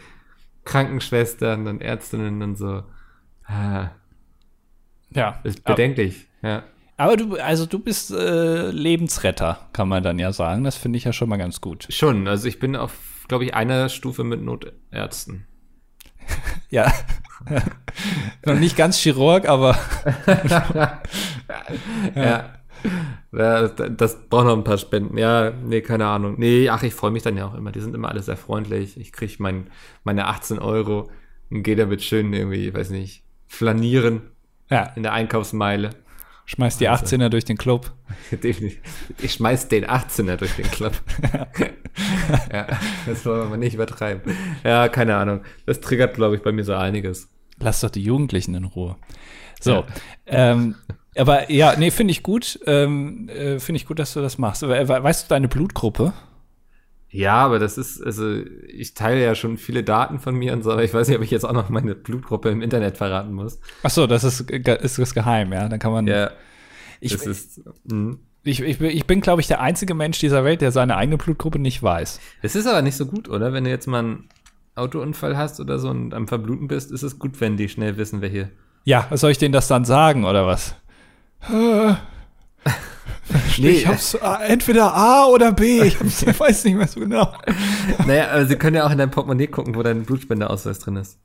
Krankenschwestern 0.65 1.67
und 1.67 1.81
Ärztinnen 1.81 2.41
und 2.41 2.57
so. 2.57 2.83
Ah. 3.45 3.91
Ja. 5.13 5.39
Ist 5.43 5.63
bedenklich, 5.63 6.27
ja. 6.41 6.63
Aber 7.01 7.17
du, 7.17 7.35
also 7.37 7.65
du 7.65 7.79
bist 7.79 8.11
äh, 8.11 8.69
Lebensretter, 8.69 9.57
kann 9.73 9.87
man 9.87 10.03
dann 10.03 10.19
ja 10.19 10.31
sagen. 10.31 10.63
Das 10.63 10.77
finde 10.77 10.97
ich 10.97 11.03
ja 11.03 11.11
schon 11.11 11.29
mal 11.29 11.37
ganz 11.37 11.59
gut. 11.59 11.87
Schon, 11.89 12.27
also 12.27 12.47
ich 12.47 12.59
bin 12.59 12.75
auf, 12.75 13.25
glaube 13.27 13.43
ich, 13.43 13.55
einer 13.55 13.89
Stufe 13.89 14.23
mit 14.23 14.43
Notärzten. 14.43 15.47
ja. 16.69 16.93
Noch 18.45 18.59
nicht 18.59 18.77
ganz 18.77 18.99
Chirurg, 18.99 19.49
aber. 19.49 19.79
ja. 22.13 22.51
ja. 23.31 23.67
Das 23.67 24.27
braucht 24.29 24.45
noch 24.45 24.55
ein 24.57 24.63
paar 24.63 24.77
Spenden. 24.77 25.17
Ja, 25.17 25.49
nee, 25.49 25.81
keine 25.81 26.05
Ahnung. 26.05 26.35
Nee, 26.37 26.69
ach, 26.69 26.83
ich 26.83 26.93
freue 26.93 27.09
mich 27.09 27.23
dann 27.23 27.35
ja 27.35 27.47
auch 27.47 27.55
immer. 27.55 27.71
Die 27.71 27.79
sind 27.79 27.95
immer 27.95 28.09
alle 28.09 28.21
sehr 28.21 28.37
freundlich. 28.37 28.95
Ich 28.99 29.11
kriege 29.11 29.33
mein, 29.39 29.71
meine 30.03 30.27
18 30.27 30.59
Euro 30.59 31.09
und 31.49 31.63
gehe 31.63 31.75
damit 31.75 32.03
schön 32.03 32.31
irgendwie, 32.31 32.67
ich 32.67 32.73
weiß 32.75 32.91
nicht, 32.91 33.23
flanieren. 33.47 34.21
Ja. 34.69 34.91
In 34.95 35.01
der 35.01 35.13
Einkaufsmeile. 35.13 35.89
Schmeiß 36.45 36.77
die 36.77 36.87
also. 36.87 37.05
18er 37.05 37.29
durch 37.29 37.45
den 37.45 37.57
Club. 37.57 37.91
Ich 39.21 39.33
schmeiß 39.33 39.67
den 39.67 39.85
18er 39.85 40.37
durch 40.37 40.55
den 40.55 40.69
Club. 40.71 40.93
ja, 42.53 42.67
das 43.05 43.25
wollen 43.25 43.39
wir 43.41 43.45
mal 43.49 43.57
nicht 43.57 43.73
übertreiben. 43.73 44.35
Ja, 44.63 44.87
keine 44.89 45.15
Ahnung. 45.15 45.41
Das 45.65 45.81
triggert, 45.81 46.15
glaube 46.15 46.35
ich, 46.35 46.41
bei 46.41 46.51
mir 46.51 46.63
so 46.63 46.73
einiges. 46.73 47.29
Lass 47.59 47.81
doch 47.81 47.89
die 47.89 48.03
Jugendlichen 48.03 48.55
in 48.55 48.65
Ruhe. 48.65 48.95
So. 49.59 49.71
Ja. 49.71 49.85
Ähm, 50.27 50.75
aber 51.15 51.51
ja, 51.51 51.75
nee, 51.77 51.91
finde 51.91 52.11
ich 52.11 52.23
gut. 52.23 52.59
Ähm, 52.65 53.29
äh, 53.29 53.59
finde 53.59 53.77
ich 53.77 53.85
gut, 53.85 53.99
dass 53.99 54.13
du 54.13 54.21
das 54.21 54.37
machst. 54.37 54.61
Weißt 54.63 55.25
du 55.25 55.29
deine 55.29 55.47
Blutgruppe? 55.47 56.13
Ja, 57.11 57.35
aber 57.35 57.59
das 57.59 57.77
ist, 57.77 58.01
also 58.01 58.41
ich 58.67 58.93
teile 58.93 59.21
ja 59.21 59.35
schon 59.35 59.57
viele 59.57 59.83
Daten 59.83 60.19
von 60.19 60.33
mir 60.33 60.53
und 60.53 60.63
so, 60.63 60.71
aber 60.71 60.83
ich 60.83 60.93
weiß 60.93 61.09
nicht, 61.09 61.17
ob 61.17 61.23
ich 61.23 61.31
jetzt 61.31 61.43
auch 61.43 61.51
noch 61.51 61.69
meine 61.69 61.93
Blutgruppe 61.93 62.49
im 62.49 62.61
Internet 62.61 62.97
verraten 62.97 63.33
muss. 63.33 63.59
Ach 63.83 63.89
so, 63.89 64.07
das 64.07 64.23
ist, 64.23 64.49
ist 64.49 64.97
das 64.97 65.13
geheim, 65.13 65.51
ja. 65.51 65.67
Dann 65.67 65.79
kann 65.79 65.91
man. 65.91 66.07
Ja. 66.07 66.31
Ich, 67.01 67.11
das 67.11 67.25
ist, 67.25 67.61
mh. 67.83 68.15
ich, 68.43 68.61
ich, 68.61 68.79
ich 68.79 69.05
bin, 69.07 69.19
glaube 69.19 69.41
ich, 69.41 69.47
der 69.47 69.59
einzige 69.59 69.93
Mensch 69.93 70.19
dieser 70.19 70.45
Welt, 70.45 70.61
der 70.61 70.71
seine 70.71 70.95
eigene 70.95 71.17
Blutgruppe 71.17 71.59
nicht 71.59 71.83
weiß. 71.83 72.21
Es 72.41 72.55
ist 72.55 72.67
aber 72.67 72.81
nicht 72.81 72.95
so 72.95 73.05
gut, 73.05 73.27
oder? 73.27 73.51
Wenn 73.51 73.65
du 73.65 73.69
jetzt 73.69 73.87
mal 73.87 73.99
einen 73.99 74.29
Autounfall 74.75 75.35
hast 75.35 75.59
oder 75.59 75.79
so 75.79 75.89
und 75.89 76.13
am 76.13 76.29
Verbluten 76.29 76.69
bist, 76.69 76.91
ist 76.91 77.03
es 77.03 77.19
gut, 77.19 77.41
wenn 77.41 77.57
die 77.57 77.67
schnell 77.67 77.97
wissen, 77.97 78.21
wer 78.21 78.29
hier. 78.29 78.49
Ja, 78.85 79.05
was 79.09 79.19
soll 79.19 79.31
ich 79.31 79.37
denen 79.37 79.51
das 79.51 79.67
dann 79.67 79.83
sagen, 79.83 80.23
oder 80.23 80.47
was? 80.47 80.75
Nee. 83.57 83.69
Ich 83.69 83.87
hab's 83.87 84.13
äh, 84.13 84.47
entweder 84.47 84.93
A 84.93 85.25
oder 85.25 85.51
B. 85.51 85.81
Ich, 85.81 85.99
hab's, 85.99 86.25
weiß 86.39 86.65
nicht 86.65 86.75
mehr 86.75 86.87
so 86.87 86.99
genau. 86.99 87.33
Naja, 88.05 88.31
aber 88.31 88.45
sie 88.45 88.55
können 88.55 88.75
ja 88.75 88.85
auch 88.85 88.91
in 88.91 88.97
dein 88.97 89.11
Portemonnaie 89.11 89.47
gucken, 89.47 89.75
wo 89.75 89.83
dein 89.83 90.03
Blutspendeausweis 90.03 90.79
drin 90.79 90.97
ist. 90.97 91.17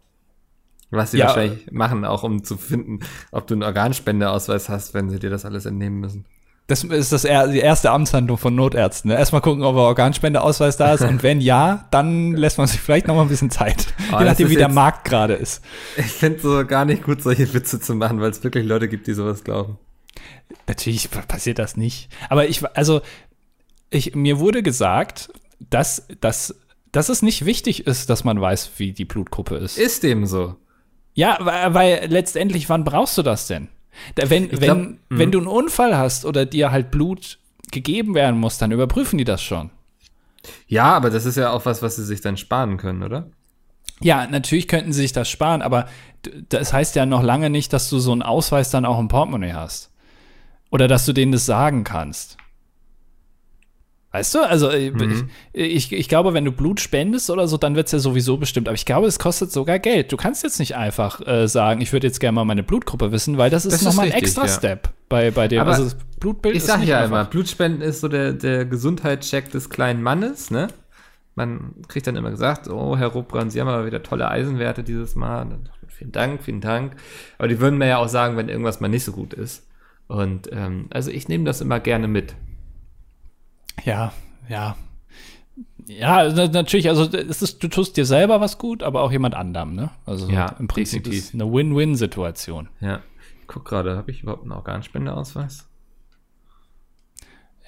Was 0.91 1.11
sie 1.11 1.19
ja. 1.19 1.27
wahrscheinlich 1.27 1.71
machen, 1.73 2.05
auch 2.05 2.23
um 2.23 2.45
zu 2.45 2.57
finden, 2.57 3.01
ob 3.33 3.47
du 3.47 3.55
einen 3.55 3.65
Organspendeausweis 3.65 4.69
hast, 4.69 4.95
wenn 4.95 5.11
sie 5.11 5.19
dir 5.19 5.31
das 5.31 5.45
alles 5.45 5.67
entnehmen 5.67 5.99
müssen. 5.99 6.27
Das 6.69 6.83
ist 6.83 7.13
das 7.13 7.23
die 7.23 7.59
erste 7.61 7.93
Amtshandlung 7.93 8.39
von 8.39 8.55
Notärzten. 8.55 9.11
Ne? 9.11 9.17
Erstmal 9.17 9.41
gucken, 9.41 9.63
ob 9.63 9.77
ein 9.77 9.81
Organspendeausweis 9.81 10.77
da 10.77 10.95
ist 10.95 11.03
und 11.03 11.23
wenn 11.23 11.41
ja, 11.41 11.87
dann 11.93 12.33
lässt 12.35 12.59
man 12.59 12.67
sich 12.67 12.81
vielleicht 12.81 13.07
noch 13.07 13.15
mal 13.15 13.23
ein 13.23 13.29
bisschen 13.29 13.51
Zeit. 13.51 13.87
Oh, 14.13 14.21
Je 14.21 14.25
nachdem, 14.25 14.51
wie 14.51 14.57
der 14.57 14.69
Markt 14.69 15.05
gerade 15.05 15.35
ist. 15.35 15.65
Ich 15.97 16.07
finde 16.07 16.39
so 16.39 16.65
gar 16.65 16.85
nicht 16.85 17.03
gut, 17.03 17.23
solche 17.23 17.53
Witze 17.53 17.81
zu 17.81 17.97
machen, 17.97 18.21
weil 18.21 18.31
es 18.31 18.45
wirklich 18.45 18.65
Leute 18.65 18.87
gibt, 18.87 19.09
die 19.09 19.15
sowas 19.15 19.43
glauben. 19.43 19.79
Natürlich 20.67 21.11
passiert 21.11 21.59
das 21.59 21.77
nicht. 21.77 22.09
Aber 22.29 22.49
ich, 22.49 22.65
also, 22.77 23.01
ich, 23.91 24.15
mir 24.15 24.39
wurde 24.39 24.63
gesagt, 24.63 25.31
dass, 25.59 26.07
dass, 26.21 26.55
dass 26.93 27.09
es 27.09 27.23
nicht 27.23 27.45
wichtig 27.45 27.87
ist, 27.87 28.11
dass 28.11 28.25
man 28.25 28.41
weiß, 28.41 28.73
wie 28.79 28.93
die 28.93 29.05
Blutgruppe 29.05 29.57
ist. 29.57 29.79
Ist 29.79 30.03
dem 30.03 30.27
so. 30.27 30.57
Ja, 31.15 31.39
weil, 31.41 31.75
weil 31.75 32.07
letztendlich, 32.09 32.69
wann 32.69 32.85
brauchst 32.85 33.17
du 33.17 33.23
das 33.23 33.47
denn? 33.47 33.69
Wenn, 34.15 34.49
glaub, 34.49 34.61
wenn, 34.61 34.99
wenn 35.09 35.29
mhm. 35.29 35.33
du 35.33 35.39
einen 35.39 35.47
Unfall 35.47 35.97
hast 35.97 36.25
oder 36.25 36.45
dir 36.45 36.71
halt 36.71 36.91
Blut 36.91 37.39
gegeben 37.71 38.15
werden 38.15 38.39
muss, 38.39 38.59
dann 38.59 38.73
überprüfen 38.73 39.19
die 39.19 39.25
das 39.25 39.43
schon. 39.43 39.71
Ja, 40.69 40.85
aber 40.95 41.11
das 41.11 41.25
ist 41.25 41.37
ja 41.37 41.51
auch 41.51 41.65
was, 41.65 41.83
was 41.83 41.97
sie 41.97 42.05
sich 42.05 42.21
dann 42.21 42.37
sparen 42.37 42.77
können, 42.77 43.03
oder? 43.03 43.31
Ja, 44.01 44.27
natürlich 44.27 44.69
könnten 44.69 44.93
sie 44.93 45.03
sich 45.03 45.13
das 45.13 45.29
sparen, 45.29 45.63
aber 45.63 45.89
das 46.49 46.73
heißt 46.73 46.95
ja 46.97 47.07
noch 47.07 47.23
lange 47.23 47.51
nicht, 47.51 47.73
dass 47.73 47.89
du 47.89 47.99
so 47.99 48.13
einen 48.13 48.23
Ausweis 48.23 48.71
dann 48.71 48.85
auch 48.85 48.99
im 48.99 49.09
Portemonnaie 49.09 49.55
hast. 49.55 49.91
Oder 50.71 50.89
dass 50.89 51.07
du 51.07 51.13
denen 51.13 51.33
das 51.33 51.47
sagen 51.47 51.85
kannst. 51.85 52.37
Weißt 54.17 54.35
du? 54.35 54.41
Also 54.41 54.71
äh, 54.71 54.91
mhm. 54.91 55.29
ich, 55.53 55.93
ich, 55.93 56.09
glaube, 56.09 56.33
wenn 56.33 56.47
du 56.47 56.51
Blut 56.51 56.81
spendest 56.81 57.29
oder 57.29 57.47
so, 57.49 57.59
dann 57.59 57.77
wird 57.77 57.87
es 57.87 57.93
ja 57.93 57.99
sowieso 57.99 58.39
bestimmt. 58.39 58.67
Aber 58.67 58.75
ich 58.75 58.87
glaube, 58.87 59.07
es 59.07 59.19
kostet 59.19 59.53
sogar 59.53 59.79
Geld. 59.79 60.11
Du 60.11 60.17
kannst 60.17 60.43
jetzt 60.43 60.59
nicht 60.59 60.75
einfach 60.75 61.21
äh, 61.27 61.47
sagen, 61.47 61.83
ich 61.83 61.93
würde 61.93 62.07
jetzt 62.07 62.19
gerne 62.19 62.37
mal 62.37 62.47
meine 62.47 62.63
Blutgruppe 62.63 63.13
wissen, 63.13 63.37
weil 63.37 63.51
das 63.51 63.67
ist 63.67 63.83
nochmal 63.83 64.07
ein 64.07 64.13
extra 64.13 64.47
ja. 64.47 64.49
Step 64.49 64.89
bei, 65.11 65.31
bei 65.31 65.49
dem. 65.49 65.61
Aber 65.61 65.73
also 65.73 65.95
Blutbild 66.19 66.57
ich 66.57 66.65
sage 66.65 66.85
ja 66.85 67.01
einfach. 67.01 67.09
immer, 67.11 67.25
Blutspenden 67.27 67.83
ist 67.83 68.01
so 68.01 68.09
der, 68.09 68.33
der 68.33 68.65
Gesundheitscheck 68.65 69.51
des 69.51 69.69
kleinen 69.69 70.03
Mannes, 70.03 70.51
ne? 70.51 70.69
Man 71.35 71.75
kriegt 71.87 72.07
dann 72.07 72.17
immer 72.17 72.31
gesagt, 72.31 72.69
oh, 72.71 72.97
Herr 72.97 73.09
Ruppbrand, 73.09 73.53
Sie 73.53 73.61
haben 73.61 73.69
aber 73.69 73.85
wieder 73.85 74.03
tolle 74.03 74.31
Eisenwerte 74.31 74.83
dieses 74.83 75.15
Mal. 75.15 75.47
vielen 75.89 76.13
Dank, 76.13 76.43
vielen 76.43 76.63
Dank. 76.63 76.97
Aber 77.37 77.49
die 77.49 77.61
würden 77.61 77.77
mir 77.77 77.89
ja 77.89 77.99
auch 77.99 78.09
sagen, 78.09 78.39
wenn 78.39 78.49
irgendwas 78.49 78.81
mal 78.81 78.89
nicht 78.89 79.05
so 79.05 79.13
gut 79.13 79.35
ist. 79.35 79.67
Und 80.09 80.49
ähm, 80.53 80.87
also 80.91 81.11
ich 81.11 81.29
nehme 81.29 81.45
das 81.45 81.61
immer 81.61 81.81
gerne 81.81 82.09
mit. 82.09 82.35
Ja, 83.85 84.13
ja. 84.49 84.77
Ja, 85.89 86.29
natürlich, 86.49 86.89
also 86.89 87.05
es 87.17 87.43
ist, 87.43 87.63
du 87.63 87.69
tust 87.69 87.97
dir 87.97 88.05
selber 88.05 88.41
was 88.41 88.59
gut, 88.59 88.83
aber 88.83 89.03
auch 89.03 89.13
jemand 89.13 89.35
anderem, 89.35 89.75
ne? 89.75 89.91
Also 90.05 90.29
Ja, 90.29 90.47
im 90.59 90.67
Prinzip 90.67 91.05
definitiv. 91.05 91.27
ist 91.29 91.35
eine 91.35 91.51
Win-Win-Situation. 91.53 92.69
Ja. 92.81 93.01
Ich 93.41 93.47
guck 93.47 93.65
gerade, 93.65 93.97
habe 93.97 94.11
ich 94.11 94.23
überhaupt 94.23 94.43
einen 94.43 94.53
Organspendeausweis? 94.53 95.69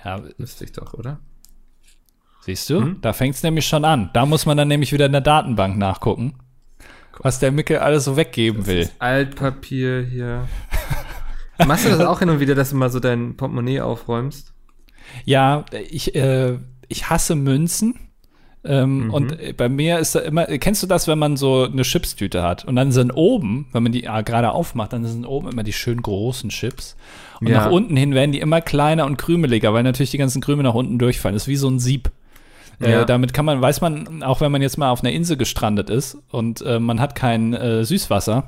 Ja, 0.04 0.20
Müsste 0.36 0.64
ich 0.64 0.72
doch, 0.72 0.94
oder? 0.94 1.20
siehst 2.40 2.70
du, 2.70 2.80
Mhm. 2.80 3.00
da 3.02 3.12
fängt 3.12 3.34
es 3.34 3.42
nämlich 3.42 3.66
schon 3.66 3.84
an. 3.84 4.10
Da 4.14 4.24
muss 4.26 4.46
man 4.46 4.56
dann 4.56 4.68
nämlich 4.68 4.92
wieder 4.92 5.06
in 5.06 5.12
der 5.12 5.20
Datenbank 5.20 5.76
nachgucken, 5.76 6.34
was 7.20 7.38
der 7.40 7.52
Mickel 7.52 7.78
alles 7.78 8.04
so 8.04 8.16
weggeben 8.16 8.66
will. 8.66 8.88
Altpapier 9.00 10.02
hier. 10.02 10.48
Machst 11.66 11.84
du 11.84 11.90
das 11.90 12.00
auch 12.00 12.18
hin 12.20 12.30
und 12.30 12.40
wieder, 12.40 12.54
dass 12.54 12.70
du 12.70 12.76
mal 12.76 12.90
so 12.90 13.00
dein 13.00 13.36
Portemonnaie 13.36 13.80
aufräumst? 13.80 14.52
Ja, 15.24 15.64
ich, 15.90 16.14
äh, 16.14 16.58
ich 16.88 17.10
hasse 17.10 17.34
Münzen. 17.34 17.94
Ähm, 18.64 19.04
Mhm. 19.06 19.14
Und 19.14 19.40
äh, 19.40 19.52
bei 19.56 19.68
mir 19.68 19.98
ist 20.00 20.14
da 20.16 20.18
immer, 20.20 20.44
kennst 20.46 20.82
du 20.82 20.86
das, 20.88 21.06
wenn 21.06 21.18
man 21.18 21.36
so 21.36 21.64
eine 21.64 21.82
Chipstüte 21.82 22.42
hat 22.42 22.64
und 22.64 22.74
dann 22.74 22.90
sind 22.90 23.12
oben, 23.12 23.68
wenn 23.72 23.84
man 23.84 23.92
die 23.92 24.02
äh, 24.04 24.22
gerade 24.24 24.50
aufmacht, 24.50 24.92
dann 24.92 25.04
sind 25.06 25.24
oben 25.24 25.48
immer 25.48 25.62
die 25.62 25.72
schön 25.72 26.02
großen 26.02 26.50
Chips. 26.50 26.96
Und 27.40 27.46
Ja. 27.48 27.58
nach 27.64 27.70
unten 27.70 27.96
hin 27.96 28.14
werden 28.14 28.32
die 28.32 28.40
immer 28.40 28.60
kleiner 28.60 29.06
und 29.06 29.16
krümeliger, 29.16 29.72
weil 29.72 29.84
natürlich 29.84 30.10
die 30.10 30.18
ganzen 30.18 30.42
Krümel 30.42 30.64
nach 30.64 30.74
unten 30.74 30.98
durchfallen. 30.98 31.34
Das 31.34 31.44
ist 31.44 31.48
wie 31.48 31.56
so 31.56 31.68
ein 31.68 31.78
Sieb. 31.78 32.10
Ja. 32.80 33.02
Äh, 33.02 33.06
damit 33.06 33.32
kann 33.32 33.44
man, 33.44 33.60
weiß 33.62 33.80
man, 33.80 34.22
auch 34.24 34.40
wenn 34.40 34.50
man 34.52 34.60
jetzt 34.60 34.76
mal 34.76 34.90
auf 34.90 35.02
einer 35.04 35.12
Insel 35.12 35.36
gestrandet 35.36 35.88
ist 35.88 36.18
und 36.30 36.60
äh, 36.62 36.80
man 36.80 37.00
hat 37.00 37.14
kein 37.14 37.54
äh, 37.54 37.84
Süßwasser, 37.84 38.46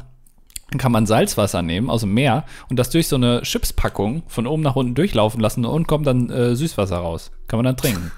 kann 0.79 0.93
man 0.93 1.07
Salzwasser 1.07 1.62
nehmen 1.62 1.91
aus 1.91 2.03
dem 2.03 2.14
Meer 2.14 2.45
und 2.68 2.79
das 2.79 2.91
durch 2.91 3.09
so 3.09 3.16
eine 3.16 3.43
Chipspackung 3.43 4.23
von 4.29 4.47
oben 4.47 4.62
nach 4.62 4.77
unten 4.77 4.95
durchlaufen 4.95 5.41
lassen 5.41 5.64
und 5.64 5.89
kommt 5.89 6.07
dann 6.07 6.31
äh, 6.31 6.55
Süßwasser 6.55 6.99
raus. 6.99 7.31
Kann 7.49 7.59
man 7.59 7.64
dann 7.64 7.77
trinken. 7.77 8.12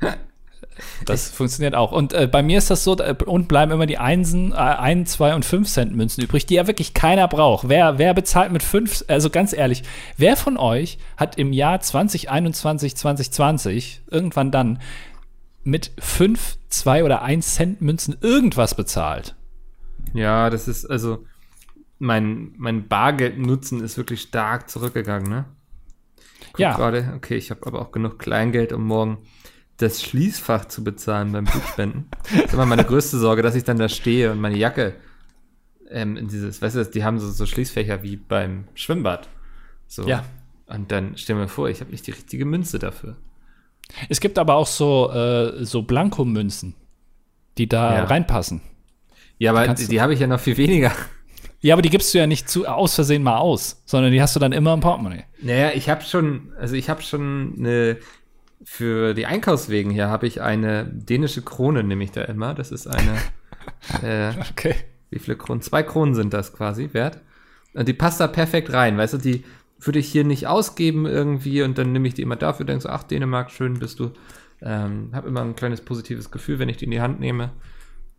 Das 1.04 1.30
funktioniert 1.30 1.74
auch. 1.74 1.92
Und 1.92 2.12
äh, 2.12 2.26
bei 2.26 2.42
mir 2.42 2.58
ist 2.58 2.70
das 2.70 2.84
so, 2.84 2.96
äh, 2.98 3.14
und 3.26 3.48
bleiben 3.48 3.72
immer 3.72 3.86
die 3.86 3.98
Einsen, 3.98 4.52
äh, 4.52 4.56
1, 4.56 5.12
2 5.12 5.34
und 5.34 5.44
5 5.44 5.68
Cent 5.68 5.94
Münzen 5.94 6.22
übrig, 6.22 6.46
die 6.46 6.54
ja 6.54 6.66
wirklich 6.66 6.94
keiner 6.94 7.28
braucht. 7.28 7.68
Wer, 7.68 7.98
wer 7.98 8.14
bezahlt 8.14 8.52
mit 8.52 8.62
5, 8.62 9.04
also 9.08 9.30
ganz 9.30 9.52
ehrlich, 9.52 9.82
wer 10.16 10.36
von 10.36 10.56
euch 10.56 10.98
hat 11.16 11.38
im 11.38 11.52
Jahr 11.52 11.80
2021, 11.80 12.96
2020, 12.96 14.02
irgendwann 14.10 14.50
dann, 14.50 14.80
mit 15.62 15.92
5, 15.98 16.58
2 16.68 17.04
oder 17.04 17.22
1 17.22 17.54
Cent 17.54 17.80
Münzen 17.80 18.16
irgendwas 18.20 18.74
bezahlt? 18.74 19.34
Ja, 20.12 20.50
das 20.50 20.68
ist 20.68 20.86
also 20.86 21.24
mein, 21.98 22.52
mein 22.56 22.88
Bargeldnutzen 22.88 23.82
ist 23.82 23.96
wirklich 23.96 24.22
stark 24.22 24.68
zurückgegangen, 24.68 25.28
ne? 25.30 25.44
Guck 26.52 26.60
Ja. 26.60 26.76
Gerade, 26.76 27.12
okay, 27.16 27.36
ich 27.36 27.50
habe 27.50 27.66
aber 27.66 27.80
auch 27.80 27.92
genug 27.92 28.18
Kleingeld, 28.18 28.72
um 28.72 28.84
morgen 28.86 29.18
das 29.76 30.02
Schließfach 30.02 30.66
zu 30.66 30.84
bezahlen 30.84 31.32
beim 31.32 31.44
Blutspenden. 31.44 32.06
das 32.32 32.44
ist 32.46 32.54
immer 32.54 32.66
meine 32.66 32.84
größte 32.84 33.18
Sorge, 33.18 33.42
dass 33.42 33.54
ich 33.54 33.64
dann 33.64 33.78
da 33.78 33.88
stehe 33.88 34.30
und 34.30 34.40
meine 34.40 34.56
Jacke 34.56 34.94
ähm, 35.90 36.16
in 36.16 36.28
dieses, 36.28 36.62
weißt 36.62 36.76
du, 36.76 36.84
die 36.86 37.04
haben 37.04 37.18
so, 37.18 37.30
so 37.30 37.46
Schließfächer 37.46 38.02
wie 38.02 38.16
beim 38.16 38.64
Schwimmbad. 38.74 39.28
So. 39.86 40.06
Ja. 40.06 40.24
Und 40.66 40.92
dann 40.92 41.16
stell 41.16 41.36
mir 41.36 41.48
vor, 41.48 41.68
ich 41.68 41.80
habe 41.80 41.90
nicht 41.90 42.06
die 42.06 42.12
richtige 42.12 42.44
Münze 42.44 42.78
dafür. 42.78 43.16
Es 44.08 44.20
gibt 44.20 44.38
aber 44.38 44.54
auch 44.54 44.66
so, 44.66 45.10
äh, 45.12 45.64
so 45.64 45.82
Blankomünzen, 45.82 46.74
die 47.58 47.68
da 47.68 47.96
Ja. 47.96 48.04
reinpassen. 48.04 48.60
Ja, 49.38 49.50
aber 49.50 49.74
die, 49.74 49.88
die 49.88 50.00
habe 50.00 50.14
ich 50.14 50.20
ja 50.20 50.26
noch 50.26 50.40
viel 50.40 50.56
weniger. 50.56 50.92
Ja, 51.64 51.74
aber 51.74 51.80
die 51.80 51.88
gibst 51.88 52.12
du 52.12 52.18
ja 52.18 52.26
nicht 52.26 52.46
zu, 52.46 52.66
aus 52.66 52.94
Versehen 52.94 53.22
mal 53.22 53.38
aus, 53.38 53.82
sondern 53.86 54.12
die 54.12 54.20
hast 54.20 54.36
du 54.36 54.40
dann 54.40 54.52
immer 54.52 54.74
im 54.74 54.80
Portemonnaie. 54.80 55.24
Naja, 55.40 55.70
ich 55.74 55.88
habe 55.88 56.02
schon, 56.02 56.52
also 56.60 56.74
ich 56.74 56.90
habe 56.90 57.00
schon 57.00 57.54
eine, 57.58 57.96
für 58.62 59.14
die 59.14 59.24
Einkaufswegen 59.24 59.90
hier 59.90 60.08
habe 60.10 60.26
ich 60.26 60.42
eine 60.42 60.84
dänische 60.84 61.40
Krone, 61.40 61.82
nehme 61.82 62.04
ich 62.04 62.10
da 62.10 62.20
immer. 62.20 62.52
Das 62.52 62.70
ist 62.70 62.86
eine, 62.86 63.16
äh, 64.02 64.34
Okay. 64.50 64.74
wie 65.08 65.18
viele 65.18 65.38
Kronen? 65.38 65.62
Zwei 65.62 65.82
Kronen 65.82 66.14
sind 66.14 66.34
das 66.34 66.52
quasi 66.52 66.90
wert. 66.92 67.20
Und 67.72 67.88
die 67.88 67.94
passt 67.94 68.20
da 68.20 68.26
perfekt 68.26 68.70
rein, 68.74 68.98
weißt 68.98 69.14
du, 69.14 69.18
die 69.18 69.42
würde 69.80 70.00
ich 70.00 70.08
hier 70.12 70.24
nicht 70.24 70.46
ausgeben 70.46 71.06
irgendwie 71.06 71.62
und 71.62 71.78
dann 71.78 71.92
nehme 71.92 72.06
ich 72.06 72.12
die 72.12 72.22
immer 72.22 72.36
dafür, 72.36 72.66
denkst 72.66 72.82
so, 72.82 72.90
ach, 72.90 73.04
Dänemark, 73.04 73.50
schön 73.50 73.78
bist 73.78 74.00
du. 74.00 74.10
Ähm, 74.60 75.12
habe 75.14 75.28
immer 75.28 75.40
ein 75.40 75.56
kleines 75.56 75.80
positives 75.80 76.30
Gefühl, 76.30 76.58
wenn 76.58 76.68
ich 76.68 76.76
die 76.76 76.84
in 76.84 76.90
die 76.90 77.00
Hand 77.00 77.20
nehme 77.20 77.52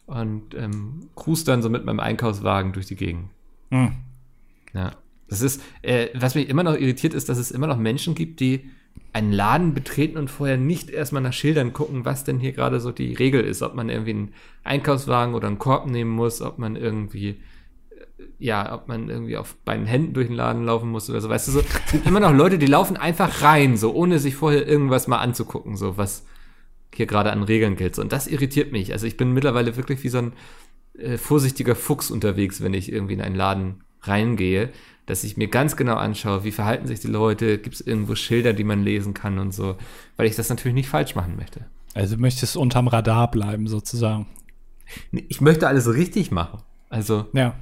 und 0.08 0.54
ähm, 0.56 1.08
cruise 1.16 1.46
dann 1.46 1.62
so 1.62 1.70
mit 1.70 1.86
meinem 1.86 2.00
Einkaufswagen 2.00 2.74
durch 2.74 2.86
die 2.86 2.96
Gegend. 2.96 3.30
Hm. 3.72 3.94
Ja. 4.74 4.92
Das 5.28 5.42
ist, 5.42 5.62
äh, 5.82 6.10
was 6.14 6.36
mich 6.36 6.50
immer 6.50 6.64
noch 6.64 6.76
irritiert, 6.76 7.14
ist, 7.14 7.30
dass 7.30 7.38
es 7.38 7.52
immer 7.52 7.68
noch 7.68 7.78
Menschen 7.78 8.14
gibt, 8.14 8.40
die 8.40 8.70
einen 9.12 9.32
Laden 9.32 9.74
betreten 9.74 10.18
und 10.18 10.30
vorher 10.30 10.58
nicht 10.58 10.90
erstmal 10.90 11.22
nach 11.22 11.34
Schildern 11.34 11.74
gucken, 11.74 12.06
was 12.06 12.24
denn 12.26 12.40
hier 12.40 12.52
gerade 12.52 12.80
so 12.80 12.92
die 12.92 13.14
Regel 13.14 13.42
ist. 13.42 13.64
Ob 13.64 13.74
man 13.74 13.90
irgendwie 13.90 14.12
einen 14.12 14.34
Einkaufswagen 14.64 15.34
oder 15.34 15.48
einen 15.48 15.58
Korb 15.58 15.88
nehmen 15.88 16.12
muss, 16.12 16.42
ob 16.42 16.60
man 16.60 16.76
irgendwie, 16.76 17.30
äh, 17.30 17.36
ja, 18.38 18.76
ob 18.76 18.88
man 18.88 19.10
irgendwie 19.10 19.38
auf 19.38 19.56
beiden 19.66 19.86
Händen 19.88 20.14
durch 20.14 20.28
den 20.28 20.36
Laden 20.36 20.66
laufen 20.66 20.92
muss 20.92 21.10
oder 21.10 21.22
so. 21.22 21.30
Weißt 21.30 21.48
du, 21.48 21.54
so, 21.54 21.62
es 21.62 21.92
gibt 21.92 22.06
immer 22.06 22.20
noch 22.20 22.34
Leute, 22.34 22.60
die 22.60 22.68
laufen 22.68 22.98
einfach 22.98 23.42
rein, 23.42 23.78
so 23.78 23.94
ohne 23.94 24.20
sich 24.20 24.36
vorher 24.36 24.68
irgendwas 24.68 25.08
mal 25.08 25.20
anzugucken, 25.20 25.76
so 25.78 25.98
was 25.98 26.26
hier 26.98 27.06
gerade 27.06 27.32
an 27.32 27.44
Regeln 27.44 27.76
gilt. 27.76 27.98
Und 28.00 28.12
das 28.12 28.28
irritiert 28.28 28.72
mich. 28.72 28.92
Also 28.92 29.08
ich 29.08 29.18
bin 29.18 29.32
mittlerweile 29.32 29.76
wirklich 29.78 30.04
wie 30.04 30.10
so 30.10 30.20
ein 30.20 30.34
äh, 30.98 31.18
vorsichtiger 31.18 31.76
Fuchs 31.76 32.12
unterwegs, 32.12 32.62
wenn 32.62 32.74
ich 32.74 32.92
irgendwie 32.92 33.14
in 33.14 33.22
einen 33.22 33.36
Laden 33.36 33.84
reingehe, 34.02 34.70
dass 35.06 35.24
ich 35.24 35.38
mir 35.38 35.48
ganz 35.48 35.76
genau 35.76 35.96
anschaue, 35.96 36.44
wie 36.44 36.52
verhalten 36.52 36.88
sich 36.88 37.00
die 37.00 37.08
Leute, 37.08 37.58
gibt 37.58 37.76
es 37.76 37.82
irgendwo 37.82 38.16
Schilder, 38.16 38.54
die 38.54 38.64
man 38.64 38.84
lesen 38.84 39.14
kann 39.14 39.40
und 39.40 39.54
so, 39.54 39.78
weil 40.18 40.28
ich 40.28 40.36
das 40.36 40.50
natürlich 40.50 40.76
nicht 40.76 40.90
falsch 40.90 41.16
machen 41.16 41.36
möchte. 41.38 41.66
Also 41.94 42.16
du 42.16 42.22
möchtest 42.22 42.58
unterm 42.58 42.88
Radar 42.88 43.32
bleiben, 43.32 43.68
sozusagen. 43.68 44.28
Ich 45.12 45.42
möchte 45.42 45.68
alles 45.68 45.92
richtig 45.94 46.32
machen. 46.32 46.62
Also 46.90 47.26
Ja. 47.34 47.56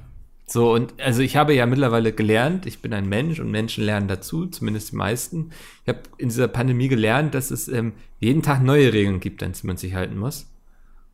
So 0.46 0.72
und 0.72 0.92
also 1.00 1.22
ich 1.22 1.36
habe 1.36 1.54
ja 1.54 1.66
mittlerweile 1.66 2.12
gelernt, 2.12 2.66
ich 2.66 2.80
bin 2.80 2.92
ein 2.92 3.08
Mensch 3.08 3.40
und 3.40 3.50
Menschen 3.50 3.84
lernen 3.84 4.08
dazu, 4.08 4.46
zumindest 4.46 4.92
die 4.92 4.96
meisten. 4.96 5.50
Ich 5.84 5.88
habe 5.88 6.00
in 6.18 6.28
dieser 6.28 6.48
Pandemie 6.48 6.88
gelernt, 6.88 7.34
dass 7.34 7.50
es 7.50 7.66
ähm, 7.68 7.92
jeden 8.20 8.42
Tag 8.42 8.62
neue 8.62 8.92
Regeln 8.92 9.20
gibt, 9.20 9.42
an 9.42 9.52
die 9.52 9.66
man 9.66 9.76
sich 9.76 9.94
halten 9.94 10.18
muss. 10.18 10.50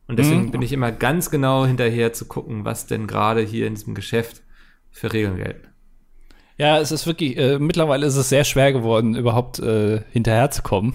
Und 0.07 0.19
deswegen 0.19 0.47
Mhm. 0.47 0.51
bin 0.51 0.61
ich 0.61 0.73
immer 0.73 0.91
ganz 0.91 1.29
genau 1.29 1.65
hinterher 1.65 2.11
zu 2.11 2.25
gucken, 2.25 2.65
was 2.65 2.87
denn 2.87 3.07
gerade 3.07 3.41
hier 3.41 3.67
in 3.67 3.75
diesem 3.75 3.95
Geschäft 3.95 4.41
für 4.91 5.13
Regeln 5.13 5.37
gelten. 5.37 5.67
Ja, 6.57 6.79
es 6.79 6.91
ist 6.91 7.07
wirklich, 7.07 7.37
äh, 7.37 7.57
mittlerweile 7.57 8.05
ist 8.05 8.17
es 8.17 8.27
sehr 8.29 8.43
schwer 8.43 8.73
geworden, 8.73 9.15
überhaupt 9.15 9.59
äh, 9.59 10.01
hinterherzukommen. 10.11 10.93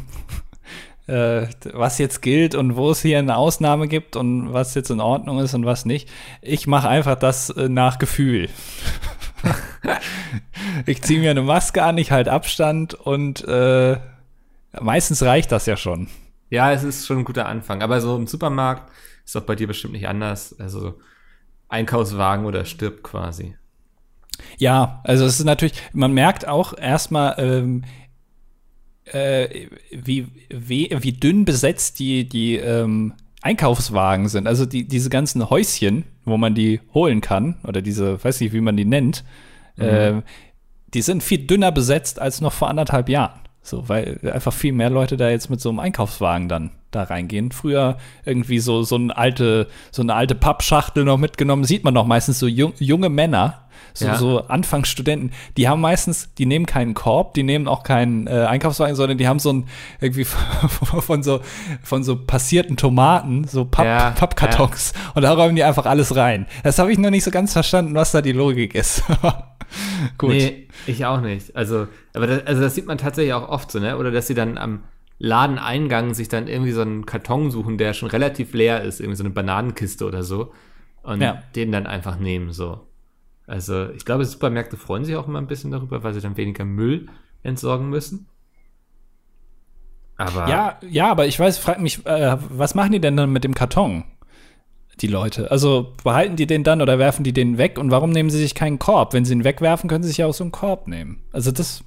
Äh, 1.07 1.46
was 1.72 1.98
jetzt 1.98 2.22
gilt 2.22 2.54
und 2.54 2.76
wo 2.76 2.90
es 2.90 3.02
hier 3.02 3.18
eine 3.18 3.36
Ausnahme 3.36 3.88
gibt 3.88 4.16
und 4.16 4.52
was 4.52 4.74
jetzt 4.74 4.90
in 4.90 5.00
Ordnung 5.00 5.38
ist 5.38 5.54
und 5.54 5.64
was 5.64 5.84
nicht. 5.84 6.09
Ich 6.42 6.66
mache 6.66 6.88
einfach 6.88 7.16
das 7.16 7.50
äh, 7.50 7.68
nach 7.68 7.98
Gefühl. 7.98 8.48
ich 10.86 11.02
ziehe 11.02 11.20
mir 11.20 11.30
eine 11.30 11.42
Maske 11.42 11.82
an, 11.82 11.98
ich 11.98 12.11
halte 12.11 12.32
Abstand 12.32 12.94
und 12.94 13.46
äh, 13.46 13.98
meistens 14.80 15.22
reicht 15.22 15.52
das 15.52 15.66
ja 15.66 15.76
schon. 15.76 16.09
Ja, 16.50 16.72
es 16.72 16.84
ist 16.84 17.07
schon 17.07 17.18
ein 17.18 17.24
guter 17.24 17.46
Anfang. 17.46 17.82
Aber 17.82 18.00
so 18.00 18.16
im 18.16 18.26
Supermarkt 18.26 18.90
ist 19.24 19.34
doch 19.34 19.42
bei 19.42 19.54
dir 19.54 19.66
bestimmt 19.66 19.94
nicht 19.94 20.09
anders. 20.09 20.59
Also 20.59 20.98
Einkaufswagen 21.68 22.46
oder 22.46 22.64
stirbt 22.64 23.02
quasi. 23.02 23.57
Ja, 24.59 25.00
also 25.04 25.24
es 25.24 25.38
ist 25.38 25.46
natürlich, 25.46 25.80
man 25.92 26.12
merkt 26.12 26.46
auch 26.46 26.76
erstmal, 26.76 27.34
ähm, 27.38 27.84
äh, 29.12 29.68
wie, 29.90 30.26
wie, 30.48 30.96
wie 30.98 31.12
dünn 31.12 31.44
besetzt 31.44 31.98
die, 31.98 32.28
die 32.28 32.57
ähm, 32.57 33.14
Einkaufswagen 33.42 34.28
sind. 34.28 34.46
Also 34.46 34.66
die, 34.66 34.86
diese 34.86 35.11
ganzen 35.11 35.48
Häuschen, 35.48 36.04
wo 36.24 36.36
man 36.36 36.54
die 36.54 36.80
holen 36.92 37.20
kann, 37.20 37.57
oder 37.64 37.82
diese, 37.82 38.22
weiß 38.22 38.40
nicht, 38.40 38.52
wie 38.52 38.61
man 38.61 38.76
die 38.76 38.84
nennt, 38.84 39.24
äh, 39.76 40.14
die 40.94 41.02
sind 41.02 41.22
viel 41.22 41.46
dünner 41.46 41.70
besetzt 41.70 42.18
als 42.20 42.40
noch 42.40 42.52
vor 42.52 42.68
anderthalb 42.68 43.09
Jahren. 43.09 43.40
So, 43.62 43.88
weil 43.88 44.20
einfach 44.32 44.52
viel 44.52 44.72
mehr 44.72 44.90
Leute 44.90 45.16
da 45.16 45.28
jetzt 45.28 45.50
mit 45.50 45.61
so 45.61 45.68
einem 45.68 45.80
Einkaufswagen 45.80 46.48
dann 46.48 46.70
da 46.92 47.02
reingehen. 47.02 47.50
Früher 47.50 47.98
irgendwie 48.24 48.61
so, 48.61 48.84
so 48.84 48.94
eine 48.94 49.16
alte, 49.16 49.66
so 49.90 50.02
eine 50.02 50.14
alte 50.14 50.34
Pappschachtel 50.36 51.04
noch 51.04 51.18
mitgenommen, 51.18 51.64
sieht 51.64 51.82
man 51.82 51.92
noch 51.92 52.07
meistens 52.07 52.38
so 52.38 52.46
jung, 52.46 52.74
junge 52.78 53.09
Männer, 53.09 53.65
so, 53.94 54.06
Ja. 54.06 54.16
so 54.16 54.46
Anfangsstudenten, 54.46 55.32
die 55.56 55.68
haben 55.68 55.80
meistens, 55.80 56.32
die 56.34 56.46
nehmen 56.46 56.66
keinen 56.66 56.94
Korb, 56.94 57.34
die 57.34 57.42
nehmen 57.42 57.68
auch 57.68 57.82
keinen 57.82 58.26
äh, 58.26 58.30
Einkaufswagen, 58.48 58.94
sondern 58.96 59.18
die 59.18 59.26
haben 59.28 59.38
so 59.38 59.52
ein 59.52 59.68
irgendwie 60.00 60.24
von 60.24 61.22
so 61.22 61.40
von 61.82 62.02
so 62.04 62.16
passierten 62.16 62.76
Tomaten, 62.76 63.44
so 63.44 63.64
Papp, 63.64 63.84
Ja, 63.86 64.10
Pappkartons 64.10 64.92
und 65.14 65.22
da 65.22 65.32
räumen 65.32 65.56
die 65.56 65.64
einfach 65.64 65.86
alles 65.86 66.14
rein. 66.16 66.46
Das 66.62 66.78
habe 66.78 66.92
ich 66.92 66.98
noch 66.98 67.10
nicht 67.10 67.24
so 67.24 67.30
ganz 67.30 67.52
verstanden, 67.52 67.94
was 67.94 68.12
da 68.12 68.22
die 68.22 68.32
Logik 68.32 68.74
ist. 68.74 69.02
Gut. 70.18 70.30
Nee, 70.30 70.68
ich 70.86 71.04
auch 71.04 71.20
nicht. 71.20 71.54
Also, 71.56 71.88
aber 72.14 72.26
das, 72.26 72.46
also 72.46 72.62
das 72.62 72.74
sieht 72.74 72.86
man 72.86 72.98
tatsächlich 72.98 73.34
auch 73.34 73.48
oft 73.48 73.70
so, 73.70 73.78
ne? 73.80 73.98
Oder 73.98 74.10
dass 74.10 74.26
sie 74.28 74.34
dann 74.34 74.58
am 74.58 74.84
Ladeneingang 75.18 76.14
sich 76.14 76.28
dann 76.28 76.46
irgendwie 76.46 76.72
so 76.72 76.82
einen 76.82 77.06
Karton 77.06 77.50
suchen, 77.50 77.78
der 77.78 77.92
schon 77.94 78.08
relativ 78.08 78.52
leer 78.54 78.82
ist, 78.82 79.00
irgendwie 79.00 79.16
so 79.16 79.24
eine 79.24 79.32
Bananenkiste 79.32 80.06
oder 80.06 80.22
so. 80.22 80.52
Und 81.02 81.20
Ja. 81.20 81.42
den 81.54 81.72
dann 81.72 81.86
einfach 81.86 82.18
nehmen, 82.18 82.52
so. 82.52 82.80
Also 83.47 83.90
ich 83.90 84.05
glaube, 84.05 84.24
Supermärkte 84.24 84.76
freuen 84.76 85.05
sich 85.05 85.16
auch 85.16 85.28
immer 85.28 85.40
ein 85.40 85.47
bisschen 85.47 85.70
darüber, 85.70 86.03
weil 86.03 86.14
sie 86.14 86.20
dann 86.20 86.36
weniger 86.36 86.64
Müll 86.64 87.07
entsorgen 87.42 87.88
müssen. 87.88 88.28
Aber 90.16 90.49
ja, 90.49 90.78
ja, 90.88 91.11
aber 91.11 91.26
ich 91.26 91.38
weiß, 91.38 91.59
frag 91.59 91.80
mich, 91.80 92.05
äh, 92.07 92.36
was 92.51 92.74
machen 92.74 92.92
die 92.92 93.01
denn 93.01 93.16
dann 93.16 93.30
mit 93.30 93.44
dem 93.44 93.55
Karton? 93.55 94.05
Die 95.01 95.09
Leute. 95.09 95.51
Also 95.51 95.92
behalten 96.03 96.36
die 96.36 96.47
den 96.47 96.64
dann 96.64 96.80
oder 96.80 96.99
werfen 96.99 97.22
die 97.22 97.34
den 97.34 97.59
weg? 97.59 97.78
Und 97.78 97.90
warum 97.90 98.11
nehmen 98.11 98.30
sie 98.30 98.38
sich 98.38 98.55
keinen 98.55 98.78
Korb? 98.78 99.12
Wenn 99.12 99.26
sie 99.26 99.34
ihn 99.34 99.44
wegwerfen, 99.44 99.90
können 99.90 100.03
sie 100.03 100.09
sich 100.09 100.18
ja 100.18 100.26
auch 100.26 100.34
so 100.34 100.42
einen 100.42 100.53
Korb 100.53 100.88
nehmen. 100.88 101.22
Also 101.32 101.53
das. 101.53 101.84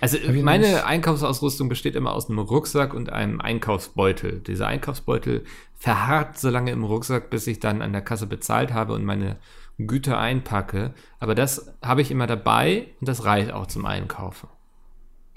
Also 0.00 0.18
meine 0.42 0.84
Einkaufsausrüstung 0.86 1.68
besteht 1.68 1.96
immer 1.96 2.12
aus 2.12 2.28
einem 2.28 2.38
Rucksack 2.38 2.94
und 2.94 3.10
einem 3.10 3.40
Einkaufsbeutel. 3.40 4.40
Dieser 4.40 4.68
Einkaufsbeutel 4.68 5.44
verharrt 5.74 6.38
so 6.38 6.50
lange 6.50 6.70
im 6.70 6.84
Rucksack, 6.84 7.30
bis 7.30 7.48
ich 7.48 7.58
dann 7.58 7.82
an 7.82 7.92
der 7.92 8.02
Kasse 8.02 8.28
bezahlt 8.28 8.72
habe 8.72 8.92
und 8.92 9.04
meine 9.04 9.38
Güter 9.86 10.18
einpacke. 10.18 10.94
Aber 11.18 11.34
das 11.34 11.74
habe 11.82 12.02
ich 12.02 12.10
immer 12.10 12.26
dabei 12.26 12.88
und 13.00 13.08
das 13.08 13.24
reicht 13.24 13.52
auch 13.52 13.66
zum 13.66 13.86
Einkaufen. 13.86 14.48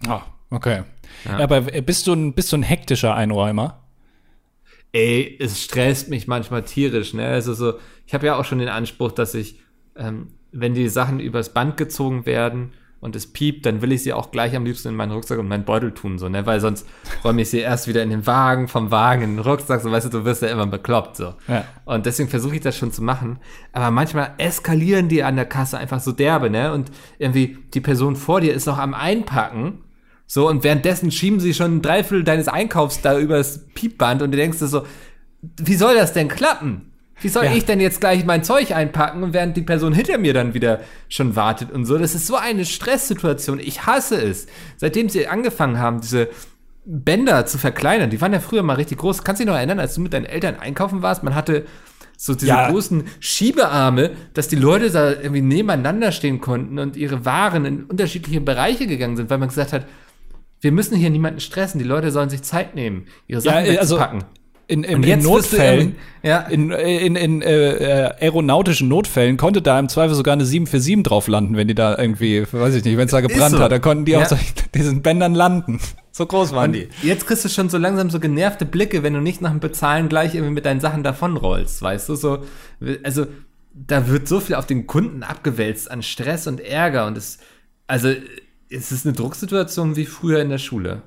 Ah, 0.08 0.22
okay. 0.50 0.84
Ja. 1.26 1.38
Aber 1.40 1.62
bist 1.62 2.08
du, 2.08 2.14
ein, 2.14 2.34
bist 2.34 2.52
du 2.52 2.58
ein 2.58 2.64
hektischer 2.64 3.16
Einräumer? 3.16 3.82
Ey, 4.92 5.38
es 5.40 5.62
stresst 5.62 6.10
mich 6.10 6.28
manchmal 6.28 6.64
tierisch, 6.64 7.14
ne? 7.14 7.28
Also 7.28 7.54
so, 7.54 7.74
ich 8.06 8.14
habe 8.14 8.26
ja 8.26 8.38
auch 8.38 8.46
schon 8.46 8.60
den 8.60 8.70
Anspruch, 8.70 9.12
dass 9.12 9.34
ich, 9.34 9.60
ähm, 9.96 10.30
wenn 10.52 10.74
die 10.74 10.88
Sachen 10.88 11.20
übers 11.20 11.54
Band 11.54 11.76
gezogen 11.76 12.26
werden 12.26 12.74
und 13.00 13.16
es 13.16 13.28
piept, 13.28 13.66
dann 13.66 13.82
will 13.82 13.92
ich 13.92 14.04
sie 14.04 14.14
auch 14.14 14.32
gleich 14.32 14.56
am 14.56 14.66
liebsten 14.66 14.90
in 14.90 14.96
meinen 14.96 15.12
Rucksack 15.12 15.38
und 15.38 15.48
meinen 15.48 15.66
Beutel 15.66 15.92
tun, 15.92 16.18
so, 16.18 16.30
ne? 16.30 16.46
Weil 16.46 16.60
sonst 16.60 16.88
räume 17.24 17.42
ich 17.42 17.50
sie 17.50 17.60
erst 17.60 17.88
wieder 17.88 18.02
in 18.02 18.10
den 18.10 18.26
Wagen, 18.26 18.68
vom 18.68 18.92
Wagen 18.92 19.22
in 19.22 19.36
den 19.36 19.40
Rucksack, 19.40 19.82
so, 19.82 19.92
weißt 19.92 20.08
du, 20.08 20.10
du 20.10 20.26
wirst 20.26 20.42
ja 20.42 20.48
immer 20.48 20.66
bekloppt, 20.66 21.18
so. 21.18 21.34
Ja. 21.48 21.66
Und 21.86 22.06
deswegen 22.06 22.30
versuche 22.30 22.56
ich 22.56 22.62
das 22.62 22.78
schon 22.78 22.92
zu 22.92 23.04
machen. 23.04 23.40
Aber 23.74 23.92
manchmal 23.92 24.32
eskalieren 24.38 25.08
die 25.08 25.24
an 25.24 25.36
der 25.36 25.46
Kasse 25.46 25.78
einfach 25.78 26.00
so 26.00 26.12
derbe, 26.12 26.50
ne? 26.50 26.74
Und 26.74 26.92
irgendwie 27.20 27.58
die 27.74 27.82
Person 27.82 28.16
vor 28.16 28.42
dir 28.42 28.54
ist 28.54 28.66
noch 28.66 28.78
am 28.78 28.94
Einpacken. 28.94 29.84
So, 30.28 30.50
und 30.50 30.64
währenddessen 30.64 31.12
schieben 31.12 31.40
sie 31.40 31.54
schon 31.54 31.78
ein 31.78 31.82
Dreiviertel 31.82 32.24
deines 32.24 32.48
Einkaufs 32.48 33.02
da 33.02 33.20
übers 33.20 33.68
Piepband 33.76 34.24
und 34.24 34.32
du 34.32 34.38
denkst 34.38 34.58
dir 34.58 34.68
so, 34.68 34.84
wie 35.58 35.76
soll 35.76 35.96
das 35.96 36.14
denn 36.14 36.28
klappen? 36.28 36.92
Wie 37.22 37.30
soll 37.30 37.46
ja. 37.46 37.54
ich 37.54 37.66
denn 37.66 37.80
jetzt 37.80 38.02
gleich 38.02 38.26
mein 38.26 38.44
Zeug 38.44 38.72
einpacken, 38.72 39.34
während 39.34 39.56
die 39.56 39.62
Person 39.62 39.94
hinter 39.94 40.18
mir 40.18 40.34
dann 40.34 40.54
wieder 40.54 40.82
schon 41.08 41.36
wartet 41.36 41.72
und 41.72 41.86
so? 41.86 41.98
Das 41.98 42.14
ist 42.14 42.28
so 42.28 42.36
eine 42.36 42.66
Stresssituation. 42.66 43.60
Ich 43.60 43.86
hasse 43.86 44.22
es. 44.22 44.48
Seitdem 44.78 45.08
sie 45.08 45.28
angefangen 45.28 45.80
haben, 45.80 46.02
diese 46.02 46.30
Bänder 46.86 47.46
zu 47.46 47.58
verkleinern, 47.58 48.10
die 48.10 48.20
waren 48.20 48.34
ja 48.34 48.40
früher 48.40 48.64
mal 48.64 48.74
richtig 48.74 48.98
groß. 48.98 49.24
Kannst 49.24 49.40
du 49.40 49.46
dich 49.46 49.52
noch 49.52 49.58
erinnern, 49.58 49.80
als 49.80 49.96
du 49.96 50.02
mit 50.02 50.14
deinen 50.14 50.26
Eltern 50.26 50.60
einkaufen 50.60 51.02
warst? 51.02 51.24
Man 51.24 51.36
hatte 51.36 51.66
so 52.18 52.34
diese 52.34 52.48
ja. 52.48 52.70
großen 52.70 53.06
Schiebearme, 53.20 54.12
dass 54.34 54.48
die 54.48 54.56
Leute 54.56 54.90
da 54.90 55.12
irgendwie 55.12 55.42
nebeneinander 55.42 56.12
stehen 56.12 56.42
konnten 56.42 56.80
und 56.80 56.96
ihre 56.96 57.26
Waren 57.26 57.66
in 57.66 57.84
unterschiedliche 57.86 58.42
Bereiche 58.42 58.88
gegangen 58.88 59.18
sind, 59.18 59.30
weil 59.30 59.38
man 59.38 59.50
gesagt 59.50 59.74
hat, 59.74 59.86
wir 60.62 60.72
müssen 60.72 60.96
hier 60.96 61.10
niemanden 61.10 61.40
stressen, 61.40 61.80
die 61.80 61.86
Leute 61.86 62.12
sollen 62.12 62.30
sich 62.30 62.42
Zeit 62.42 62.76
nehmen, 62.76 63.08
ihre 63.28 63.42
Sachen 63.42 63.66
ja, 63.66 63.80
also, 63.80 63.96
wegzupacken. 63.96 64.24
In, 64.68 64.84
in, 64.84 65.04
in 65.04 65.22
Notfällen, 65.22 65.96
ja. 66.24 66.40
in, 66.40 66.72
in, 66.72 67.16
in 67.16 67.42
äh, 67.44 68.14
aeronautischen 68.20 68.88
Notfällen 68.88 69.38
konnte 69.38 69.62
da 69.62 69.78
im 69.78 69.90
Zweifel 69.90 70.16
sogar 70.16 70.34
eine 70.34 70.46
747 70.46 71.04
drauf 71.04 71.28
landen, 71.28 71.56
wenn 71.56 71.68
die 71.68 71.76
da 71.76 71.96
irgendwie, 71.96 72.48
weiß 72.52 72.74
ich 72.74 72.84
nicht, 72.84 72.98
wenn 72.98 73.06
es 73.06 73.12
da 73.12 73.22
gebrannt 73.22 73.58
so. 73.58 73.60
hat, 73.60 73.72
da 73.72 73.78
konnten 73.78 74.06
die 74.06 74.14
ja. 74.14 74.22
auf 74.22 74.28
so, 74.28 74.38
diesen 74.74 75.04
Bändern 75.04 75.36
landen. 75.36 75.80
So 76.12 76.26
groß 76.26 76.54
waren 76.54 76.72
Und 76.72 76.78
die. 76.78 76.90
Jetzt 77.04 77.28
kriegst 77.28 77.46
du 77.46 77.50
schon 77.50 77.70
so 77.70 77.78
langsam 77.78 78.10
so 78.10 78.20
genervte 78.20 78.66
Blicke, 78.66 79.04
wenn 79.04 79.14
du 79.14 79.22
nicht 79.22 79.40
nach 79.40 79.52
dem 79.52 79.60
Bezahlen 79.60 80.10
gleich 80.10 80.34
irgendwie 80.34 80.54
mit 80.54 80.66
deinen 80.66 80.80
Sachen 80.80 81.04
davonrollst, 81.04 81.84
weißt 81.84 82.10
du? 82.10 82.16
So, 82.16 82.40
also 83.04 83.28
da 83.74 84.08
wird 84.08 84.28
so 84.28 84.40
viel 84.40 84.56
auf 84.56 84.66
den 84.66 84.88
Kunden 84.88 85.22
abgewälzt 85.22 85.92
an 85.92 86.02
Stress 86.02 86.48
und 86.48 86.60
Ärger 86.60 87.06
und 87.06 87.18
es, 87.18 87.38
also 87.86 88.10
es 88.70 88.92
ist 88.92 89.06
eine 89.06 89.14
Drucksituation 89.14 89.96
wie 89.96 90.06
früher 90.06 90.42
in 90.42 90.50
der 90.50 90.58
Schule 90.58 91.04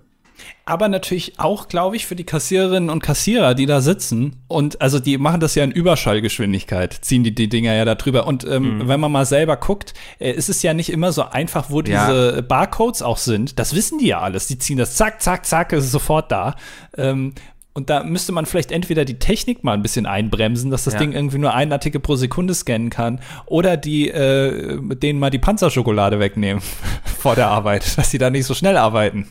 aber 0.64 0.88
natürlich 0.88 1.38
auch, 1.38 1.68
glaube 1.68 1.96
ich, 1.96 2.06
für 2.06 2.16
die 2.16 2.24
Kassiererinnen 2.24 2.90
und 2.90 3.02
Kassierer, 3.02 3.54
die 3.54 3.66
da 3.66 3.80
sitzen. 3.80 4.36
Und 4.48 4.80
also 4.80 4.98
die 4.98 5.18
machen 5.18 5.40
das 5.40 5.54
ja 5.54 5.64
in 5.64 5.70
Überschallgeschwindigkeit, 5.70 6.92
ziehen 6.92 7.24
die, 7.24 7.34
die 7.34 7.48
Dinger 7.48 7.74
ja 7.74 7.84
da 7.84 7.94
drüber. 7.94 8.26
Und 8.26 8.44
ähm, 8.44 8.78
mhm. 8.78 8.88
wenn 8.88 9.00
man 9.00 9.12
mal 9.12 9.26
selber 9.26 9.56
guckt, 9.56 9.94
äh, 10.18 10.30
ist 10.30 10.48
es 10.48 10.62
ja 10.62 10.74
nicht 10.74 10.90
immer 10.90 11.12
so 11.12 11.22
einfach, 11.22 11.70
wo 11.70 11.80
ja. 11.80 12.06
diese 12.06 12.42
Barcodes 12.42 13.02
auch 13.02 13.18
sind. 13.18 13.58
Das 13.58 13.74
wissen 13.74 13.98
die 13.98 14.08
ja 14.08 14.20
alles. 14.20 14.46
Die 14.46 14.58
ziehen 14.58 14.78
das 14.78 14.94
zack, 14.94 15.22
zack, 15.22 15.46
zack, 15.46 15.72
ist 15.72 15.90
sofort 15.90 16.30
da. 16.30 16.56
Ähm, 16.96 17.34
und 17.78 17.88
da 17.90 18.02
müsste 18.02 18.32
man 18.32 18.44
vielleicht 18.44 18.72
entweder 18.72 19.04
die 19.04 19.20
Technik 19.20 19.62
mal 19.62 19.72
ein 19.72 19.82
bisschen 19.82 20.04
einbremsen, 20.04 20.68
dass 20.72 20.82
das 20.82 20.94
ja. 20.94 20.98
Ding 20.98 21.12
irgendwie 21.12 21.38
nur 21.38 21.54
einen 21.54 21.70
Artikel 21.70 22.00
pro 22.00 22.16
Sekunde 22.16 22.52
scannen 22.52 22.90
kann, 22.90 23.20
oder 23.46 23.76
die 23.76 24.08
äh, 24.08 24.80
denen 24.96 25.20
mal 25.20 25.30
die 25.30 25.38
Panzerschokolade 25.38 26.18
wegnehmen 26.18 26.60
vor 27.20 27.36
der 27.36 27.46
Arbeit, 27.46 27.96
dass 27.96 28.10
sie 28.10 28.18
da 28.18 28.30
nicht 28.30 28.46
so 28.46 28.54
schnell 28.54 28.76
arbeiten. 28.76 29.28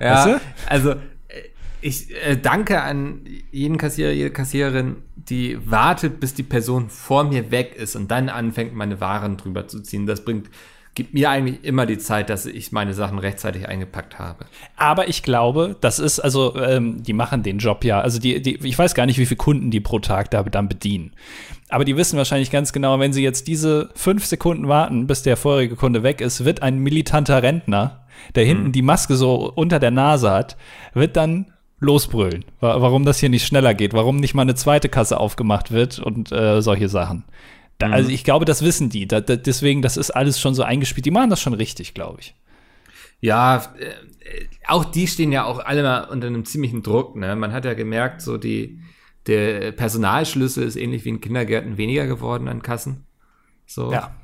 Ja, 0.00 0.14
weißt 0.14 0.26
du? 0.26 0.40
also 0.70 0.90
äh, 0.92 0.96
ich 1.82 2.10
äh, 2.24 2.38
danke 2.38 2.80
an 2.80 3.20
jeden 3.52 3.76
Kassierer, 3.76 4.12
jede 4.12 4.30
Kassiererin, 4.30 4.96
die 5.14 5.58
wartet, 5.70 6.18
bis 6.18 6.32
die 6.32 6.44
Person 6.44 6.88
vor 6.88 7.24
mir 7.24 7.50
weg 7.50 7.76
ist 7.76 7.94
und 7.94 8.10
dann 8.10 8.30
anfängt, 8.30 8.74
meine 8.74 9.02
Waren 9.02 9.36
drüber 9.36 9.68
zu 9.68 9.82
ziehen. 9.82 10.06
Das 10.06 10.24
bringt 10.24 10.48
gibt 10.96 11.14
mir 11.14 11.30
eigentlich 11.30 11.62
immer 11.62 11.86
die 11.86 11.98
Zeit, 11.98 12.28
dass 12.28 12.44
ich 12.44 12.72
meine 12.72 12.92
Sachen 12.92 13.20
rechtzeitig 13.20 13.68
eingepackt 13.68 14.18
habe. 14.18 14.46
Aber 14.76 15.08
ich 15.08 15.22
glaube, 15.22 15.76
das 15.80 16.00
ist, 16.00 16.18
also, 16.18 16.56
ähm, 16.56 17.04
die 17.04 17.12
machen 17.12 17.44
den 17.44 17.58
Job 17.58 17.84
ja. 17.84 18.00
Also, 18.00 18.18
die, 18.18 18.42
die, 18.42 18.56
ich 18.66 18.76
weiß 18.76 18.96
gar 18.96 19.06
nicht, 19.06 19.18
wie 19.18 19.26
viele 19.26 19.38
Kunden 19.38 19.70
die 19.70 19.80
pro 19.80 20.00
Tag 20.00 20.32
da 20.32 20.42
dann 20.42 20.68
bedienen. 20.68 21.12
Aber 21.68 21.84
die 21.84 21.96
wissen 21.96 22.16
wahrscheinlich 22.16 22.50
ganz 22.50 22.72
genau, 22.72 22.98
wenn 22.98 23.12
sie 23.12 23.22
jetzt 23.22 23.46
diese 23.46 23.90
fünf 23.94 24.26
Sekunden 24.26 24.66
warten, 24.66 25.06
bis 25.06 25.22
der 25.22 25.36
vorherige 25.36 25.76
Kunde 25.76 26.02
weg 26.02 26.20
ist, 26.20 26.44
wird 26.44 26.62
ein 26.62 26.78
militanter 26.78 27.42
Rentner 27.44 28.06
der 28.34 28.44
hinten 28.44 28.68
mhm. 28.68 28.72
die 28.72 28.82
Maske 28.82 29.16
so 29.16 29.52
unter 29.54 29.78
der 29.78 29.90
Nase 29.90 30.30
hat, 30.30 30.56
wird 30.94 31.16
dann 31.16 31.52
losbrüllen, 31.78 32.44
warum 32.60 33.04
das 33.04 33.18
hier 33.18 33.28
nicht 33.28 33.46
schneller 33.46 33.74
geht, 33.74 33.92
warum 33.92 34.16
nicht 34.16 34.34
mal 34.34 34.42
eine 34.42 34.54
zweite 34.54 34.88
Kasse 34.88 35.20
aufgemacht 35.20 35.72
wird 35.72 35.98
und 35.98 36.32
äh, 36.32 36.62
solche 36.62 36.88
Sachen. 36.88 37.24
Da, 37.78 37.88
mhm. 37.88 37.94
Also 37.94 38.10
ich 38.10 38.24
glaube, 38.24 38.44
das 38.44 38.62
wissen 38.62 38.88
die. 38.88 39.06
Da, 39.06 39.20
da, 39.20 39.36
deswegen, 39.36 39.82
das 39.82 39.96
ist 39.96 40.10
alles 40.10 40.40
schon 40.40 40.54
so 40.54 40.62
eingespielt. 40.62 41.06
Die 41.06 41.10
machen 41.10 41.30
das 41.30 41.40
schon 41.40 41.54
richtig, 41.54 41.94
glaube 41.94 42.20
ich. 42.20 42.34
Ja, 43.20 43.72
äh, 43.78 43.92
auch 44.66 44.84
die 44.84 45.06
stehen 45.06 45.32
ja 45.32 45.44
auch 45.44 45.58
alle 45.58 45.82
mal 45.82 46.04
unter 46.04 46.26
einem 46.26 46.44
ziemlichen 46.44 46.82
Druck. 46.82 47.16
Ne? 47.16 47.34
Man 47.36 47.52
hat 47.52 47.64
ja 47.64 47.74
gemerkt, 47.74 48.22
so 48.22 48.38
die 48.38 48.80
der 49.26 49.72
Personalschlüssel 49.72 50.62
ist 50.64 50.76
ähnlich 50.76 51.04
wie 51.04 51.08
in 51.08 51.20
Kindergärten 51.20 51.78
weniger 51.78 52.06
geworden 52.06 52.46
an 52.46 52.62
Kassen. 52.62 53.06
So. 53.66 53.92
Ja. 53.92 54.14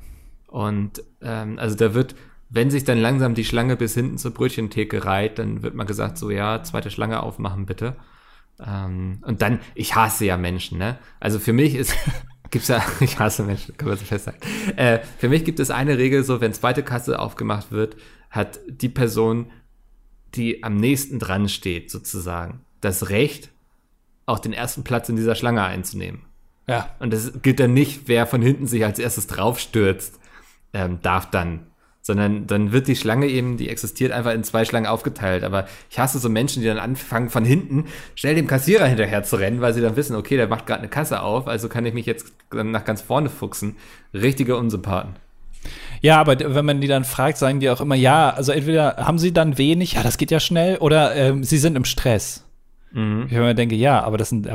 Und 0.47 1.03
ähm, 1.21 1.59
also 1.59 1.75
da 1.75 1.93
wird 1.93 2.15
wenn 2.53 2.69
sich 2.69 2.83
dann 2.83 2.99
langsam 2.99 3.33
die 3.33 3.45
Schlange 3.45 3.75
bis 3.75 3.95
hinten 3.95 4.19
zur 4.19 4.31
Brötchentheke 4.31 5.05
reiht, 5.05 5.39
dann 5.39 5.63
wird 5.63 5.73
mal 5.73 5.85
gesagt, 5.85 6.19
so 6.19 6.29
ja, 6.29 6.61
zweite 6.61 6.91
Schlange 6.91 7.23
aufmachen 7.23 7.65
bitte. 7.65 7.95
Ähm, 8.63 9.23
und 9.25 9.41
dann, 9.41 9.59
ich 9.73 9.95
hasse 9.95 10.25
ja 10.25 10.37
Menschen, 10.37 10.77
ne? 10.77 10.99
Also 11.19 11.39
für 11.39 11.51
mich 11.51 11.73
ist, 11.73 11.95
gibt's 12.53 12.69
ja, 12.69 12.85
ich 13.01 13.19
hasse 13.19 13.43
Menschen, 13.43 13.75
kann 13.75 13.89
man 13.89 13.97
so 13.97 14.05
festhalten. 14.05 14.39
Äh, 14.77 14.99
für 15.17 15.27
mich 15.27 15.43
gibt 15.43 15.59
es 15.59 15.71
eine 15.71 15.97
Regel, 15.97 16.23
so 16.23 16.39
wenn 16.39 16.53
zweite 16.53 16.83
Kasse 16.83 17.19
aufgemacht 17.19 17.71
wird, 17.71 17.97
hat 18.29 18.59
die 18.67 18.89
Person, 18.89 19.51
die 20.35 20.63
am 20.63 20.77
nächsten 20.77 21.19
dran 21.19 21.49
steht, 21.49 21.91
sozusagen, 21.91 22.61
das 22.79 23.09
Recht, 23.09 23.49
auch 24.25 24.39
den 24.39 24.53
ersten 24.53 24.83
Platz 24.83 25.09
in 25.09 25.15
dieser 25.15 25.35
Schlange 25.35 25.63
einzunehmen. 25.63 26.21
Ja. 26.67 26.95
Und 26.99 27.11
das 27.11 27.41
gilt 27.41 27.59
dann 27.59 27.73
nicht, 27.73 28.07
wer 28.07 28.25
von 28.25 28.41
hinten 28.41 28.67
sich 28.67 28.85
als 28.85 28.99
erstes 28.99 29.27
draufstürzt, 29.27 30.19
ähm, 30.73 30.99
darf 31.01 31.29
dann 31.29 31.67
sondern 32.05 32.47
dann 32.47 32.73
wird 32.73 32.87
die 32.87 32.97
Schlange 32.97 33.27
eben, 33.27 33.55
die 33.55 33.69
existiert, 33.69 34.11
einfach 34.11 34.33
in 34.33 34.43
zwei 34.43 34.65
Schlangen 34.65 34.87
aufgeteilt. 34.87 35.43
Aber 35.45 35.65
ich 35.89 35.97
hasse 35.97 36.19
so 36.19 36.29
Menschen, 36.29 36.61
die 36.61 36.67
dann 36.67 36.77
anfangen, 36.77 37.29
von 37.29 37.45
hinten 37.45 37.85
schnell 38.13 38.35
dem 38.35 38.45
Kassierer 38.45 38.85
hinterher 38.85 39.23
zu 39.23 39.37
rennen, 39.37 39.61
weil 39.61 39.73
sie 39.73 39.81
dann 39.81 39.95
wissen, 39.95 40.15
okay, 40.15 40.35
der 40.35 40.49
macht 40.49 40.67
gerade 40.67 40.81
eine 40.81 40.89
Kasse 40.89 41.21
auf, 41.21 41.47
also 41.47 41.69
kann 41.69 41.85
ich 41.85 41.93
mich 41.93 42.05
jetzt 42.05 42.33
nach 42.51 42.83
ganz 42.83 43.01
vorne 43.01 43.29
fuchsen. 43.29 43.77
Richtige 44.13 44.57
Unsympathen. 44.57 45.15
Ja, 46.01 46.19
aber 46.19 46.37
wenn 46.37 46.65
man 46.65 46.81
die 46.81 46.89
dann 46.89 47.05
fragt, 47.05 47.37
sagen 47.37 47.61
die 47.61 47.69
auch 47.69 47.79
immer, 47.79 47.95
ja, 47.95 48.31
also 48.31 48.51
entweder 48.51 48.97
haben 48.97 49.17
sie 49.17 49.31
dann 49.31 49.57
wenig, 49.57 49.93
ja, 49.93 50.03
das 50.03 50.17
geht 50.17 50.29
ja 50.29 50.41
schnell, 50.41 50.75
oder 50.77 51.15
ähm, 51.15 51.45
sie 51.45 51.57
sind 51.57 51.77
im 51.77 51.85
Stress. 51.85 52.43
Mhm. 52.91 53.27
Ich 53.29 53.55
denke, 53.55 53.75
ja, 53.75 54.03
aber 54.03 54.17
das 54.17 54.27
sind 54.27 54.49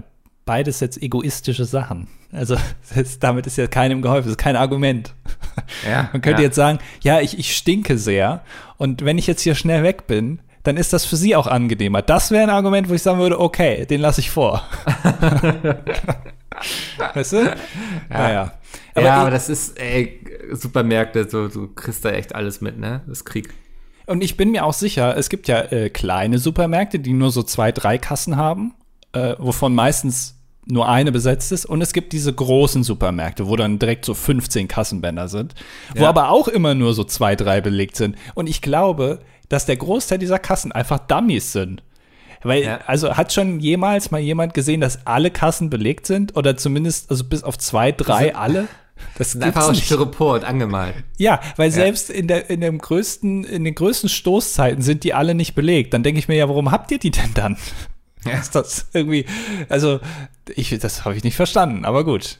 beides 0.48 0.80
jetzt 0.80 1.00
egoistische 1.02 1.66
Sachen. 1.66 2.08
Also 2.32 2.56
das, 2.94 3.18
damit 3.18 3.46
ist 3.46 3.58
ja 3.58 3.66
keinem 3.66 4.00
geholfen, 4.00 4.24
das 4.24 4.32
ist 4.32 4.38
kein 4.38 4.56
Argument. 4.56 5.14
Ja, 5.86 6.08
Man 6.12 6.22
könnte 6.22 6.40
ja. 6.40 6.48
jetzt 6.48 6.56
sagen, 6.56 6.78
ja, 7.02 7.20
ich, 7.20 7.38
ich 7.38 7.54
stinke 7.54 7.98
sehr 7.98 8.42
und 8.78 9.04
wenn 9.04 9.18
ich 9.18 9.26
jetzt 9.26 9.42
hier 9.42 9.54
schnell 9.54 9.82
weg 9.82 10.06
bin, 10.06 10.40
dann 10.62 10.78
ist 10.78 10.94
das 10.94 11.04
für 11.04 11.16
sie 11.16 11.36
auch 11.36 11.46
angenehmer. 11.46 12.00
Das 12.00 12.30
wäre 12.30 12.42
ein 12.42 12.50
Argument, 12.50 12.88
wo 12.88 12.94
ich 12.94 13.02
sagen 13.02 13.18
würde, 13.18 13.38
okay, 13.38 13.84
den 13.84 14.00
lasse 14.00 14.20
ich 14.20 14.30
vor. 14.30 14.66
weißt 17.14 17.32
du? 17.32 17.44
Ja. 17.44 17.54
Naja. 18.08 18.52
Aber, 18.94 19.06
ja, 19.06 19.14
aber 19.16 19.30
das 19.30 19.50
ist, 19.50 19.78
ey, 19.78 20.20
Supermärkte, 20.52 21.28
so, 21.28 21.48
du 21.48 21.68
kriegst 21.68 22.04
da 22.04 22.10
echt 22.10 22.34
alles 22.34 22.62
mit, 22.62 22.78
ne? 22.78 23.02
Das 23.06 23.18
ist 23.18 23.24
Krieg. 23.24 23.52
Und 24.06 24.24
ich 24.24 24.36
bin 24.36 24.50
mir 24.50 24.64
auch 24.64 24.72
sicher, 24.72 25.16
es 25.16 25.28
gibt 25.28 25.46
ja 25.46 25.60
äh, 25.60 25.90
kleine 25.90 26.38
Supermärkte, 26.38 26.98
die 26.98 27.12
nur 27.12 27.30
so 27.30 27.42
zwei, 27.42 27.70
drei 27.70 27.98
Kassen 27.98 28.36
haben, 28.36 28.74
äh, 29.12 29.34
wovon 29.38 29.74
meistens 29.74 30.37
nur 30.70 30.88
eine 30.88 31.12
besetzt 31.12 31.50
ist. 31.52 31.64
Und 31.66 31.80
es 31.82 31.92
gibt 31.92 32.12
diese 32.12 32.32
großen 32.32 32.82
Supermärkte, 32.84 33.48
wo 33.48 33.56
dann 33.56 33.78
direkt 33.78 34.04
so 34.04 34.14
15 34.14 34.68
Kassenbänder 34.68 35.28
sind, 35.28 35.54
wo 35.94 36.02
Ja. 36.04 36.08
aber 36.10 36.30
auch 36.30 36.48
immer 36.48 36.74
nur 36.74 36.94
so 36.94 37.04
zwei, 37.04 37.36
drei 37.36 37.60
belegt 37.60 37.96
sind. 37.96 38.16
Und 38.34 38.48
ich 38.48 38.60
glaube, 38.62 39.20
dass 39.48 39.66
der 39.66 39.76
Großteil 39.76 40.18
dieser 40.18 40.38
Kassen 40.38 40.72
einfach 40.72 40.98
Dummies 40.98 41.52
sind. 41.52 41.82
Weil, 42.42 42.62
Ja. 42.62 42.80
also 42.86 43.16
hat 43.16 43.32
schon 43.32 43.58
jemals 43.60 44.10
mal 44.10 44.20
jemand 44.20 44.54
gesehen, 44.54 44.80
dass 44.80 45.06
alle 45.06 45.30
Kassen 45.30 45.70
belegt 45.70 46.06
sind? 46.06 46.36
Oder 46.36 46.56
zumindest, 46.56 47.10
also 47.10 47.24
bis 47.24 47.42
auf 47.42 47.58
zwei, 47.58 47.90
drei, 47.90 48.34
alle? 48.36 48.68
Das 49.16 49.32
sind 49.32 49.42
einfach 49.44 49.62
aus 49.64 49.70
nicht. 49.70 49.84
Styropor 49.86 50.34
und 50.34 50.44
angemalt. 50.44 50.94
Ja, 51.18 51.40
weil 51.56 51.70
selbst 51.70 52.10
in 52.10 52.26
der 52.28 52.50
in 52.50 52.60
dem 52.60 52.78
größten 52.78 53.44
in 53.44 53.62
den 53.64 53.74
größten 53.76 54.08
Stoßzeiten 54.08 54.82
sind 54.82 55.04
die 55.04 55.14
alle 55.14 55.34
nicht 55.36 55.54
belegt. 55.54 55.94
Dann 55.94 56.02
denke 56.02 56.18
ich 56.18 56.26
mir 56.28 56.34
ja, 56.36 56.48
warum 56.48 56.70
habt 56.72 56.90
ihr 56.90 56.98
die 56.98 57.10
denn 57.12 57.32
dann? 57.34 57.56
Ja. 58.24 58.38
Ist 58.38 58.54
das 58.54 58.88
irgendwie 58.92 59.26
also 59.68 60.00
ich 60.54 60.76
das 60.78 61.04
habe 61.04 61.16
ich 61.16 61.24
nicht 61.24 61.36
verstanden, 61.36 61.84
aber 61.84 62.04
gut. 62.04 62.38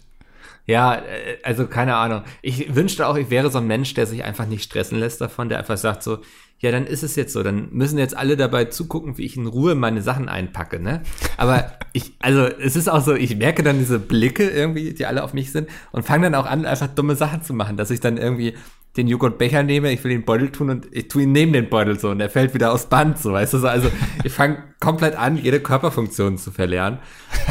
Ja, 0.69 0.97
äh, 0.97 1.39
also 1.43 1.67
keine 1.67 1.97
Ahnung. 1.97 2.23
Ich 2.43 2.75
wünschte 2.75 3.07
auch, 3.07 3.17
ich 3.17 3.31
wäre 3.31 3.51
so 3.51 3.59
ein 3.59 3.67
Mensch, 3.67 3.95
der 3.95 4.07
sich 4.07 4.23
einfach 4.23 4.47
nicht 4.47 4.65
stressen 4.65 4.99
lässt 4.99 5.21
davon, 5.21 5.49
der 5.49 5.59
einfach 5.59 5.79
sagt 5.79 6.03
so, 6.03 6.19
ja, 6.61 6.73
dann 6.73 6.87
ist 6.87 7.03
es 7.03 7.17
jetzt 7.17 7.33
so, 7.33 7.43
dann 7.43 7.69
müssen 7.71 7.99
jetzt 7.99 8.17
alle 8.17 8.37
dabei 8.37 8.65
zugucken, 8.67 9.17
wie 9.17 9.25
ich 9.25 9.37
in 9.37 9.47
Ruhe 9.47 9.75
meine 9.75 10.03
Sachen 10.03 10.29
einpacke, 10.29 10.81
ne? 10.81 11.03
Aber 11.37 11.73
ich, 11.93 12.13
also 12.19 12.45
es 12.45 12.77
ist 12.77 12.89
auch 12.89 13.03
so, 13.03 13.15
ich 13.15 13.37
merke 13.37 13.63
dann 13.63 13.79
diese 13.79 13.99
Blicke 13.99 14.49
irgendwie, 14.49 14.93
die 14.93 15.07
alle 15.07 15.23
auf 15.25 15.33
mich 15.33 15.53
sind 15.53 15.69
und 15.93 16.05
fange 16.05 16.25
dann 16.25 16.35
auch 16.35 16.47
an, 16.47 16.67
einfach 16.67 16.89
dumme 16.89 17.17
Sachen 17.17 17.43
zu 17.43 17.55
machen, 17.55 17.77
dass 17.77 17.91
ich 17.91 18.01
dann 18.01 18.19
irgendwie 18.19 18.55
den 18.99 19.09
Joghurtbecher 19.09 19.63
nehme, 19.63 19.91
ich 19.93 20.05
will 20.05 20.11
den 20.11 20.25
Beutel 20.25 20.51
tun 20.51 20.69
und 20.69 20.89
ich 20.91 21.09
tue 21.09 21.23
ihn 21.23 21.33
neben 21.33 21.53
den 21.53 21.71
Beutel 21.71 21.99
so 21.99 22.11
und 22.11 22.21
er 22.21 22.29
fällt 22.29 22.53
wieder 22.53 22.73
aus 22.73 22.87
Band, 22.87 23.19
so, 23.19 23.33
weißt 23.33 23.55
du, 23.55 23.59
so, 23.59 23.69
also 23.69 23.91
ich 24.25 24.33
fange 24.33 24.63
komplett 24.81 25.17
an, 25.17 25.37
jede 25.37 25.61
Körperfunktion 25.61 26.37
zu 26.37 26.51
verlernen 26.51 26.99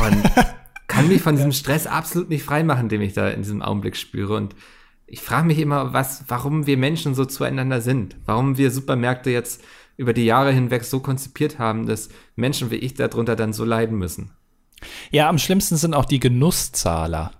und 0.05 0.23
kann 0.87 1.07
mich 1.07 1.21
von 1.21 1.35
diesem 1.35 1.51
Stress 1.51 1.85
absolut 1.85 2.29
nicht 2.29 2.43
freimachen, 2.43 2.89
den 2.89 3.01
ich 3.01 3.13
da 3.13 3.29
in 3.29 3.43
diesem 3.43 3.61
Augenblick 3.61 3.95
spüre. 3.95 4.35
Und 4.35 4.55
ich 5.05 5.21
frage 5.21 5.45
mich 5.45 5.59
immer, 5.59 5.93
was, 5.93 6.23
warum 6.27 6.65
wir 6.65 6.77
Menschen 6.77 7.13
so 7.13 7.25
zueinander 7.25 7.81
sind. 7.81 8.15
Warum 8.25 8.57
wir 8.57 8.71
Supermärkte 8.71 9.29
jetzt 9.29 9.63
über 9.95 10.13
die 10.13 10.25
Jahre 10.25 10.51
hinweg 10.51 10.83
so 10.83 10.99
konzipiert 10.99 11.59
haben, 11.59 11.85
dass 11.85 12.09
Menschen 12.35 12.71
wie 12.71 12.75
ich 12.75 12.93
darunter 12.93 13.35
dann 13.35 13.53
so 13.53 13.65
leiden 13.65 13.97
müssen. 13.97 14.31
Ja, 15.11 15.27
am 15.27 15.39
schlimmsten 15.39 15.75
sind 15.75 15.93
auch 15.93 16.05
die 16.05 16.19
Genusszahler. 16.19 17.31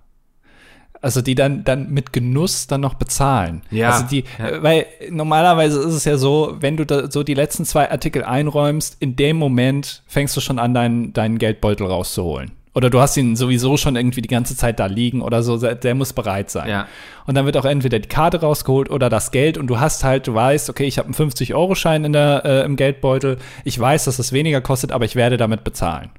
Also 1.00 1.22
die 1.22 1.34
dann 1.34 1.64
dann 1.64 1.90
mit 1.90 2.12
Genuss 2.12 2.66
dann 2.66 2.80
noch 2.80 2.94
bezahlen. 2.94 3.62
Ja, 3.70 3.90
Also 3.90 4.06
die, 4.06 4.24
ja. 4.38 4.62
weil 4.62 4.86
normalerweise 5.10 5.80
ist 5.80 5.94
es 5.94 6.04
ja 6.04 6.16
so, 6.16 6.56
wenn 6.60 6.76
du 6.76 6.84
da 6.84 7.10
so 7.10 7.22
die 7.22 7.34
letzten 7.34 7.64
zwei 7.64 7.90
Artikel 7.90 8.24
einräumst, 8.24 8.96
in 9.00 9.14
dem 9.16 9.36
Moment 9.36 10.02
fängst 10.06 10.36
du 10.36 10.40
schon 10.40 10.58
an, 10.58 10.74
deinen 10.74 11.12
deinen 11.12 11.38
Geldbeutel 11.38 11.86
rauszuholen. 11.86 12.52
Oder 12.78 12.90
du 12.90 13.00
hast 13.00 13.16
ihn 13.16 13.34
sowieso 13.34 13.76
schon 13.76 13.96
irgendwie 13.96 14.22
die 14.22 14.28
ganze 14.28 14.56
Zeit 14.56 14.78
da 14.78 14.86
liegen 14.86 15.20
oder 15.20 15.42
so, 15.42 15.56
der 15.56 15.94
muss 15.96 16.12
bereit 16.12 16.48
sein. 16.48 16.68
Ja. 16.68 16.86
Und 17.26 17.34
dann 17.34 17.44
wird 17.44 17.56
auch 17.56 17.64
entweder 17.64 17.98
die 17.98 18.08
Karte 18.08 18.40
rausgeholt 18.40 18.88
oder 18.88 19.08
das 19.08 19.32
Geld 19.32 19.58
und 19.58 19.66
du 19.66 19.80
hast 19.80 20.04
halt, 20.04 20.28
du 20.28 20.34
weißt, 20.34 20.70
okay, 20.70 20.84
ich 20.84 20.98
habe 20.98 21.06
einen 21.06 21.14
50-Euro-Schein 21.14 22.04
in 22.04 22.12
der, 22.12 22.44
äh, 22.44 22.64
im 22.64 22.76
Geldbeutel, 22.76 23.38
ich 23.64 23.76
weiß, 23.78 24.04
dass 24.04 24.18
das 24.18 24.32
weniger 24.32 24.60
kostet, 24.60 24.92
aber 24.92 25.04
ich 25.04 25.16
werde 25.16 25.36
damit 25.36 25.64
bezahlen. 25.64 26.10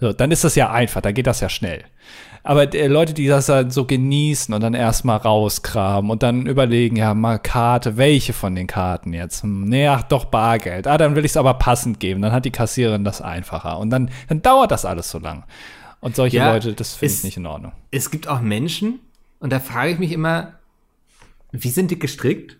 So, 0.00 0.12
dann 0.12 0.32
ist 0.32 0.42
das 0.42 0.56
ja 0.56 0.70
einfach, 0.72 1.00
dann 1.00 1.14
geht 1.14 1.28
das 1.28 1.38
ja 1.38 1.48
schnell. 1.48 1.84
Aber 2.44 2.72
äh, 2.74 2.86
Leute, 2.86 3.14
die 3.14 3.26
das 3.26 3.46
dann 3.46 3.70
so 3.70 3.86
genießen 3.86 4.54
und 4.54 4.60
dann 4.60 4.74
erstmal 4.74 5.16
rauskramen 5.16 6.10
und 6.10 6.22
dann 6.22 6.46
überlegen, 6.46 6.94
ja, 6.94 7.14
mal 7.14 7.38
Karte, 7.38 7.96
welche 7.96 8.34
von 8.34 8.54
den 8.54 8.66
Karten 8.66 9.14
jetzt? 9.14 9.42
Hm, 9.42 9.64
nee, 9.64 9.88
ach 9.88 10.02
doch 10.02 10.26
Bargeld. 10.26 10.86
Ah, 10.86 10.98
dann 10.98 11.16
will 11.16 11.24
ich 11.24 11.32
es 11.32 11.36
aber 11.38 11.54
passend 11.54 12.00
geben. 12.00 12.20
Dann 12.20 12.32
hat 12.32 12.44
die 12.44 12.50
Kassiererin 12.50 13.02
das 13.02 13.22
einfacher. 13.22 13.78
Und 13.78 13.88
dann, 13.88 14.10
dann 14.28 14.42
dauert 14.42 14.70
das 14.70 14.84
alles 14.84 15.10
so 15.10 15.18
lang. 15.18 15.44
Und 16.00 16.16
solche 16.16 16.36
Ja, 16.36 16.52
Leute, 16.52 16.74
das 16.74 16.94
finde 16.94 17.14
ich 17.14 17.24
nicht 17.24 17.38
in 17.38 17.46
Ordnung. 17.46 17.72
Es 17.90 18.10
gibt 18.10 18.28
auch 18.28 18.42
Menschen, 18.42 19.00
und 19.40 19.50
da 19.50 19.58
frage 19.58 19.92
ich 19.92 19.98
mich 19.98 20.12
immer, 20.12 20.58
wie 21.50 21.70
sind 21.70 21.90
die 21.90 21.98
gestrickt? 21.98 22.58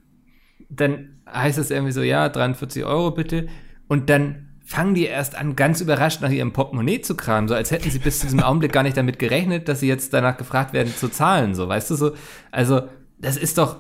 Dann 0.71 1.19
heißt 1.31 1.59
es 1.59 1.71
irgendwie 1.71 1.93
so, 1.93 2.01
ja, 2.01 2.31
43 2.31 2.85
Euro 2.85 3.11
bitte. 3.11 3.49
Und 3.87 4.09
dann 4.09 4.49
fangen 4.65 4.95
die 4.95 5.05
erst 5.07 5.37
an, 5.37 5.57
ganz 5.57 5.81
überrascht 5.81 6.21
nach 6.23 6.31
ihrem 6.31 6.53
Portemonnaie 6.53 7.01
zu 7.03 7.15
kramen, 7.17 7.49
so 7.49 7.55
als 7.55 7.71
hätten 7.71 7.91
sie 7.91 7.99
bis 7.99 8.21
zu 8.21 8.27
diesem 8.27 8.41
Augenblick 8.41 8.73
gar 8.73 8.83
nicht 8.83 8.97
damit 8.97 9.19
gerechnet, 9.19 9.69
dass 9.69 9.81
sie 9.81 9.89
jetzt 9.89 10.13
danach 10.15 10.37
gefragt 10.39 10.73
werden 10.73 10.93
zu 10.97 11.09
zahlen, 11.09 11.55
so, 11.55 11.69
weißt 11.69 11.91
du 11.91 11.97
so? 11.97 12.13
Also, 12.51 12.83
das 13.19 13.37
ist 13.37 13.59
doch, 13.59 13.77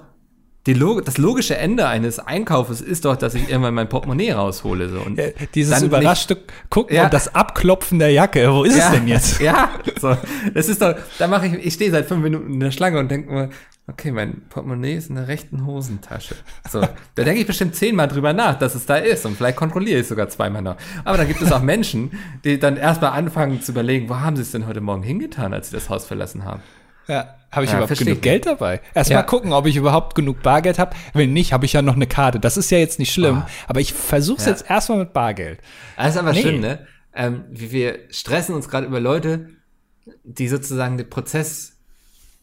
die 0.67 0.73
Log 0.75 1.05
das 1.05 1.19
logische 1.19 1.57
Ende 1.59 1.87
eines 1.89 2.19
Einkaufes 2.19 2.81
ist 2.81 3.05
doch, 3.05 3.17
dass 3.17 3.35
ich 3.35 3.49
irgendwann 3.51 3.75
mein 3.75 3.89
Portemonnaie 3.89 4.31
raushole, 4.33 4.89
so. 4.89 5.01
Und 5.01 5.19
Äh, 5.19 5.35
Dieses 5.55 5.83
überraschte 5.83 6.39
Gucken 6.71 6.97
Ja. 6.97 7.05
und 7.05 7.13
das 7.13 7.35
Abklopfen 7.35 7.99
der 7.99 8.11
Jacke. 8.13 8.51
Wo 8.51 8.65
ist 8.65 8.77
es 8.79 8.91
denn 8.91 9.07
jetzt? 9.07 9.41
Ja, 9.43 9.71
so. 10.01 10.17
Das 10.55 10.69
ist 10.69 10.81
doch, 10.81 10.95
da 11.19 11.27
mache 11.29 11.47
ich, 11.49 11.53
ich 11.67 11.75
stehe 11.75 11.91
seit 11.91 12.07
fünf 12.07 12.23
Minuten 12.23 12.53
in 12.55 12.61
der 12.61 12.71
Schlange 12.71 12.99
und 12.99 13.11
denke 13.11 13.31
mir, 13.33 13.51
okay, 13.87 14.11
mein 14.11 14.43
Portemonnaie 14.49 14.95
ist 14.95 15.11
in 15.11 15.17
der 15.17 15.29
rechten 15.29 15.67
Hosentasche. 15.67 16.35
So, 16.71 16.81
da 16.81 17.23
denke 17.25 17.41
ich 17.41 17.47
bestimmt 17.47 17.75
zehnmal 17.75 18.09
drüber 18.09 18.33
nach, 18.33 18.59
dass 18.59 18.75
es 18.75 18.87
da 18.87 18.97
ist 18.97 19.27
und 19.27 19.37
vielleicht 19.37 19.57
kontrolliere 19.57 19.97
ich 19.99 20.03
es 20.05 20.09
sogar 20.09 20.29
zweimal 20.29 20.63
noch. 20.63 20.77
Aber 21.05 21.17
dann 21.19 21.29
gibt 21.29 21.43
es 21.43 21.53
auch 21.53 21.63
Menschen, 21.63 22.13
die 22.45 22.59
dann 22.59 22.77
erstmal 22.77 23.13
anfangen 23.13 23.61
zu 23.61 23.73
überlegen, 23.73 24.09
wo 24.09 24.17
haben 24.17 24.37
sie 24.37 24.43
es 24.43 24.53
denn 24.53 24.67
heute 24.67 24.81
Morgen 24.81 25.03
hingetan, 25.03 25.53
als 25.53 25.71
sie 25.71 25.77
das 25.77 25.89
Haus 25.91 26.07
verlassen 26.07 26.45
haben? 26.45 26.63
Ja, 27.07 27.35
habe 27.53 27.67
ich 27.67 27.71
Ja, 27.71 27.77
überhaupt 27.79 27.99
genug 27.99 28.15
ich. 28.17 28.23
Geld 28.23 28.47
dabei? 28.47 28.81
Erstmal 28.95 29.19
Ja. 29.21 29.23
gucken, 29.25 29.53
ob 29.53 29.67
ich 29.67 29.77
überhaupt 29.77 30.15
genug 30.15 30.43
Bargeld 30.43 30.79
habe. 30.79 30.97
Wenn 31.13 31.35
nicht, 31.35 31.53
habe 31.53 31.67
ich 31.67 31.75
ja 31.75 31.83
noch 31.83 31.97
eine 31.97 32.07
Karte. 32.07 32.41
Das 32.41 32.57
ist 32.57 32.71
ja 32.71 32.79
jetzt 32.79 32.99
nicht 32.99 33.13
schlimm, 33.13 33.43
aber 33.69 33.81
ich 33.81 33.93
versuche 33.93 34.39
es 34.39 34.47
Ja. 34.47 34.53
jetzt 34.53 34.71
erstmal 34.71 34.99
mit 35.01 35.13
Bargeld. 35.13 35.61
Das 35.99 36.15
ist 36.15 36.17
aber 36.17 36.33
Nee. 36.33 36.41
schlimm, 36.41 36.61
ne? 36.61 36.87
Ähm, 37.15 37.45
wir 37.51 37.99
stressen 38.11 38.55
uns 38.55 38.71
gerade 38.71 38.87
über 38.87 39.01
Leute, 39.01 39.51
die 40.25 40.49
sozusagen 40.49 40.97
den 40.97 41.09
Prozess 41.11 41.74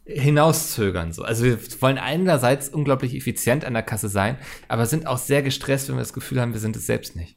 hinauszögern. 0.05 1.13
So. 1.13 1.23
Also 1.23 1.43
wir 1.45 1.57
wollen 1.81 1.97
einerseits 1.97 2.69
unglaublich 2.69 3.15
effizient 3.15 3.65
an 3.65 3.73
der 3.73 3.83
Kasse 3.83 4.09
sein, 4.09 4.37
aber 4.67 4.85
sind 4.85 5.07
auch 5.07 5.17
sehr 5.17 5.41
gestresst, 5.43 5.87
wenn 5.89 5.95
wir 5.95 6.01
das 6.01 6.13
Gefühl 6.13 6.41
haben, 6.41 6.53
wir 6.53 6.59
sind 6.59 6.75
es 6.75 6.85
selbst 6.85 7.15
nicht. 7.15 7.35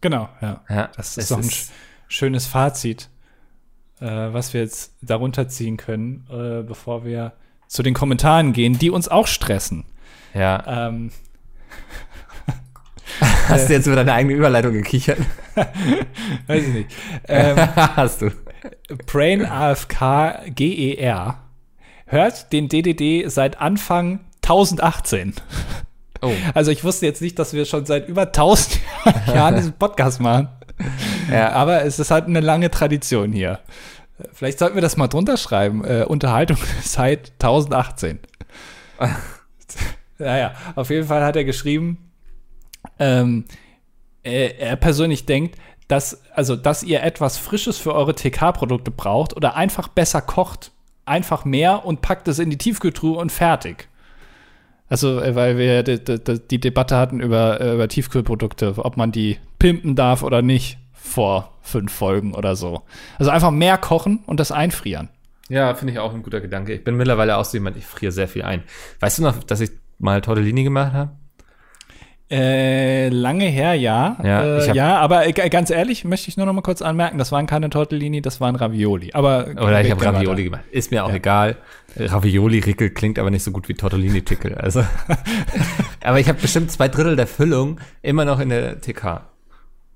Genau, 0.00 0.28
ja. 0.40 0.64
Ja, 0.68 0.90
das 0.96 1.16
ist 1.16 1.30
doch 1.30 1.38
ein 1.38 1.44
ist- 1.44 1.52
sch 1.54 1.70
schönes 2.10 2.46
Fazit, 2.46 3.10
äh, 4.00 4.06
was 4.06 4.54
wir 4.54 4.60
jetzt 4.62 4.94
darunter 5.02 5.48
ziehen 5.48 5.76
können, 5.76 6.26
äh, 6.30 6.62
bevor 6.62 7.04
wir 7.04 7.32
zu 7.66 7.82
den 7.82 7.92
Kommentaren 7.94 8.52
gehen, 8.52 8.78
die 8.78 8.90
uns 8.90 9.08
auch 9.08 9.26
stressen. 9.26 9.84
Ja. 10.34 10.86
Ähm, 10.88 11.10
Hast 13.48 13.68
du 13.68 13.72
jetzt 13.72 13.86
über 13.86 13.96
deine 13.96 14.12
eigene 14.12 14.34
Überleitung 14.34 14.72
gekichert? 14.72 15.18
weiß 16.46 16.62
ich 16.62 16.72
nicht. 16.74 16.90
Ähm, 17.28 17.56
Hast 17.76 18.22
du. 18.22 18.30
Brain 19.06 19.44
AFK 19.44 20.50
GER 20.54 21.42
hört 22.08 22.52
den 22.52 22.68
DDD 22.68 23.28
seit 23.28 23.60
Anfang 23.60 24.20
1018. 24.42 25.34
Oh. 26.20 26.32
Also 26.54 26.72
ich 26.72 26.82
wusste 26.82 27.06
jetzt 27.06 27.22
nicht, 27.22 27.38
dass 27.38 27.52
wir 27.52 27.64
schon 27.64 27.86
seit 27.86 28.08
über 28.08 28.22
1000 28.22 28.80
Jahren 29.28 29.54
diesen 29.56 29.74
Podcast 29.74 30.20
machen. 30.20 30.48
Ja. 31.28 31.50
Aber 31.52 31.84
es 31.84 31.98
ist 31.98 32.12
halt 32.12 32.26
eine 32.26 32.38
lange 32.38 32.70
Tradition 32.70 33.32
hier. 33.32 33.58
Vielleicht 34.32 34.60
sollten 34.60 34.76
wir 34.76 34.80
das 34.80 34.96
mal 34.96 35.08
drunter 35.08 35.36
schreiben. 35.36 35.84
Äh, 35.84 36.04
Unterhaltung 36.04 36.56
seit 36.84 37.32
1018. 37.32 38.20
naja, 40.18 40.54
auf 40.76 40.88
jeden 40.90 41.08
Fall 41.08 41.24
hat 41.24 41.34
er 41.34 41.44
geschrieben, 41.44 42.10
ähm, 43.00 43.44
er, 44.22 44.58
er 44.60 44.76
persönlich 44.76 45.26
denkt, 45.26 45.58
dass, 45.88 46.22
also, 46.34 46.54
dass 46.54 46.82
ihr 46.82 47.02
etwas 47.02 47.38
Frisches 47.38 47.78
für 47.78 47.94
eure 47.94 48.14
TK-Produkte 48.14 48.90
braucht 48.90 49.36
oder 49.36 49.56
einfach 49.56 49.88
besser 49.88 50.20
kocht. 50.20 50.70
Einfach 51.08 51.44
mehr 51.44 51.84
und 51.84 52.02
packt 52.02 52.28
es 52.28 52.38
in 52.38 52.50
die 52.50 52.58
Tiefkühltruhe 52.58 53.18
und 53.18 53.32
fertig. 53.32 53.88
Also, 54.88 55.20
äh, 55.20 55.34
weil 55.34 55.58
wir 55.58 55.82
die, 55.82 56.02
die, 56.02 56.48
die 56.48 56.60
Debatte 56.60 56.96
hatten 56.96 57.20
über, 57.20 57.60
äh, 57.60 57.74
über 57.74 57.88
Tiefkühlprodukte, 57.88 58.74
ob 58.78 58.96
man 58.96 59.12
die 59.12 59.38
pimpen 59.58 59.96
darf 59.96 60.22
oder 60.22 60.42
nicht 60.42 60.78
vor 60.92 61.54
fünf 61.62 61.92
Folgen 61.92 62.34
oder 62.34 62.56
so. 62.56 62.82
Also 63.18 63.30
einfach 63.30 63.50
mehr 63.50 63.78
kochen 63.78 64.20
und 64.26 64.40
das 64.40 64.52
einfrieren. 64.52 65.08
Ja, 65.48 65.74
finde 65.74 65.94
ich 65.94 65.98
auch 65.98 66.14
ein 66.14 66.22
guter 66.22 66.40
Gedanke. 66.40 66.74
Ich 66.74 66.84
bin 66.84 66.96
mittlerweile 66.96 67.36
auch 67.36 67.44
so 67.44 67.56
jemand, 67.56 67.76
ich 67.76 67.86
friere 67.86 68.12
sehr 68.12 68.28
viel 68.28 68.42
ein. 68.42 68.62
Weißt 69.00 69.18
du 69.18 69.22
noch, 69.22 69.42
dass 69.42 69.60
ich 69.60 69.70
mal 69.98 70.20
Tortellini 70.20 70.64
gemacht 70.64 70.92
habe? 70.92 71.12
Äh, 72.30 73.08
lange 73.08 73.46
her, 73.46 73.72
ja. 73.74 74.18
Ja, 74.22 74.42
äh, 74.58 74.72
ja, 74.74 74.98
aber 74.98 75.26
äh, 75.26 75.32
ganz 75.32 75.70
ehrlich, 75.70 76.04
möchte 76.04 76.28
ich 76.28 76.36
nur 76.36 76.44
noch 76.44 76.52
mal 76.52 76.60
kurz 76.60 76.82
anmerken, 76.82 77.16
das 77.16 77.32
waren 77.32 77.46
keine 77.46 77.70
Tortellini, 77.70 78.20
das 78.20 78.38
waren 78.40 78.54
Ravioli. 78.54 79.12
Aber 79.14 79.46
Oder 79.52 79.80
ich 79.82 79.90
habe 79.90 80.04
Ravioli 80.04 80.44
gemacht. 80.44 80.60
Ist 80.70 80.90
mir 80.90 81.04
auch 81.04 81.08
Ja. 81.10 81.14
egal. 81.16 81.56
Ravioli-Rickel 81.96 82.90
klingt 82.90 83.18
aber 83.18 83.30
nicht 83.30 83.42
so 83.42 83.50
gut 83.50 83.68
wie 83.68 83.74
Tortellini-Tickel. 83.74 84.54
Also. 84.56 84.84
aber 86.04 86.20
ich 86.20 86.28
habe 86.28 86.38
bestimmt 86.40 86.70
zwei 86.70 86.88
Drittel 86.88 87.16
der 87.16 87.26
Füllung 87.26 87.80
immer 88.02 88.24
noch 88.26 88.40
in 88.40 88.50
der 88.50 88.80
TK. 88.80 89.22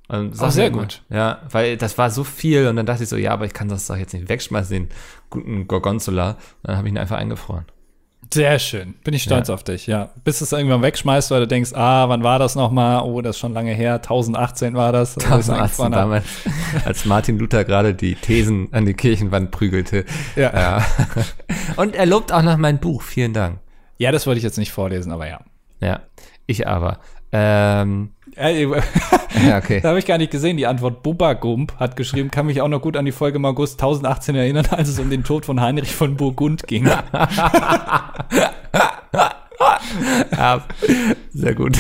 Und 0.09 0.35
Oh, 0.41 0.49
sehr 0.49 0.69
immer- 0.69 0.79
gut. 0.81 1.03
Ja, 1.11 1.41
weil 1.51 1.77
das 1.77 1.99
war 1.99 2.11
so 2.11 2.25
viel 2.25 2.67
und 2.67 2.77
dann 2.77 2.87
dachte 2.87 3.03
ich 3.03 3.09
so, 3.11 3.17
ja, 3.17 3.33
aber 3.33 3.45
ich 3.45 3.53
kann 3.53 3.69
das 3.69 3.87
doch 3.87 3.97
jetzt 3.97 4.15
nicht 4.15 4.29
wegschmeißen, 4.29 4.75
den 4.75 4.89
guten 5.31 5.69
Gorgonzola. 5.69 6.37
Dann 6.63 6.77
habe 6.79 6.89
ich 6.89 6.95
ihn 6.95 6.99
einfach 6.99 7.19
eingefroren. 7.19 7.67
Sehr 8.33 8.59
schön. 8.59 8.95
Bin 9.05 9.13
ich 9.13 9.25
stolz 9.25 9.49
Ja. 9.49 9.55
auf 9.55 9.63
dich, 9.63 9.87
ja. 9.87 10.09
Bis 10.25 10.39
du 10.39 10.45
es 10.45 10.53
irgendwann 10.53 10.81
wegschmeißt, 10.81 11.31
weil 11.31 11.41
du 11.41 11.47
denkst, 11.47 11.73
ah, 11.75 12.09
wann 12.09 12.23
war 12.23 12.39
das 12.39 12.55
nochmal? 12.55 13.03
Oh, 13.03 13.21
das 13.21 13.37
ist 13.37 13.41
schon 13.41 13.53
lange 13.53 13.73
her. 13.75 13.95
1018 13.95 14.75
war 14.75 14.91
das. 14.93 15.17
wo 15.17 15.21
ich 15.21 15.27
es 15.27 15.51
1018 15.51 15.55
angefangen 15.85 15.95
hab. 15.95 16.01
damals, 16.03 16.87
als 16.87 17.05
Martin 17.05 17.39
Luther 17.39 17.65
gerade 17.65 17.95
die 17.95 18.15
Thesen 18.15 18.69
an 18.73 18.87
die 18.87 18.95
Kirchenwand 18.95 19.51
prügelte. 19.51 20.05
Ja. 20.37 20.51
Ja. 20.55 20.87
Und 21.77 21.95
er 21.95 22.07
lobt 22.07 22.33
auch 22.33 22.43
noch 22.43 22.57
mein 22.57 22.79
Buch. 22.79 23.03
Vielen 23.03 23.35
Dank. 23.35 23.59
ja, 23.99 24.11
das 24.13 24.27
wollte 24.27 24.39
ich 24.39 24.45
jetzt 24.45 24.59
nicht 24.59 24.73
vorlesen, 24.73 25.13
aber 25.13 25.29
ja. 25.29 25.41
Ja, 25.81 26.01
ich 26.47 26.67
aber. 26.67 27.01
Ähm, 27.33 28.13
Äh, 28.22 28.22
ja, 28.37 29.59
okay. 29.59 29.81
Da 29.83 29.91
habe 29.91 29.99
ich 29.99 30.07
gar 30.07 30.19
nicht 30.19 30.31
gesehen. 30.31 30.57
Die 30.57 30.67
Antwort 30.67 31.03
Bubba 31.03 31.35
Gump 31.35 31.75
hat 31.79 31.97
geschrieben, 31.97 32.31
kann 32.31 32.47
mich 32.47 32.61
auch 32.61 32.69
noch 32.69 32.81
gut 32.81 32.97
an 32.97 33.05
die 33.05 33.13
Folge 33.13 33.37
im 33.37 33.45
August 33.45 33.75
1018 33.81 34.35
erinnern, 34.35 34.67
als 34.71 34.89
es 34.89 34.99
um 34.99 35.11
den 35.11 35.25
Tod 35.25 35.45
von 35.47 35.61
Heinrich 35.61 35.95
von 35.95 36.17
Burgund 36.17 36.67
ging. 36.67 36.89
Ja, 40.33 40.65
sehr 41.33 41.55
gut. 41.55 41.79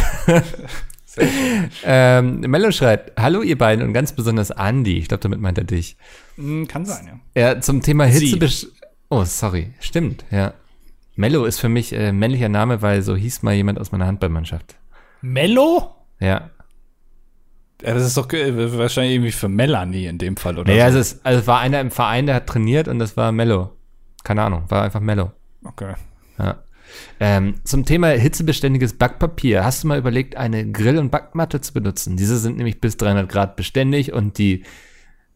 ähm, 1.84 2.40
Mello 2.40 2.70
schreibt, 2.70 3.18
hallo 3.20 3.42
ihr 3.42 3.59
beiden 3.59 3.84
und 3.84 3.92
ganz 3.92 4.12
besonders 4.12 4.50
Andi. 4.50 4.98
Ich 4.98 5.09
glaube, 5.09 5.22
damit 5.22 5.40
meint 5.40 5.59
er 5.59 5.64
dich. 5.64 5.96
Hm, 6.36 6.68
kann 6.68 6.84
sein, 6.84 7.20
ja. 7.34 7.55
Ja, 7.55 7.61
zum 7.61 7.82
Thema 7.82 8.09
Sie. 8.09 8.26
Hitze. 8.38 8.68
Oh, 9.09 9.24
sorry. 9.24 9.72
Stimmt, 9.80 10.24
ja. 10.30 10.55
Mello 11.16 11.44
ist 11.44 11.59
für 11.59 11.68
mich 11.68 11.92
äh, 11.92 12.12
männlicher 12.12 12.48
Name, 12.48 12.82
weil 12.82 13.03
so 13.03 13.16
hieß 13.16 13.42
mal 13.42 13.55
jemand 13.55 13.78
aus 13.78 13.92
meiner 13.92 14.07
Handballmannschaft. 14.07 14.76
Mello? 15.20 15.94
Ja. 16.22 16.50
Ja, 17.82 17.94
das 17.94 18.06
ist 18.06 18.16
doch 18.16 18.32
äh, 18.32 18.78
wahrscheinlich 18.78 19.14
irgendwie 19.14 19.32
für 19.32 19.48
Melanie 19.48 20.06
in 20.06 20.18
dem 20.18 20.36
Fall, 20.36 20.56
oder? 20.56 20.72
Naja, 20.72 20.90
so. 20.90 20.98
also 20.98 20.98
es, 21.00 21.24
also 21.24 21.40
es 21.40 21.46
war 21.48 21.58
einer 21.58 21.80
im 21.80 21.90
Verein, 21.90 22.26
der 22.26 22.36
hat 22.36 22.46
trainiert 22.46 22.86
und 22.86 23.00
das 23.00 23.16
war 23.16 23.32
Mello. 23.32 23.76
Keine 24.22 24.42
Ahnung, 24.42 24.64
war 24.68 24.84
einfach 24.84 25.00
Mello. 25.00 25.32
Okay. 25.64 25.94
Ja. 26.38 26.62
Ähm, 27.18 27.54
zum 27.64 27.84
Thema 27.84 28.08
hitzebeständiges 28.08 28.94
Backpapier. 28.98 29.64
Hast 29.64 29.82
du 29.82 29.88
mal 29.88 29.98
überlegt, 29.98 30.36
eine 30.36 30.70
Grill- 30.70 30.98
und 30.98 31.10
Backmatte 31.10 31.60
zu 31.60 31.72
benutzen? 31.72 32.16
Diese 32.16 32.38
sind 32.38 32.56
nämlich 32.56 32.80
bis 32.80 32.96
300 32.98 33.28
Grad 33.28 33.56
beständig 33.56 34.12
und 34.12 34.38
die 34.38 34.64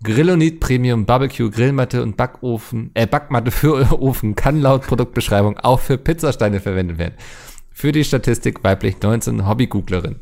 Grillonit 0.05 0.61
Premium 0.61 1.07
Barbecue 1.07 1.51
Grillmatte 1.51 2.03
und 2.03 2.17
Backofen, 2.17 2.91
äh, 2.95 3.07
Backmatte 3.07 3.51
für 3.51 3.91
Ofen 4.01 4.37
kann 4.37 4.61
laut 4.61 4.83
Produktbeschreibung 4.83 5.59
auch 5.59 5.81
für 5.81 5.99
Pizzasteine 5.99 6.61
verwendet 6.61 6.99
werden. 6.99 7.15
Für 7.73 7.93
die 7.93 8.05
Statistik 8.05 8.63
weiblich 8.63 9.01
19 9.03 9.49
Hobbygooglerin. 9.49 10.21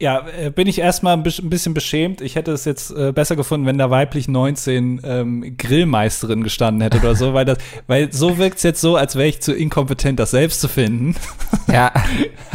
Ja, 0.00 0.26
äh, 0.28 0.50
bin 0.50 0.66
ich 0.66 0.80
erstmal 0.80 1.12
ein 1.16 1.22
bisschen 1.22 1.72
beschämt. 1.72 2.20
Ich 2.20 2.34
hätte 2.34 2.50
es 2.50 2.64
jetzt 2.64 2.90
äh, 2.90 3.12
besser 3.12 3.36
gefunden, 3.36 3.64
wenn 3.66 3.78
da 3.78 3.90
weiblich 3.90 4.26
19 4.26 5.00
ähm, 5.04 5.56
Grillmeisterin 5.56 6.42
gestanden 6.42 6.82
hätte 6.82 6.98
oder 6.98 7.14
so, 7.14 7.32
weil 7.32 7.44
das, 7.44 7.58
weil 7.86 8.12
so 8.12 8.36
wirkt 8.38 8.56
es 8.56 8.64
jetzt 8.64 8.80
so, 8.80 8.96
als 8.96 9.14
wäre 9.14 9.28
ich 9.28 9.40
zu 9.40 9.54
inkompetent, 9.54 10.18
das 10.18 10.32
selbst 10.32 10.60
zu 10.60 10.66
finden. 10.68 11.14
Ja, 11.72 11.92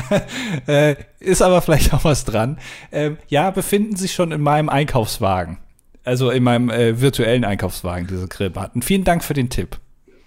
äh, 0.68 0.96
ist 1.20 1.42
aber 1.42 1.62
vielleicht 1.62 1.94
auch 1.94 2.04
was 2.04 2.26
dran. 2.26 2.58
Ähm, 2.92 3.18
ja, 3.30 3.52
befinden 3.52 3.96
sich 3.96 4.14
schon 4.14 4.32
in 4.32 4.42
meinem 4.42 4.70
Einkaufswagen. 4.70 5.58
Also 6.04 6.32
in 6.32 6.44
meinem 6.44 6.70
äh, 6.70 7.00
virtuellen 7.02 7.46
Einkaufswagen, 7.46 8.08
diese 8.08 8.28
Grillmatten. 8.28 8.82
Vielen 8.82 9.04
Dank 9.04 9.24
für 9.24 9.34
den 9.34 9.50
Tipp. 9.50 9.78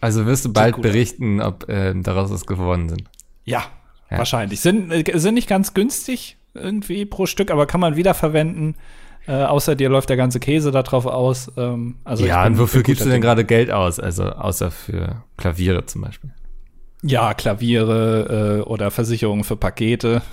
also 0.01 0.27
wirst 0.27 0.45
du 0.45 0.53
bald 0.53 0.81
berichten, 0.81 1.41
ob 1.41 1.67
ähm, 1.69 2.03
daraus 2.03 2.31
was 2.31 2.47
geworden 2.47 2.89
sind. 2.89 3.05
Ja, 3.45 3.65
Ja. 4.11 4.19
wahrscheinlich. 4.19 4.61
Sind, 4.61 4.91
äh, 4.93 5.19
sind 5.19 5.35
nicht 5.35 5.49
ganz 5.49 5.75
günstig 5.75 6.37
irgendwie 6.55 7.05
pro 7.07 7.27
Stück, 7.27 7.51
aber 7.51 7.67
kann 7.67 7.81
man 7.81 7.97
wiederverwenden. 7.97 8.77
Äh, 9.27 9.45
außer 9.45 9.77
dir 9.77 9.89
läuft 9.89 10.09
der 10.09 10.17
ganze 10.17 10.41
Käse 10.41 10.73
da 10.73 10.83
drauf 10.83 11.07
aus. 11.07 11.51
Ähm, 11.57 11.97
also 12.05 12.27
ja, 12.27 12.45
und 12.45 12.59
wofür 12.59 12.81
für 12.81 12.83
gibst 12.83 13.05
du 13.05 13.09
denn 13.09 13.21
gerade 13.21 13.45
Geld 13.45 13.71
aus? 13.71 14.01
Also 14.01 14.25
außer 14.25 14.71
für 14.71 15.23
Klaviere 15.37 15.87
zum 15.87 16.03
Beispiel. 16.03 16.31
Ja, 17.03 17.35
Klaviere 17.35 18.61
äh, 18.65 18.69
oder 18.69 18.91
Versicherungen 18.91 19.45
für 19.45 19.57
Pakete. 19.57 20.23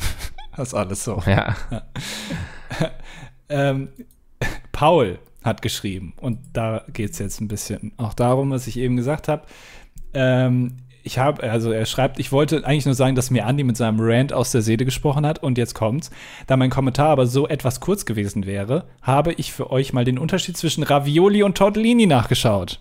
Das 0.58 0.70
ist 0.70 0.74
alles 0.74 1.06
so. 1.06 1.24
Ja. 1.26 1.56
Ähm, 3.50 3.90
Paul 4.72 5.20
hat 5.44 5.62
geschrieben, 5.62 6.14
und 6.18 6.40
da 6.54 6.84
geht 6.94 7.12
es 7.12 7.20
jetzt 7.20 7.42
ein 7.42 7.48
bisschen 7.48 7.94
auch 7.98 8.14
darum, 8.14 8.52
was 8.52 8.68
ich 8.68 8.78
eben 8.78 8.96
gesagt 8.96 9.28
habe. 9.28 9.44
Ähm, 10.14 10.78
ich 11.04 11.18
habe, 11.18 11.44
also 11.44 11.72
er 11.72 11.86
schreibt, 11.86 12.20
ich 12.20 12.32
wollte 12.32 12.66
eigentlich 12.66 12.86
nur 12.86 12.96
sagen, 12.96 13.16
dass 13.16 13.32
mir 13.32 13.46
Andi 13.46 13.64
mit 13.64 13.78
seinem 13.78 13.98
Rant 14.00 14.34
aus 14.34 14.52
der 14.52 14.62
Seele 14.62 14.86
gesprochen 14.86 15.26
hat 15.26 15.42
und 15.42 15.58
jetzt 15.58 15.74
kommt's. 15.74 16.12
Da 16.48 16.58
mein 16.58 16.70
Kommentar 16.70 17.10
aber 17.10 17.26
so 17.26 17.48
etwas 17.48 17.80
kurz 17.80 18.06
gewesen 18.06 18.46
wäre, 18.46 18.86
habe 19.02 19.34
ich 19.34 19.54
für 19.54 19.72
euch 19.72 19.94
mal 19.94 20.06
den 20.06 20.20
Unterschied 20.20 20.58
zwischen 20.58 20.84
Ravioli 20.84 21.44
und 21.44 21.58
Tortellini 21.58 22.06
nachgeschaut. 22.06 22.80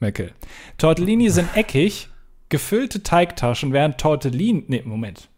Meckel. 0.00 0.32
Tortellini 0.78 1.30
sind 1.30 1.48
eckig, 1.56 2.08
gefüllte 2.48 3.02
Teigtaschen, 3.02 3.72
während 3.72 3.98
Tortellini, 3.98 4.64
nee, 4.68 4.82
Moment. 4.84 5.28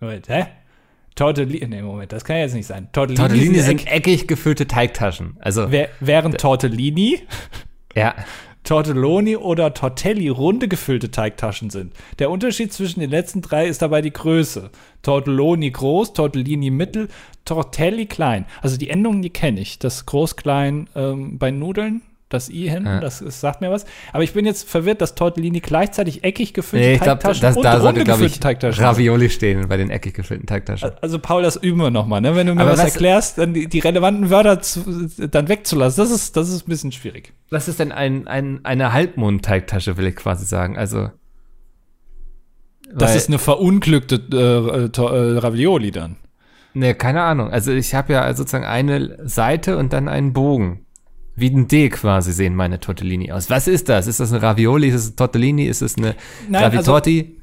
Moment, 0.00 0.28
hä? 0.28 0.46
Tortellini, 1.16 1.66
nee, 1.66 1.82
Moment, 1.82 2.12
das 2.12 2.24
kann 2.24 2.36
ja 2.36 2.42
jetzt 2.42 2.54
nicht 2.54 2.66
sein. 2.66 2.88
Tortellini, 2.92 3.28
Tortellini 3.28 3.58
sind, 3.60 3.86
eckig 3.88 4.28
gefüllte 4.28 4.68
Teigtaschen. 4.68 5.36
Also, 5.40 5.70
während 6.00 6.38
Tortellini, 6.38 7.20
ja. 7.96 8.14
Tortelloni 8.68 9.34
oder 9.34 9.72
Tortelli 9.72 10.28
runde 10.28 10.68
gefüllte 10.68 11.10
Teigtaschen 11.10 11.70
sind. 11.70 11.94
Der 12.18 12.30
Unterschied 12.30 12.70
zwischen 12.70 13.00
den 13.00 13.08
letzten 13.08 13.40
drei 13.40 13.66
ist 13.66 13.80
dabei 13.80 14.02
die 14.02 14.12
Größe. 14.12 14.68
Tortelloni 15.00 15.70
groß, 15.70 16.12
Tortellini 16.12 16.68
mittel, 16.68 17.08
Tortelli 17.46 18.04
klein. 18.04 18.44
Also 18.60 18.76
die 18.76 18.90
Endungen, 18.90 19.22
die 19.22 19.30
kenne 19.30 19.60
ich. 19.60 19.78
Das 19.78 20.04
groß, 20.04 20.36
klein 20.36 20.86
ähm, 20.94 21.38
bei 21.38 21.50
Nudeln, 21.50 22.02
das 22.28 22.50
I 22.50 22.68
hinten, 22.68 22.86
Ja. 22.86 23.00
das, 23.00 23.20
das 23.20 23.40
sagt 23.40 23.60
mir 23.60 23.70
was. 23.70 23.86
Aber 24.12 24.22
ich 24.22 24.32
bin 24.34 24.44
jetzt 24.44 24.68
verwirrt, 24.68 25.00
dass 25.00 25.14
Tortellini 25.14 25.60
gleichzeitig 25.60 26.24
eckig 26.24 26.52
gefüllte 26.52 26.86
Nee, 26.86 26.94
ich 26.94 27.00
glaube, 27.00 27.20
Teigtaschen 27.22 27.42
das, 27.42 27.56
und 27.56 27.62
da 27.62 27.70
runde 27.72 27.82
sollte, 27.82 28.04
gefüllte 28.04 28.26
ich, 28.34 28.40
Teigtaschen. 28.40 28.84
Ravioli 28.84 29.30
stehen 29.30 29.66
bei 29.68 29.76
den 29.76 29.88
eckig 29.90 30.14
gefüllten 30.14 30.46
Teigtaschen. 30.46 30.90
Also 31.00 31.18
Paul, 31.18 31.42
das 31.42 31.56
üben 31.56 31.78
wir 31.80 31.90
nochmal, 31.90 32.20
ne? 32.20 32.36
Wenn 32.36 32.46
du 32.46 32.54
mir 32.54 32.66
was, 32.66 32.78
was- 32.78 32.92
erklärst, 32.94 33.38
dann 33.38 33.54
die, 33.54 33.66
die 33.66 33.78
relevanten 33.78 34.28
Wörter 34.30 34.60
zu, 34.60 35.08
dann 35.30 35.48
wegzulassen, 35.48 36.02
das 36.04 36.10
ist, 36.10 36.36
das 36.36 36.50
ist 36.50 36.66
ein 36.66 36.70
bisschen 36.70 36.92
schwierig. 36.92 37.32
Was 37.50 37.66
ist 37.68 37.80
denn 37.80 37.92
ein, 37.92 38.26
ein, 38.28 38.60
eine 38.64 38.92
Halbmond-Teigtasche, 38.92 39.96
will 39.96 40.06
ich 40.06 40.16
quasi 40.16 40.44
sagen? 40.44 40.76
Also. 40.76 41.10
Das 42.94 43.14
ist 43.14 43.28
eine 43.28 43.38
verunglückte 43.38 44.16
äh, 44.32 44.84
äh, 44.84 44.86
äh, 44.86 45.38
Ravioli 45.38 45.90
dann. 45.90 46.16
Nee, 46.74 46.94
keine 46.94 47.22
Ahnung. 47.22 47.50
Also 47.50 47.72
ich 47.72 47.94
habe 47.94 48.12
ja 48.12 48.32
sozusagen 48.34 48.64
eine 48.64 49.18
Seite 49.28 49.76
und 49.76 49.92
dann 49.92 50.08
einen 50.08 50.32
Bogen. 50.32 50.86
Wie 51.38 51.50
ein 51.50 51.68
D 51.68 51.88
quasi 51.88 52.32
sehen 52.32 52.54
meine 52.54 52.80
Tortellini 52.80 53.30
aus. 53.32 53.48
Was 53.50 53.68
ist 53.68 53.88
das? 53.88 54.06
Ist 54.06 54.20
das 54.20 54.32
eine 54.32 54.42
Ravioli? 54.42 54.88
Ist 54.88 54.94
es 54.94 55.10
ein 55.10 55.16
Tortellini? 55.16 55.66
Ist 55.66 55.82
es 55.82 55.96
eine 55.96 56.14
Nein, 56.48 56.64
also- 56.64 56.76
Ravitorti? 56.76 57.34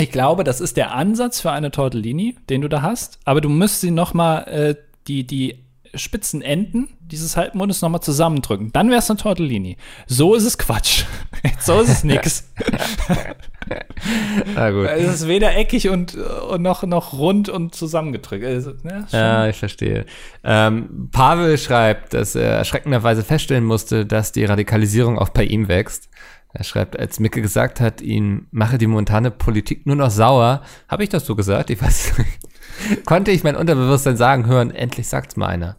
Ich 0.00 0.12
glaube, 0.12 0.44
das 0.44 0.60
ist 0.60 0.76
der 0.76 0.94
Ansatz 0.94 1.40
für 1.40 1.50
eine 1.50 1.70
Tortellini, 1.72 2.36
den 2.48 2.60
du 2.60 2.68
da 2.68 2.82
hast. 2.82 3.18
Aber 3.24 3.40
du 3.40 3.48
müsst 3.48 3.80
sie 3.80 3.90
noch 3.90 4.14
mal 4.14 4.42
äh, 4.42 4.74
die 5.08 5.26
die 5.26 5.64
spitzen 5.94 6.42
Enden 6.42 6.88
dieses 7.00 7.36
Halbmondes 7.36 7.82
noch 7.82 7.88
mal 7.88 8.00
zusammendrücken. 8.00 8.72
Dann 8.72 8.90
wäre 8.90 8.98
es 8.98 9.10
eine 9.10 9.18
Tortellini. 9.18 9.76
So 10.06 10.34
ist 10.34 10.44
es 10.44 10.58
Quatsch. 10.58 11.04
so 11.60 11.80
ist 11.80 11.88
es 11.88 12.04
nix. 12.04 12.52
Ah, 14.56 14.70
gut. 14.70 14.86
es 14.86 15.16
ist 15.16 15.28
weder 15.28 15.54
eckig 15.54 15.90
und, 15.90 16.14
und 16.14 16.62
noch 16.62 16.84
noch 16.84 17.12
rund 17.12 17.50
und 17.50 17.74
zusammengedrückt. 17.74 18.42
Also, 18.42 18.70
ja, 18.82 19.06
schon. 19.06 19.20
Ja, 19.20 19.48
ich 19.48 19.56
verstehe. 19.56 20.06
Ähm, 20.42 21.10
Pavel 21.12 21.58
schreibt, 21.58 22.14
dass 22.14 22.34
er 22.34 22.52
erschreckenderweise 22.52 23.24
feststellen 23.24 23.64
musste, 23.64 24.06
dass 24.06 24.32
die 24.32 24.46
Radikalisierung 24.46 25.18
auch 25.18 25.28
bei 25.28 25.44
ihm 25.44 25.68
wächst. 25.68 26.08
Er 26.54 26.64
schreibt, 26.64 26.98
als 26.98 27.20
Micke 27.20 27.42
gesagt 27.42 27.80
hat, 27.80 28.00
ihn 28.00 28.46
mache 28.50 28.78
die 28.78 28.86
momentane 28.86 29.30
Politik 29.30 29.86
nur 29.86 29.96
noch 29.96 30.10
sauer. 30.10 30.62
Habe 30.88 31.04
ich 31.04 31.10
das 31.10 31.26
so 31.26 31.36
gesagt? 31.36 31.68
Ich 31.68 31.80
weiß 31.82 32.18
nicht. 32.18 32.40
Konnte 33.04 33.30
ich 33.30 33.44
mein 33.44 33.56
Unterbewusstsein 33.56 34.16
sagen, 34.16 34.46
hören, 34.46 34.70
endlich 34.70 35.08
sagt's 35.08 35.36
mal 35.36 35.46
einer. 35.46 35.76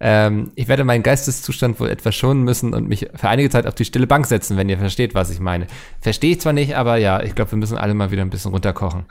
Ähm, 0.00 0.50
ich 0.54 0.68
werde 0.68 0.84
meinen 0.84 1.02
Geisteszustand 1.02 1.78
wohl 1.80 1.88
etwas 1.88 2.14
schonen 2.14 2.42
müssen 2.42 2.74
und 2.74 2.88
mich 2.88 3.08
für 3.14 3.28
einige 3.28 3.50
Zeit 3.50 3.66
auf 3.66 3.74
die 3.74 3.84
stille 3.84 4.06
Bank 4.06 4.26
setzen, 4.26 4.56
wenn 4.56 4.68
ihr 4.68 4.78
versteht, 4.78 5.14
was 5.14 5.30
ich 5.30 5.40
meine. 5.40 5.66
Verstehe 6.00 6.32
ich 6.32 6.40
zwar 6.40 6.52
nicht, 6.52 6.76
aber 6.76 6.96
ja, 6.96 7.22
ich 7.22 7.34
glaube, 7.34 7.52
wir 7.52 7.58
müssen 7.58 7.76
alle 7.78 7.94
mal 7.94 8.10
wieder 8.10 8.22
ein 8.22 8.30
bisschen 8.30 8.50
runterkochen. 8.50 9.04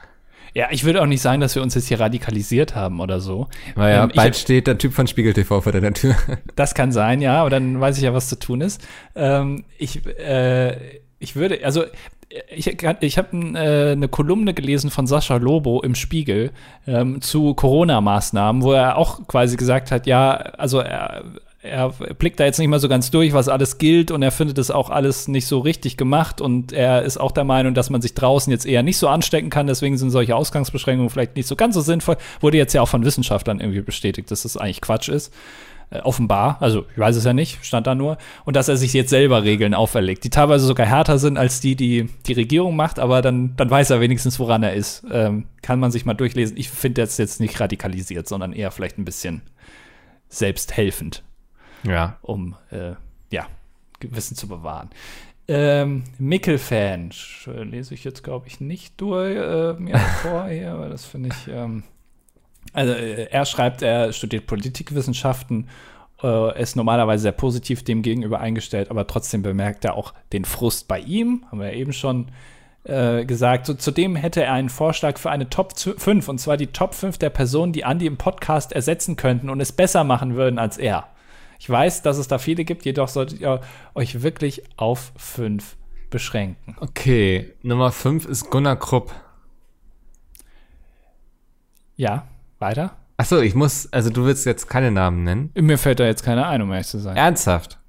ja, 0.53 0.67
ich 0.71 0.83
würde 0.83 1.01
auch 1.01 1.05
nicht 1.05 1.21
sagen, 1.21 1.39
dass 1.39 1.55
wir 1.55 1.61
uns 1.61 1.75
jetzt 1.75 1.87
hier 1.87 1.99
radikalisiert 2.01 2.75
haben 2.75 2.99
oder 2.99 3.21
so. 3.21 3.47
Naja, 3.77 4.03
Ähm, 4.03 4.09
ich- 4.09 4.15
bald 4.17 4.35
steht 4.35 4.67
der 4.67 4.77
Typ 4.77 4.93
von 4.93 5.07
Spiegel 5.07 5.33
TV 5.33 5.61
vor 5.61 5.71
deiner 5.71 5.93
Tür. 5.93 6.15
Das 6.57 6.73
kann 6.75 6.91
sein, 6.91 7.21
ja, 7.21 7.39
aber 7.39 7.49
dann 7.49 7.79
weiß 7.79 7.95
ich 7.97 8.03
ja, 8.03 8.13
was 8.13 8.27
zu 8.27 8.37
tun 8.37 8.59
ist. 8.61 8.81
Ähm, 9.15 9.63
ich, 9.77 10.05
äh, 10.05 10.99
ich 11.19 11.35
würde, 11.37 11.59
also 11.63 11.85
ich, 12.49 12.67
ich 13.01 13.17
habe 13.17 13.37
äh, 13.37 13.91
eine 13.91 14.07
Kolumne 14.07 14.53
gelesen 14.53 14.89
von 14.89 15.07
Sascha 15.07 15.37
Lobo 15.37 15.81
im 15.81 15.95
Spiegel 15.95 16.51
ähm, 16.87 17.21
zu 17.21 17.53
Corona-Maßnahmen, 17.53 18.61
wo 18.61 18.73
er 18.73 18.97
auch 18.97 19.27
quasi 19.27 19.57
gesagt 19.57 19.91
hat, 19.91 20.07
ja, 20.07 20.31
also 20.33 20.79
er, 20.79 21.23
er 21.61 21.89
blickt 21.89 22.39
da 22.39 22.45
jetzt 22.45 22.57
nicht 22.57 22.69
mal 22.69 22.79
so 22.79 22.89
ganz 22.89 23.11
durch, 23.11 23.33
was 23.33 23.47
alles 23.47 23.77
gilt 23.77 24.11
und 24.11 24.23
er 24.23 24.31
findet 24.31 24.57
das 24.57 24.71
auch 24.71 24.89
alles 24.89 25.27
nicht 25.27 25.45
so 25.45 25.59
richtig 25.59 25.97
gemacht 25.97 26.41
und 26.41 26.71
er 26.71 27.03
ist 27.03 27.17
auch 27.17 27.31
der 27.31 27.43
Meinung, 27.43 27.73
dass 27.73 27.89
man 27.89 28.01
sich 28.01 28.13
draußen 28.13 28.51
jetzt 28.51 28.65
eher 28.65 28.83
nicht 28.83 28.97
so 28.97 29.07
anstecken 29.07 29.49
kann, 29.49 29.67
deswegen 29.67 29.97
sind 29.97 30.09
solche 30.09 30.35
Ausgangsbeschränkungen 30.35 31.09
vielleicht 31.09 31.35
nicht 31.35 31.47
so 31.47 31.55
ganz 31.55 31.75
so 31.75 31.81
sinnvoll. 31.81 32.17
Wurde 32.39 32.57
jetzt 32.57 32.73
ja 32.73 32.81
auch 32.81 32.87
von 32.87 33.05
Wissenschaftlern 33.05 33.59
irgendwie 33.59 33.81
bestätigt, 33.81 34.31
dass 34.31 34.43
das 34.43 34.57
eigentlich 34.57 34.81
Quatsch 34.81 35.09
ist. 35.09 35.33
Äh, 35.91 35.99
offenbar, 35.99 36.55
also 36.61 36.85
ich 36.93 36.97
weiß 36.97 37.17
es 37.17 37.25
ja 37.25 37.33
nicht, 37.33 37.63
stand 37.65 37.85
da 37.85 37.95
nur. 37.95 38.17
Und 38.45 38.55
dass 38.55 38.69
er 38.69 38.77
sich 38.77 38.93
jetzt 38.93 39.09
selber 39.09 39.43
Regeln 39.43 39.73
auferlegt, 39.73 40.23
die 40.23 40.29
teilweise 40.29 40.65
sogar 40.65 40.85
härter 40.87 41.19
sind 41.19 41.37
als 41.37 41.59
die, 41.59 41.75
die 41.75 42.07
die 42.25 42.33
Regierung 42.33 42.77
macht, 42.77 42.97
aber 42.97 43.21
dann, 43.21 43.55
dann 43.57 43.69
weiß 43.69 43.89
er 43.89 43.99
wenigstens, 43.99 44.39
woran 44.39 44.63
er 44.63 44.73
ist. 44.73 45.03
Ähm, 45.11 45.47
kann 45.61 45.79
man 45.81 45.91
sich 45.91 46.05
mal 46.05 46.13
durchlesen. 46.13 46.55
Ich 46.55 46.69
finde 46.69 47.01
das 47.01 47.17
jetzt 47.17 47.41
nicht 47.41 47.59
radikalisiert, 47.59 48.25
sondern 48.27 48.53
eher 48.53 48.71
vielleicht 48.71 48.97
ein 48.97 49.05
bisschen 49.05 49.41
selbsthelfend, 50.29 51.23
Ja. 51.83 52.17
um 52.21 52.55
äh, 52.71 52.93
ja, 53.29 53.47
Gewissen 53.99 54.35
zu 54.37 54.47
bewahren. 54.47 54.89
Ähm, 55.47 56.05
Mickel-Fan, 56.17 57.11
lese 57.63 57.93
ich 57.93 58.05
jetzt, 58.05 58.23
glaube 58.23 58.47
ich, 58.47 58.61
nicht 58.61 58.93
durch 59.01 59.35
äh, 59.35 59.73
mir 59.73 59.97
vor 60.21 60.47
hier, 60.47 60.77
weil 60.79 60.89
das 60.89 61.03
finde 61.03 61.29
ich. 61.29 61.51
Ähm, 61.53 61.83
also, 62.73 62.93
äh, 62.93 63.27
er 63.29 63.45
schreibt, 63.45 63.81
er 63.81 64.13
studiert 64.13 64.47
Politikwissenschaften, 64.47 65.67
äh, 66.23 66.61
ist 66.61 66.75
normalerweise 66.75 67.23
sehr 67.23 67.31
positiv 67.31 67.83
dem 67.83 68.01
gegenüber 68.01 68.39
eingestellt, 68.39 68.89
aber 68.91 69.07
trotzdem 69.07 69.41
bemerkt 69.41 69.85
er 69.85 69.95
auch 69.95 70.13
den 70.33 70.45
Frust 70.45 70.87
bei 70.87 70.99
ihm, 70.99 71.45
haben 71.49 71.59
wir 71.59 71.67
ja 71.67 71.77
eben 71.77 71.93
schon 71.93 72.27
äh, 72.83 73.25
gesagt. 73.25 73.65
So, 73.65 73.73
zudem 73.73 74.15
hätte 74.15 74.43
er 74.43 74.53
einen 74.53 74.69
Vorschlag 74.69 75.17
für 75.17 75.29
eine 75.29 75.49
Top 75.49 75.77
5, 75.77 76.27
und 76.27 76.39
zwar 76.39 76.57
die 76.57 76.67
Top 76.67 76.93
5 76.93 77.17
der 77.17 77.29
Personen, 77.29 77.73
die 77.73 77.81
Andy 77.81 78.05
im 78.05 78.17
Podcast 78.17 78.71
ersetzen 78.71 79.15
könnten 79.15 79.49
und 79.49 79.59
es 79.59 79.71
besser 79.71 80.03
machen 80.03 80.35
würden 80.35 80.59
als 80.59 80.77
er. 80.77 81.07
Ich 81.59 81.69
weiß, 81.69 82.01
dass 82.01 82.17
es 82.17 82.27
da 82.27 82.39
viele 82.39 82.65
gibt, 82.65 82.85
jedoch 82.85 83.07
solltet 83.07 83.39
ihr 83.39 83.61
euch 83.93 84.23
wirklich 84.23 84.63
auf 84.77 85.11
5 85.17 85.75
beschränken. 86.09 86.75
Okay, 86.79 87.53
Nummer 87.61 87.91
5 87.91 88.25
ist 88.25 88.49
Gunnar 88.49 88.77
Krupp. 88.77 89.13
Ja, 91.95 92.25
weiter? 92.61 92.97
Achso, 93.17 93.39
ich 93.39 93.53
muss, 93.55 93.91
also 93.91 94.09
du 94.09 94.25
willst 94.25 94.45
jetzt 94.45 94.67
keine 94.67 94.91
Namen 94.91 95.23
nennen. 95.23 95.51
Mir 95.55 95.77
fällt 95.77 95.99
da 95.99 96.05
jetzt 96.05 96.23
keiner 96.23 96.47
ein, 96.47 96.61
um 96.61 96.71
ehrlich 96.71 96.87
zu 96.87 96.99
sein. 96.99 97.17
Ernsthaft. 97.17 97.79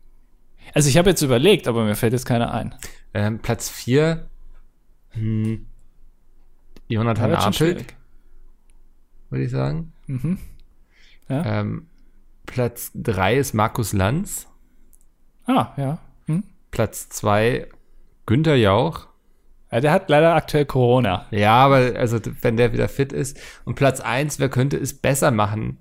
Also 0.75 0.89
ich 0.89 0.99
habe 0.99 1.11
jetzt 1.11 1.23
überlegt, 1.23 1.69
aber 1.69 1.85
mir 1.85 1.95
fällt 1.95 2.13
jetzt 2.13 2.27
keiner 2.27 2.53
ein. 2.53 2.75
Ähm, 3.15 3.39
Platz 3.41 3.69
4, 3.69 4.27
hm, 5.11 5.67
Jonathan 6.89 7.53
schwierig. 7.53 7.95
würde 9.31 9.45
ich 9.45 9.51
sagen. 9.51 9.93
Mhm. 10.07 10.39
Ja. 11.29 11.61
Ähm, 11.61 11.87
Platz 12.47 12.91
3 12.95 13.37
ist 13.37 13.55
Markus 13.55 13.93
Lanz. 13.93 14.47
Ah, 15.47 15.73
ja. 15.77 15.99
Hm? 16.27 16.45
Platz 16.71 17.09
2 17.09 17.69
Günther 18.27 18.57
Jauch. 18.57 19.09
Ja. 19.73 19.81
Der 19.81 19.93
hat 19.93 20.09
leider 20.09 20.35
aktuell 20.35 20.67
Corona. 20.67 21.27
Ja, 21.31 21.55
aber 21.55 21.77
also 21.97 22.21
wenn 22.43 22.57
der 22.57 22.73
wieder 22.73 22.89
fit 22.89 23.13
ist. 23.13 23.39
Und 23.65 23.75
Platz 23.75 24.01
1, 24.01 24.39
wer 24.39 24.49
könnte 24.49 24.77
es 24.77 24.95
besser 24.95 25.31
machen? 25.31 25.79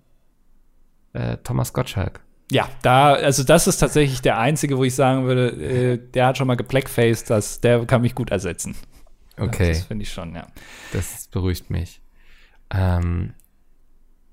Äh, 1.13 1.37
Thomas 1.43 1.73
Gottschalk. 1.73 2.21
Ja, 2.51 2.67
da, 2.81 3.13
also 3.13 3.43
das 3.43 3.67
ist 3.67 3.77
tatsächlich 3.77 4.21
der 4.21 4.37
einzige, 4.37 4.77
wo 4.77 4.83
ich 4.83 4.93
sagen 4.93 5.25
würde, 5.25 5.49
äh, 5.51 5.97
der 5.97 6.27
hat 6.27 6.37
schon 6.37 6.47
mal 6.47 6.57
geblackfaced, 6.57 7.29
dass 7.29 7.61
der 7.61 7.85
kann 7.85 8.01
mich 8.01 8.13
gut 8.13 8.29
ersetzen. 8.29 8.75
Okay, 9.37 9.69
Das 9.69 9.85
finde 9.85 10.03
ich 10.03 10.11
schon, 10.11 10.35
ja. 10.35 10.45
das 10.91 11.27
beruhigt 11.31 11.69
mich. 11.69 12.01
Ähm, 12.69 13.33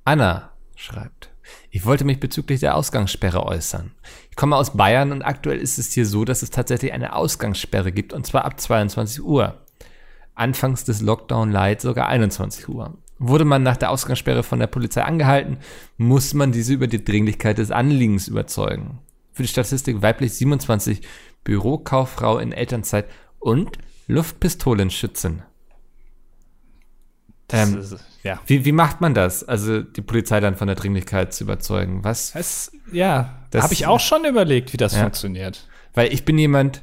Anna 0.04 0.50
schreibt, 0.74 1.30
ich 1.70 1.84
wollte 1.84 2.04
mich 2.04 2.18
bezüglich 2.18 2.61
der 2.61 2.74
Ausgangssperre 2.74 3.44
äußern. 3.44 3.92
Ich 4.39 4.41
komme 4.41 4.55
aus 4.55 4.76
Bayern 4.76 5.11
und 5.11 5.22
aktuell 5.22 5.59
ist 5.59 5.80
es 5.80 5.93
hier 5.93 6.07
so, 6.07 6.24
dass 6.24 6.43
es 6.43 6.51
tatsächlich 6.51 6.93
eine 6.93 7.16
Ausgangssperre 7.16 7.91
gibt 7.91 8.12
und 8.12 8.24
zwar 8.24 8.45
ab 8.45 8.61
22 8.61 9.24
Uhr. 9.24 9.57
Anfangs 10.36 10.84
des 10.84 11.01
Lockdown 11.01 11.51
Light 11.51 11.80
sogar 11.80 12.07
21 12.07 12.68
Uhr. 12.68 12.97
Wurde 13.18 13.45
man 13.45 13.64
nach 13.64 13.76
der 13.76 13.91
Ausgangssperre 13.91 14.45
von 14.45 14.61
der 14.61 14.68
Polizei 14.68 15.03
angehalten, 15.03 15.59
muss 15.97 16.34
man 16.34 16.53
diese 16.53 16.72
über 16.72 16.86
die 16.86 17.05
Dringlichkeit 17.05 17.59
des 17.59 17.72
Anliegens 17.72 18.28
überzeugen. 18.28 19.01
Für 19.32 19.43
die 19.43 19.49
Statistik 19.49 20.03
weiblich 20.03 20.32
27, 20.34 21.03
Bürokauffrau 21.43 22.39
in 22.39 22.53
Elternzeit 22.53 23.07
und 23.41 23.78
Luftpistolenschützin. 24.07 25.43
Das 27.49 27.72
Ähm, 27.72 27.78
ist, 27.80 27.97
ja. 28.23 28.41
Wie, 28.47 28.64
wie 28.64 28.73
macht 28.73 29.01
man 29.01 29.14
das? 29.14 29.45
Also 29.45 29.81
die 29.83 30.03
Polizei 30.03 30.41
dann 30.41 30.57
von 30.57 30.66
der 30.66 30.77
Dringlichkeit 30.77 31.33
zu 31.33 31.45
überzeugen? 31.45 32.05
Was? 32.05 32.33
Das, 32.33 32.73
ja, 32.93 33.37
Das- 33.51 33.62
habe 33.64 33.73
ich 33.75 33.87
auch 33.87 34.01
schon 34.01 34.25
überlegt, 34.25 34.73
wie 34.73 34.77
das 34.77 34.95
Ja. 34.95 35.03
funktioniert. 35.03 35.66
Weil 35.95 36.12
ich 36.12 36.25
bin 36.25 36.39
jemand, 36.39 36.83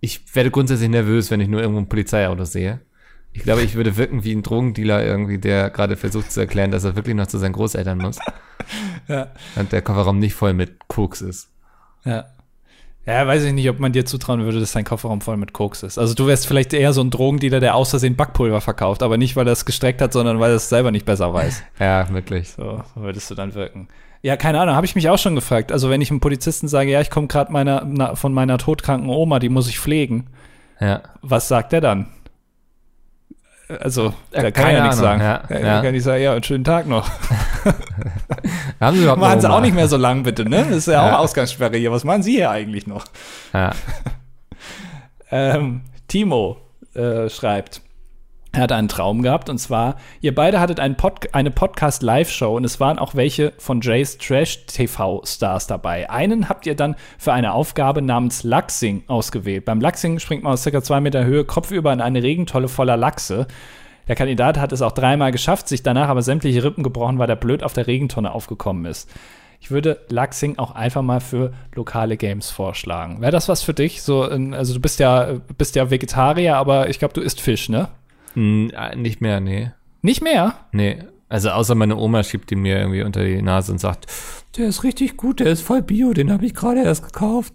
ich 0.00 0.34
werde 0.34 0.50
grundsätzlich 0.50 0.88
nervös, 0.88 1.30
wenn 1.30 1.40
ich 1.40 1.48
nur 1.48 1.60
irgendwo 1.60 1.80
ein 1.80 1.88
Polizeiauto 1.88 2.44
sehe. 2.44 2.80
Ich 3.32 3.42
glaube, 3.42 3.62
ich 3.62 3.74
würde 3.74 3.96
wirken 3.96 4.24
wie 4.24 4.32
ein 4.32 4.42
Drogendealer 4.42 5.04
irgendwie, 5.04 5.38
der 5.38 5.70
gerade 5.70 5.96
versucht 5.96 6.32
zu 6.32 6.40
erklären, 6.40 6.70
dass 6.70 6.84
er 6.84 6.96
wirklich 6.96 7.14
noch 7.14 7.26
zu 7.26 7.38
seinen 7.38 7.52
Großeltern 7.52 7.98
muss. 7.98 8.18
Ja. 9.06 9.28
Und 9.56 9.72
der 9.72 9.80
Kofferraum 9.80 10.18
nicht 10.18 10.34
voll 10.34 10.52
mit 10.52 10.86
Koks 10.88 11.22
ist. 11.22 11.48
Ja. 12.04 12.26
Ja, 13.08 13.26
weiß 13.26 13.44
ich 13.44 13.54
nicht, 13.54 13.70
ob 13.70 13.78
man 13.78 13.92
dir 13.92 14.04
zutrauen 14.04 14.44
würde, 14.44 14.60
dass 14.60 14.72
dein 14.72 14.84
Kofferraum 14.84 15.22
voll 15.22 15.38
mit 15.38 15.54
Koks 15.54 15.82
ist. 15.82 15.98
Also 15.98 16.12
du 16.12 16.26
wärst 16.26 16.46
vielleicht 16.46 16.74
eher 16.74 16.92
so 16.92 17.00
ein 17.00 17.08
Drogendealer, 17.10 17.58
der 17.58 17.74
aus 17.74 17.88
Versehen 17.90 18.16
Backpulver 18.16 18.60
verkauft, 18.60 19.02
aber 19.02 19.16
nicht, 19.16 19.34
weil 19.34 19.46
er 19.46 19.52
es 19.54 19.64
gestreckt 19.64 20.02
hat, 20.02 20.12
sondern 20.12 20.40
weil 20.40 20.50
er 20.50 20.56
es 20.56 20.68
selber 20.68 20.90
nicht 20.90 21.06
besser 21.06 21.32
weiß. 21.32 21.62
Ja, 21.80 22.06
wirklich. 22.10 22.50
So 22.50 22.82
würdest 22.94 23.30
du 23.30 23.34
dann 23.34 23.54
wirken. 23.54 23.88
Ja, 24.20 24.36
keine 24.36 24.60
Ahnung, 24.60 24.74
habe 24.74 24.84
ich 24.84 24.94
mich 24.94 25.08
auch 25.08 25.16
schon 25.18 25.34
gefragt. 25.36 25.72
Also 25.72 25.88
wenn 25.88 26.02
ich 26.02 26.10
einem 26.10 26.20
Polizisten 26.20 26.68
sage, 26.68 26.90
ja, 26.90 27.00
ich 27.00 27.08
komme 27.08 27.28
gerade 27.28 27.50
meiner, 27.50 27.82
na, 27.86 28.14
von 28.14 28.34
meiner 28.34 28.58
todkranken 28.58 29.08
Oma, 29.08 29.38
die 29.38 29.48
muss 29.48 29.68
ich 29.70 29.78
pflegen, 29.80 30.26
Ja. 30.78 31.00
was 31.22 31.48
sagt 31.48 31.72
der 31.72 31.80
dann? 31.80 32.08
Also, 33.80 34.14
Ja, 34.32 34.40
der 34.42 34.52
kann 34.52 34.72
ja 34.72 34.82
nichts 34.84 34.98
sagen. 34.98 35.20
ja, 35.20 35.42
Er 35.48 35.60
ja. 35.66 35.82
kann 35.82 35.92
nicht 35.92 36.02
sagen, 36.02 36.22
ja, 36.22 36.32
einen 36.32 36.42
schönen 36.42 36.64
Tag 36.64 36.86
noch. 36.86 37.08
Haben 38.80 38.96
Sie 38.96 39.02
überhaupt 39.02 39.20
Machen 39.20 39.40
Sie 39.40 39.50
auch 39.50 39.60
nicht 39.60 39.74
mehr 39.74 39.88
so 39.88 39.96
lang, 39.98 40.22
bitte, 40.22 40.48
ne? 40.48 40.64
Das 40.68 40.76
ist 40.78 40.86
ja, 40.86 41.06
Ja. 41.06 41.16
auch 41.16 41.18
Ausgangssperre 41.20 41.76
hier. 41.76 41.92
Was 41.92 42.04
machen 42.04 42.22
Sie 42.22 42.32
hier 42.32 42.50
eigentlich 42.50 42.86
noch? 42.86 43.04
Ja. 43.52 43.72
Ähm, 45.30 45.82
Timo 46.06 46.56
äh, 46.94 47.28
schreibt, 47.28 47.82
er 48.52 48.62
hat 48.62 48.72
einen 48.72 48.88
Traum 48.88 49.22
gehabt 49.22 49.50
und 49.50 49.58
zwar, 49.58 49.96
ihr 50.20 50.34
beide 50.34 50.58
hattet 50.58 50.80
einen 50.80 50.96
Pod 50.96 51.34
eine 51.34 51.50
Podcast-Live-Show 51.50 52.56
und 52.56 52.64
es 52.64 52.80
waren 52.80 52.98
auch 52.98 53.14
welche 53.14 53.52
von 53.58 53.82
Jays 53.82 54.16
Trash-TV-Stars 54.18 55.66
dabei. 55.66 56.08
Einen 56.08 56.48
habt 56.48 56.66
ihr 56.66 56.74
dann 56.74 56.96
für 57.18 57.32
eine 57.32 57.52
Aufgabe 57.52 58.00
namens 58.00 58.44
Lachsing 58.44 59.04
ausgewählt. 59.06 59.66
Beim 59.66 59.80
Lachsing 59.80 60.18
springt 60.18 60.44
man 60.44 60.54
aus 60.54 60.62
circa 60.62 60.82
zwei 60.82 61.00
Meter 61.00 61.24
Höhe 61.24 61.44
kopfüber 61.44 61.92
in 61.92 62.00
eine 62.00 62.22
Regentolle 62.22 62.68
voller 62.68 62.96
Lachse. 62.96 63.46
Der 64.08 64.16
Kandidat 64.16 64.58
hat 64.58 64.72
es 64.72 64.80
auch 64.80 64.92
dreimal 64.92 65.30
geschafft, 65.30 65.68
sich 65.68 65.82
danach 65.82 66.08
aber 66.08 66.22
sämtliche 66.22 66.64
Rippen 66.64 66.82
gebrochen, 66.82 67.18
weil 67.18 67.28
er 67.28 67.36
blöd 67.36 67.62
auf 67.62 67.74
der 67.74 67.86
Regentonne 67.86 68.32
aufgekommen 68.32 68.86
ist. 68.86 69.10
Ich 69.60 69.70
würde 69.70 70.00
Luxing 70.08 70.58
auch 70.58 70.70
einfach 70.70 71.02
mal 71.02 71.20
für 71.20 71.52
lokale 71.74 72.16
Games 72.16 72.50
vorschlagen. 72.50 73.20
Wäre 73.20 73.32
das 73.32 73.48
was 73.48 73.62
für 73.62 73.74
dich? 73.74 74.02
So, 74.02 74.22
also 74.22 74.72
du 74.72 74.80
bist 74.80 75.00
ja, 75.00 75.34
bist 75.58 75.76
ja 75.76 75.90
Vegetarier, 75.90 76.56
aber 76.56 76.88
ich 76.88 76.98
glaube, 76.98 77.12
du 77.12 77.20
isst 77.20 77.40
Fisch, 77.40 77.68
ne? 77.68 77.88
Äh, 78.38 78.96
nicht 78.96 79.20
mehr, 79.20 79.40
nee. 79.40 79.70
Nicht 80.02 80.22
mehr? 80.22 80.54
Nee. 80.72 80.98
Also 81.28 81.50
außer 81.50 81.74
meine 81.74 81.96
Oma 81.96 82.22
schiebt 82.22 82.50
die 82.50 82.56
mir 82.56 82.78
irgendwie 82.78 83.02
unter 83.02 83.24
die 83.24 83.42
Nase 83.42 83.72
und 83.72 83.78
sagt, 83.78 84.06
der 84.56 84.68
ist 84.68 84.82
richtig 84.82 85.16
gut, 85.16 85.40
der 85.40 85.48
ist 85.48 85.60
voll 85.60 85.82
bio, 85.82 86.14
den 86.14 86.32
habe 86.32 86.46
ich 86.46 86.54
gerade 86.54 86.82
erst 86.82 87.04
gekauft. 87.04 87.52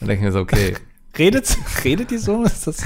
Dann 0.00 0.08
denke 0.08 0.22
ich 0.22 0.26
mir 0.26 0.32
so, 0.32 0.40
okay, 0.40 0.74
Redet, 1.18 1.58
redet 1.84 2.10
die 2.10 2.18
so? 2.18 2.42
Ist 2.42 2.66
das 2.66 2.82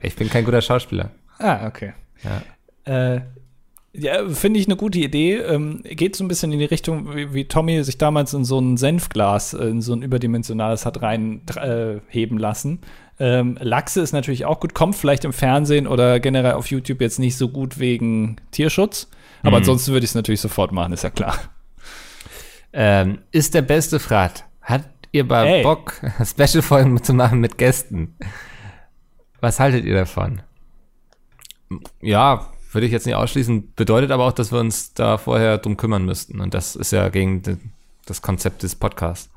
ich 0.00 0.14
bin 0.14 0.28
kein 0.28 0.44
guter 0.44 0.62
Schauspieler. 0.62 1.10
ah, 1.38 1.66
okay. 1.66 1.92
Ja. 2.22 3.14
Äh, 3.16 3.22
ja, 3.92 4.28
finde 4.28 4.60
ich 4.60 4.66
eine 4.66 4.76
gute 4.76 5.00
Idee. 5.00 5.36
Ähm, 5.38 5.82
geht 5.82 6.14
so 6.14 6.22
ein 6.22 6.28
bisschen 6.28 6.52
in 6.52 6.60
die 6.60 6.64
Richtung, 6.64 7.16
wie, 7.16 7.34
wie 7.34 7.46
Tommy 7.46 7.82
sich 7.82 7.98
damals 7.98 8.32
in 8.34 8.44
so 8.44 8.60
ein 8.60 8.76
Senfglas, 8.76 9.54
äh, 9.54 9.64
in 9.66 9.82
so 9.82 9.92
ein 9.92 10.02
überdimensionales 10.02 10.86
hat 10.86 11.02
reinheben 11.02 12.38
äh, 12.38 12.40
lassen. 12.40 12.80
Ähm, 13.20 13.58
Lachse 13.60 14.00
ist 14.00 14.12
natürlich 14.12 14.44
auch 14.44 14.60
gut, 14.60 14.74
kommt 14.74 14.94
vielleicht 14.96 15.24
im 15.24 15.32
Fernsehen 15.32 15.86
oder 15.86 16.20
generell 16.20 16.52
auf 16.52 16.70
YouTube 16.70 17.00
jetzt 17.00 17.18
nicht 17.18 17.36
so 17.36 17.48
gut 17.48 17.78
wegen 17.78 18.36
Tierschutz. 18.52 19.08
Aber 19.42 19.50
Mhm. 19.50 19.56
ansonsten 19.56 19.92
würde 19.92 20.04
ich 20.04 20.10
es 20.10 20.14
natürlich 20.14 20.40
sofort 20.40 20.72
machen, 20.72 20.92
ist 20.92 21.02
ja 21.04 21.10
klar. 21.10 21.36
Ähm, 22.72 23.18
ist 23.32 23.54
der 23.54 23.62
beste 23.62 23.98
Frat. 23.98 24.44
Hat 24.62 24.84
ihr 25.12 25.26
bei 25.26 25.46
Ey. 25.58 25.62
Bock, 25.62 26.00
Special-Folgen 26.24 27.02
zu 27.02 27.14
machen 27.14 27.40
mit 27.40 27.58
Gästen? 27.58 28.14
Was 29.40 29.58
haltet 29.58 29.84
ihr 29.84 29.94
davon? 29.94 30.42
Ja, 32.00 32.46
würde 32.72 32.86
ich 32.86 32.92
jetzt 32.92 33.06
nicht 33.06 33.14
ausschließen, 33.14 33.72
bedeutet 33.74 34.10
aber 34.10 34.26
auch, 34.26 34.32
dass 34.32 34.52
wir 34.52 34.58
uns 34.60 34.92
da 34.94 35.16
vorher 35.18 35.58
drum 35.58 35.76
kümmern 35.76 36.04
müssten. 36.04 36.40
Und 36.40 36.54
das 36.54 36.76
ist 36.76 36.92
ja 36.92 37.08
gegen 37.08 37.42
das 38.06 38.22
Konzept 38.22 38.62
des 38.62 38.74
Podcasts. 38.74 39.30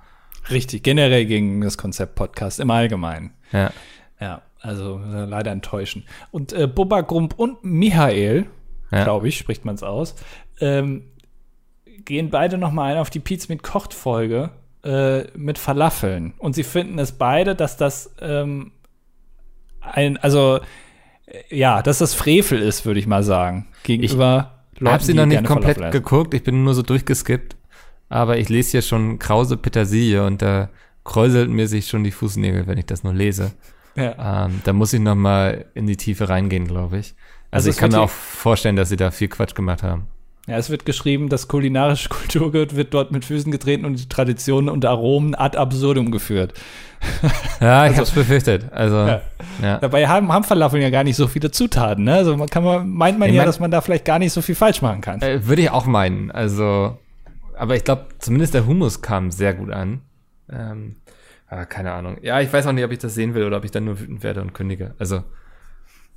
Richtig, 0.50 0.84
generell 0.84 1.26
gegen 1.26 1.62
das 1.62 1.78
Konzept 1.78 2.16
Podcast 2.16 2.60
im 2.60 2.72
Allgemeinen. 2.72 3.32
Ja. 3.52 3.72
Ja, 4.20 4.42
also 4.60 5.00
äh, 5.00 5.26
leider 5.26 5.52
enttäuschend. 5.52 6.06
Und 6.32 6.54
äh, 6.54 6.68
Bubba 6.68 7.02
Grump 7.02 7.34
und 7.38 7.64
Michael, 7.64 8.48
Ja. 8.92 9.04
glaube 9.04 9.28
ich, 9.28 9.38
spricht 9.38 9.66
man 9.66 9.76
es 9.76 9.84
aus, 9.84 10.16
ähm, 10.60 11.04
gehen 12.06 12.30
beide 12.30 12.58
noch 12.58 12.72
mal 12.72 12.92
ein 12.94 12.98
auf 12.98 13.10
die 13.10 13.20
Pizza 13.20 13.48
mit 13.50 13.64
Kocht 13.64 13.94
Folge 13.94 14.52
äh, 14.84 15.24
mit 15.38 15.58
Falafeln. 15.58 16.34
Und 16.38 16.56
sie 16.56 16.64
finden 16.64 16.98
es 17.00 17.12
beide, 17.12 17.56
dass 17.56 17.78
das 17.78 18.14
ähm, 18.20 18.72
ein, 19.80 20.18
also 20.18 20.60
äh, 21.26 21.56
ja, 21.56 21.82
dass 21.82 22.00
das 22.00 22.14
Frevel 22.14 22.60
ist, 22.62 22.86
würde 22.86 23.00
ich 23.00 23.08
mal 23.08 23.24
sagen, 23.24 23.68
gegenüber 23.84 24.64
Ich 24.80 24.86
habe 24.86 25.04
sie 25.04 25.14
noch 25.14 25.26
nicht 25.26 25.44
komplett 25.44 25.92
geguckt, 25.92 26.34
ich 26.34 26.44
bin 26.44 26.64
nur 26.64 26.74
so 26.74 26.82
durchgeskippt. 26.82 27.56
Aber 28.12 28.38
ich 28.38 28.50
lese 28.50 28.72
hier 28.72 28.82
schon 28.82 29.18
Krause 29.20 29.58
Petersilie 29.58 30.24
und 30.26 30.42
da 30.42 30.70
kräuselt 31.04 31.50
mir 31.50 31.68
sich 31.68 31.88
schon 31.88 32.04
die 32.04 32.12
Fußnägel, 32.12 32.68
wenn 32.68 32.78
ich 32.78 32.86
das 32.86 33.04
nur 33.04 33.14
lese. 33.14 33.52
Ja. 33.96 34.46
Ähm, 34.46 34.62
da 34.64 34.74
muss 34.74 34.94
ich 34.94 35.00
noch 35.02 35.16
mal 35.16 35.66
in 35.74 35.88
die 35.88 35.98
Tiefe 35.98 36.30
reingehen, 36.30 36.68
glaube 36.68 37.00
ich. 37.00 37.14
Also, 37.52 37.68
Also 37.68 37.70
ich 37.72 37.78
kann 37.78 37.92
mir 37.92 38.00
auch 38.02 38.10
vorstellen, 38.10 38.76
dass 38.76 38.90
sie 38.90 38.96
da 38.98 39.12
viel 39.12 39.28
Quatsch 39.28 39.56
gemacht 39.56 39.84
haben. 39.84 40.08
Ja, 40.48 40.58
es 40.58 40.70
wird 40.70 40.86
geschrieben, 40.86 41.30
das 41.30 41.48
kulinarische 41.48 42.10
Kulturgut 42.10 42.76
wird 42.76 42.94
dort 42.94 43.12
mit 43.12 43.26
Füßen 43.26 43.52
getreten 43.52 43.86
und 43.86 44.00
die 44.00 44.08
Traditionen 44.10 44.70
und 44.70 44.86
Aromen 44.86 45.36
ad 45.36 45.58
absurdum 45.58 46.12
geführt. 46.12 46.54
Ja, 47.60 47.88
ich 47.88 47.98
hab's 47.98 48.12
befürchtet. 48.12 48.72
Also, 48.72 48.96
Ja. 48.96 49.22
ja. 49.62 49.78
Dabei 49.80 50.08
haben, 50.08 50.32
haben 50.32 50.44
Falafeln 50.44 50.82
ja 50.82 50.90
gar 50.90 51.04
nicht 51.04 51.16
so 51.16 51.28
viele 51.28 51.52
Zutaten, 51.52 52.04
ne? 52.06 52.16
Also 52.16 52.36
man 52.38 52.48
kann 52.50 52.64
man, 52.64 52.90
meint 52.90 53.20
man 53.20 53.30
Ich 53.30 53.36
ja, 53.36 53.42
mein- 53.42 53.48
dass 53.48 53.60
man 53.60 53.70
da 53.72 53.82
vielleicht 53.82 54.06
gar 54.06 54.18
nicht 54.20 54.34
so 54.34 54.42
viel 54.42 54.56
falsch 54.56 54.82
machen 54.82 55.02
kann. 55.02 55.22
Äh, 55.22 55.46
würde 55.46 55.62
ich 55.64 55.70
auch 55.70 55.86
meinen. 55.86 56.32
Also, 56.32 56.98
aber 57.62 57.76
ich 57.76 57.84
glaube, 57.84 58.08
zumindest 58.18 58.54
der 58.56 58.66
Hummus 58.66 59.02
kam 59.04 59.30
sehr 59.30 59.54
gut 59.54 59.70
an. 59.70 60.02
Ähm, 60.50 60.96
aber 61.48 61.66
keine 61.68 61.92
Ahnung. 61.94 62.18
Ja, 62.24 62.42
ich 62.42 62.52
weiß 62.52 62.66
auch 62.66 62.72
nicht, 62.72 62.84
ob 62.84 62.92
ich 62.92 62.98
das 63.00 63.14
sehen 63.14 63.34
will 63.36 63.44
oder 63.46 63.58
ob 63.58 63.66
ich 63.66 63.72
dann 63.72 63.86
nur 63.86 64.00
wütend 64.00 64.24
werde 64.24 64.42
und 64.42 64.54
kündige. 64.54 64.96
Also, 64.98 65.24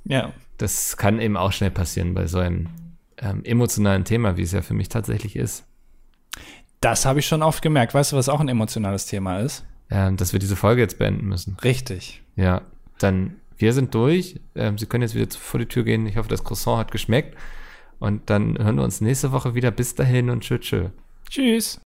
Ja. 0.05 0.33
das 0.57 0.97
kann 0.97 1.19
eben 1.19 1.37
auch 1.37 1.51
schnell 1.51 1.71
passieren 1.71 2.13
bei 2.15 2.25
so 2.27 2.39
einem 2.39 2.69
ähm, 3.17 3.43
emotionalen 3.43 4.05
Thema, 4.05 4.37
wie 4.37 4.41
es 4.41 4.53
ja 4.53 4.61
für 4.63 4.73
mich 4.73 4.89
tatsächlich 4.89 5.35
ist. 5.35 5.65
Das 6.81 7.05
habe 7.05 7.19
ich 7.19 7.27
schon 7.27 7.43
oft 7.43 7.61
gemerkt. 7.61 7.93
Weißt 7.93 8.11
du, 8.11 8.15
was 8.17 8.27
auch 8.29 8.39
ein 8.39 8.49
emotionales 8.49 9.05
Thema 9.05 9.39
ist? 9.39 9.65
Ähm, 9.89 10.17
dass 10.17 10.33
wir 10.33 10.39
diese 10.39 10.55
Folge 10.55 10.81
jetzt 10.81 10.97
beenden 10.97 11.27
müssen. 11.27 11.57
Richtig. 11.63 12.23
Ja, 12.35 12.61
dann, 12.97 13.35
wir 13.57 13.71
sind 13.73 13.93
durch. 13.93 14.39
Ähm, 14.55 14.77
Sie 14.79 14.85
können 14.87 15.03
jetzt 15.03 15.13
wieder 15.15 15.27
vor 15.37 15.59
die 15.59 15.67
Tür 15.67 15.83
gehen. 15.83 16.07
Ich 16.07 16.17
hoffe, 16.17 16.29
das 16.29 16.43
Croissant 16.43 16.79
hat 16.79 16.91
geschmeckt. 16.91 17.37
Und 17.99 18.29
dann 18.29 18.57
hören 18.57 18.77
wir 18.77 18.83
uns 18.83 18.99
nächste 18.99 19.31
Woche 19.31 19.53
wieder. 19.53 19.69
Bis 19.71 19.93
dahin 19.95 20.29
und 20.29 20.41
tschö, 20.41 20.57
tschö. 20.59 20.89
Tschüss. 21.29 21.79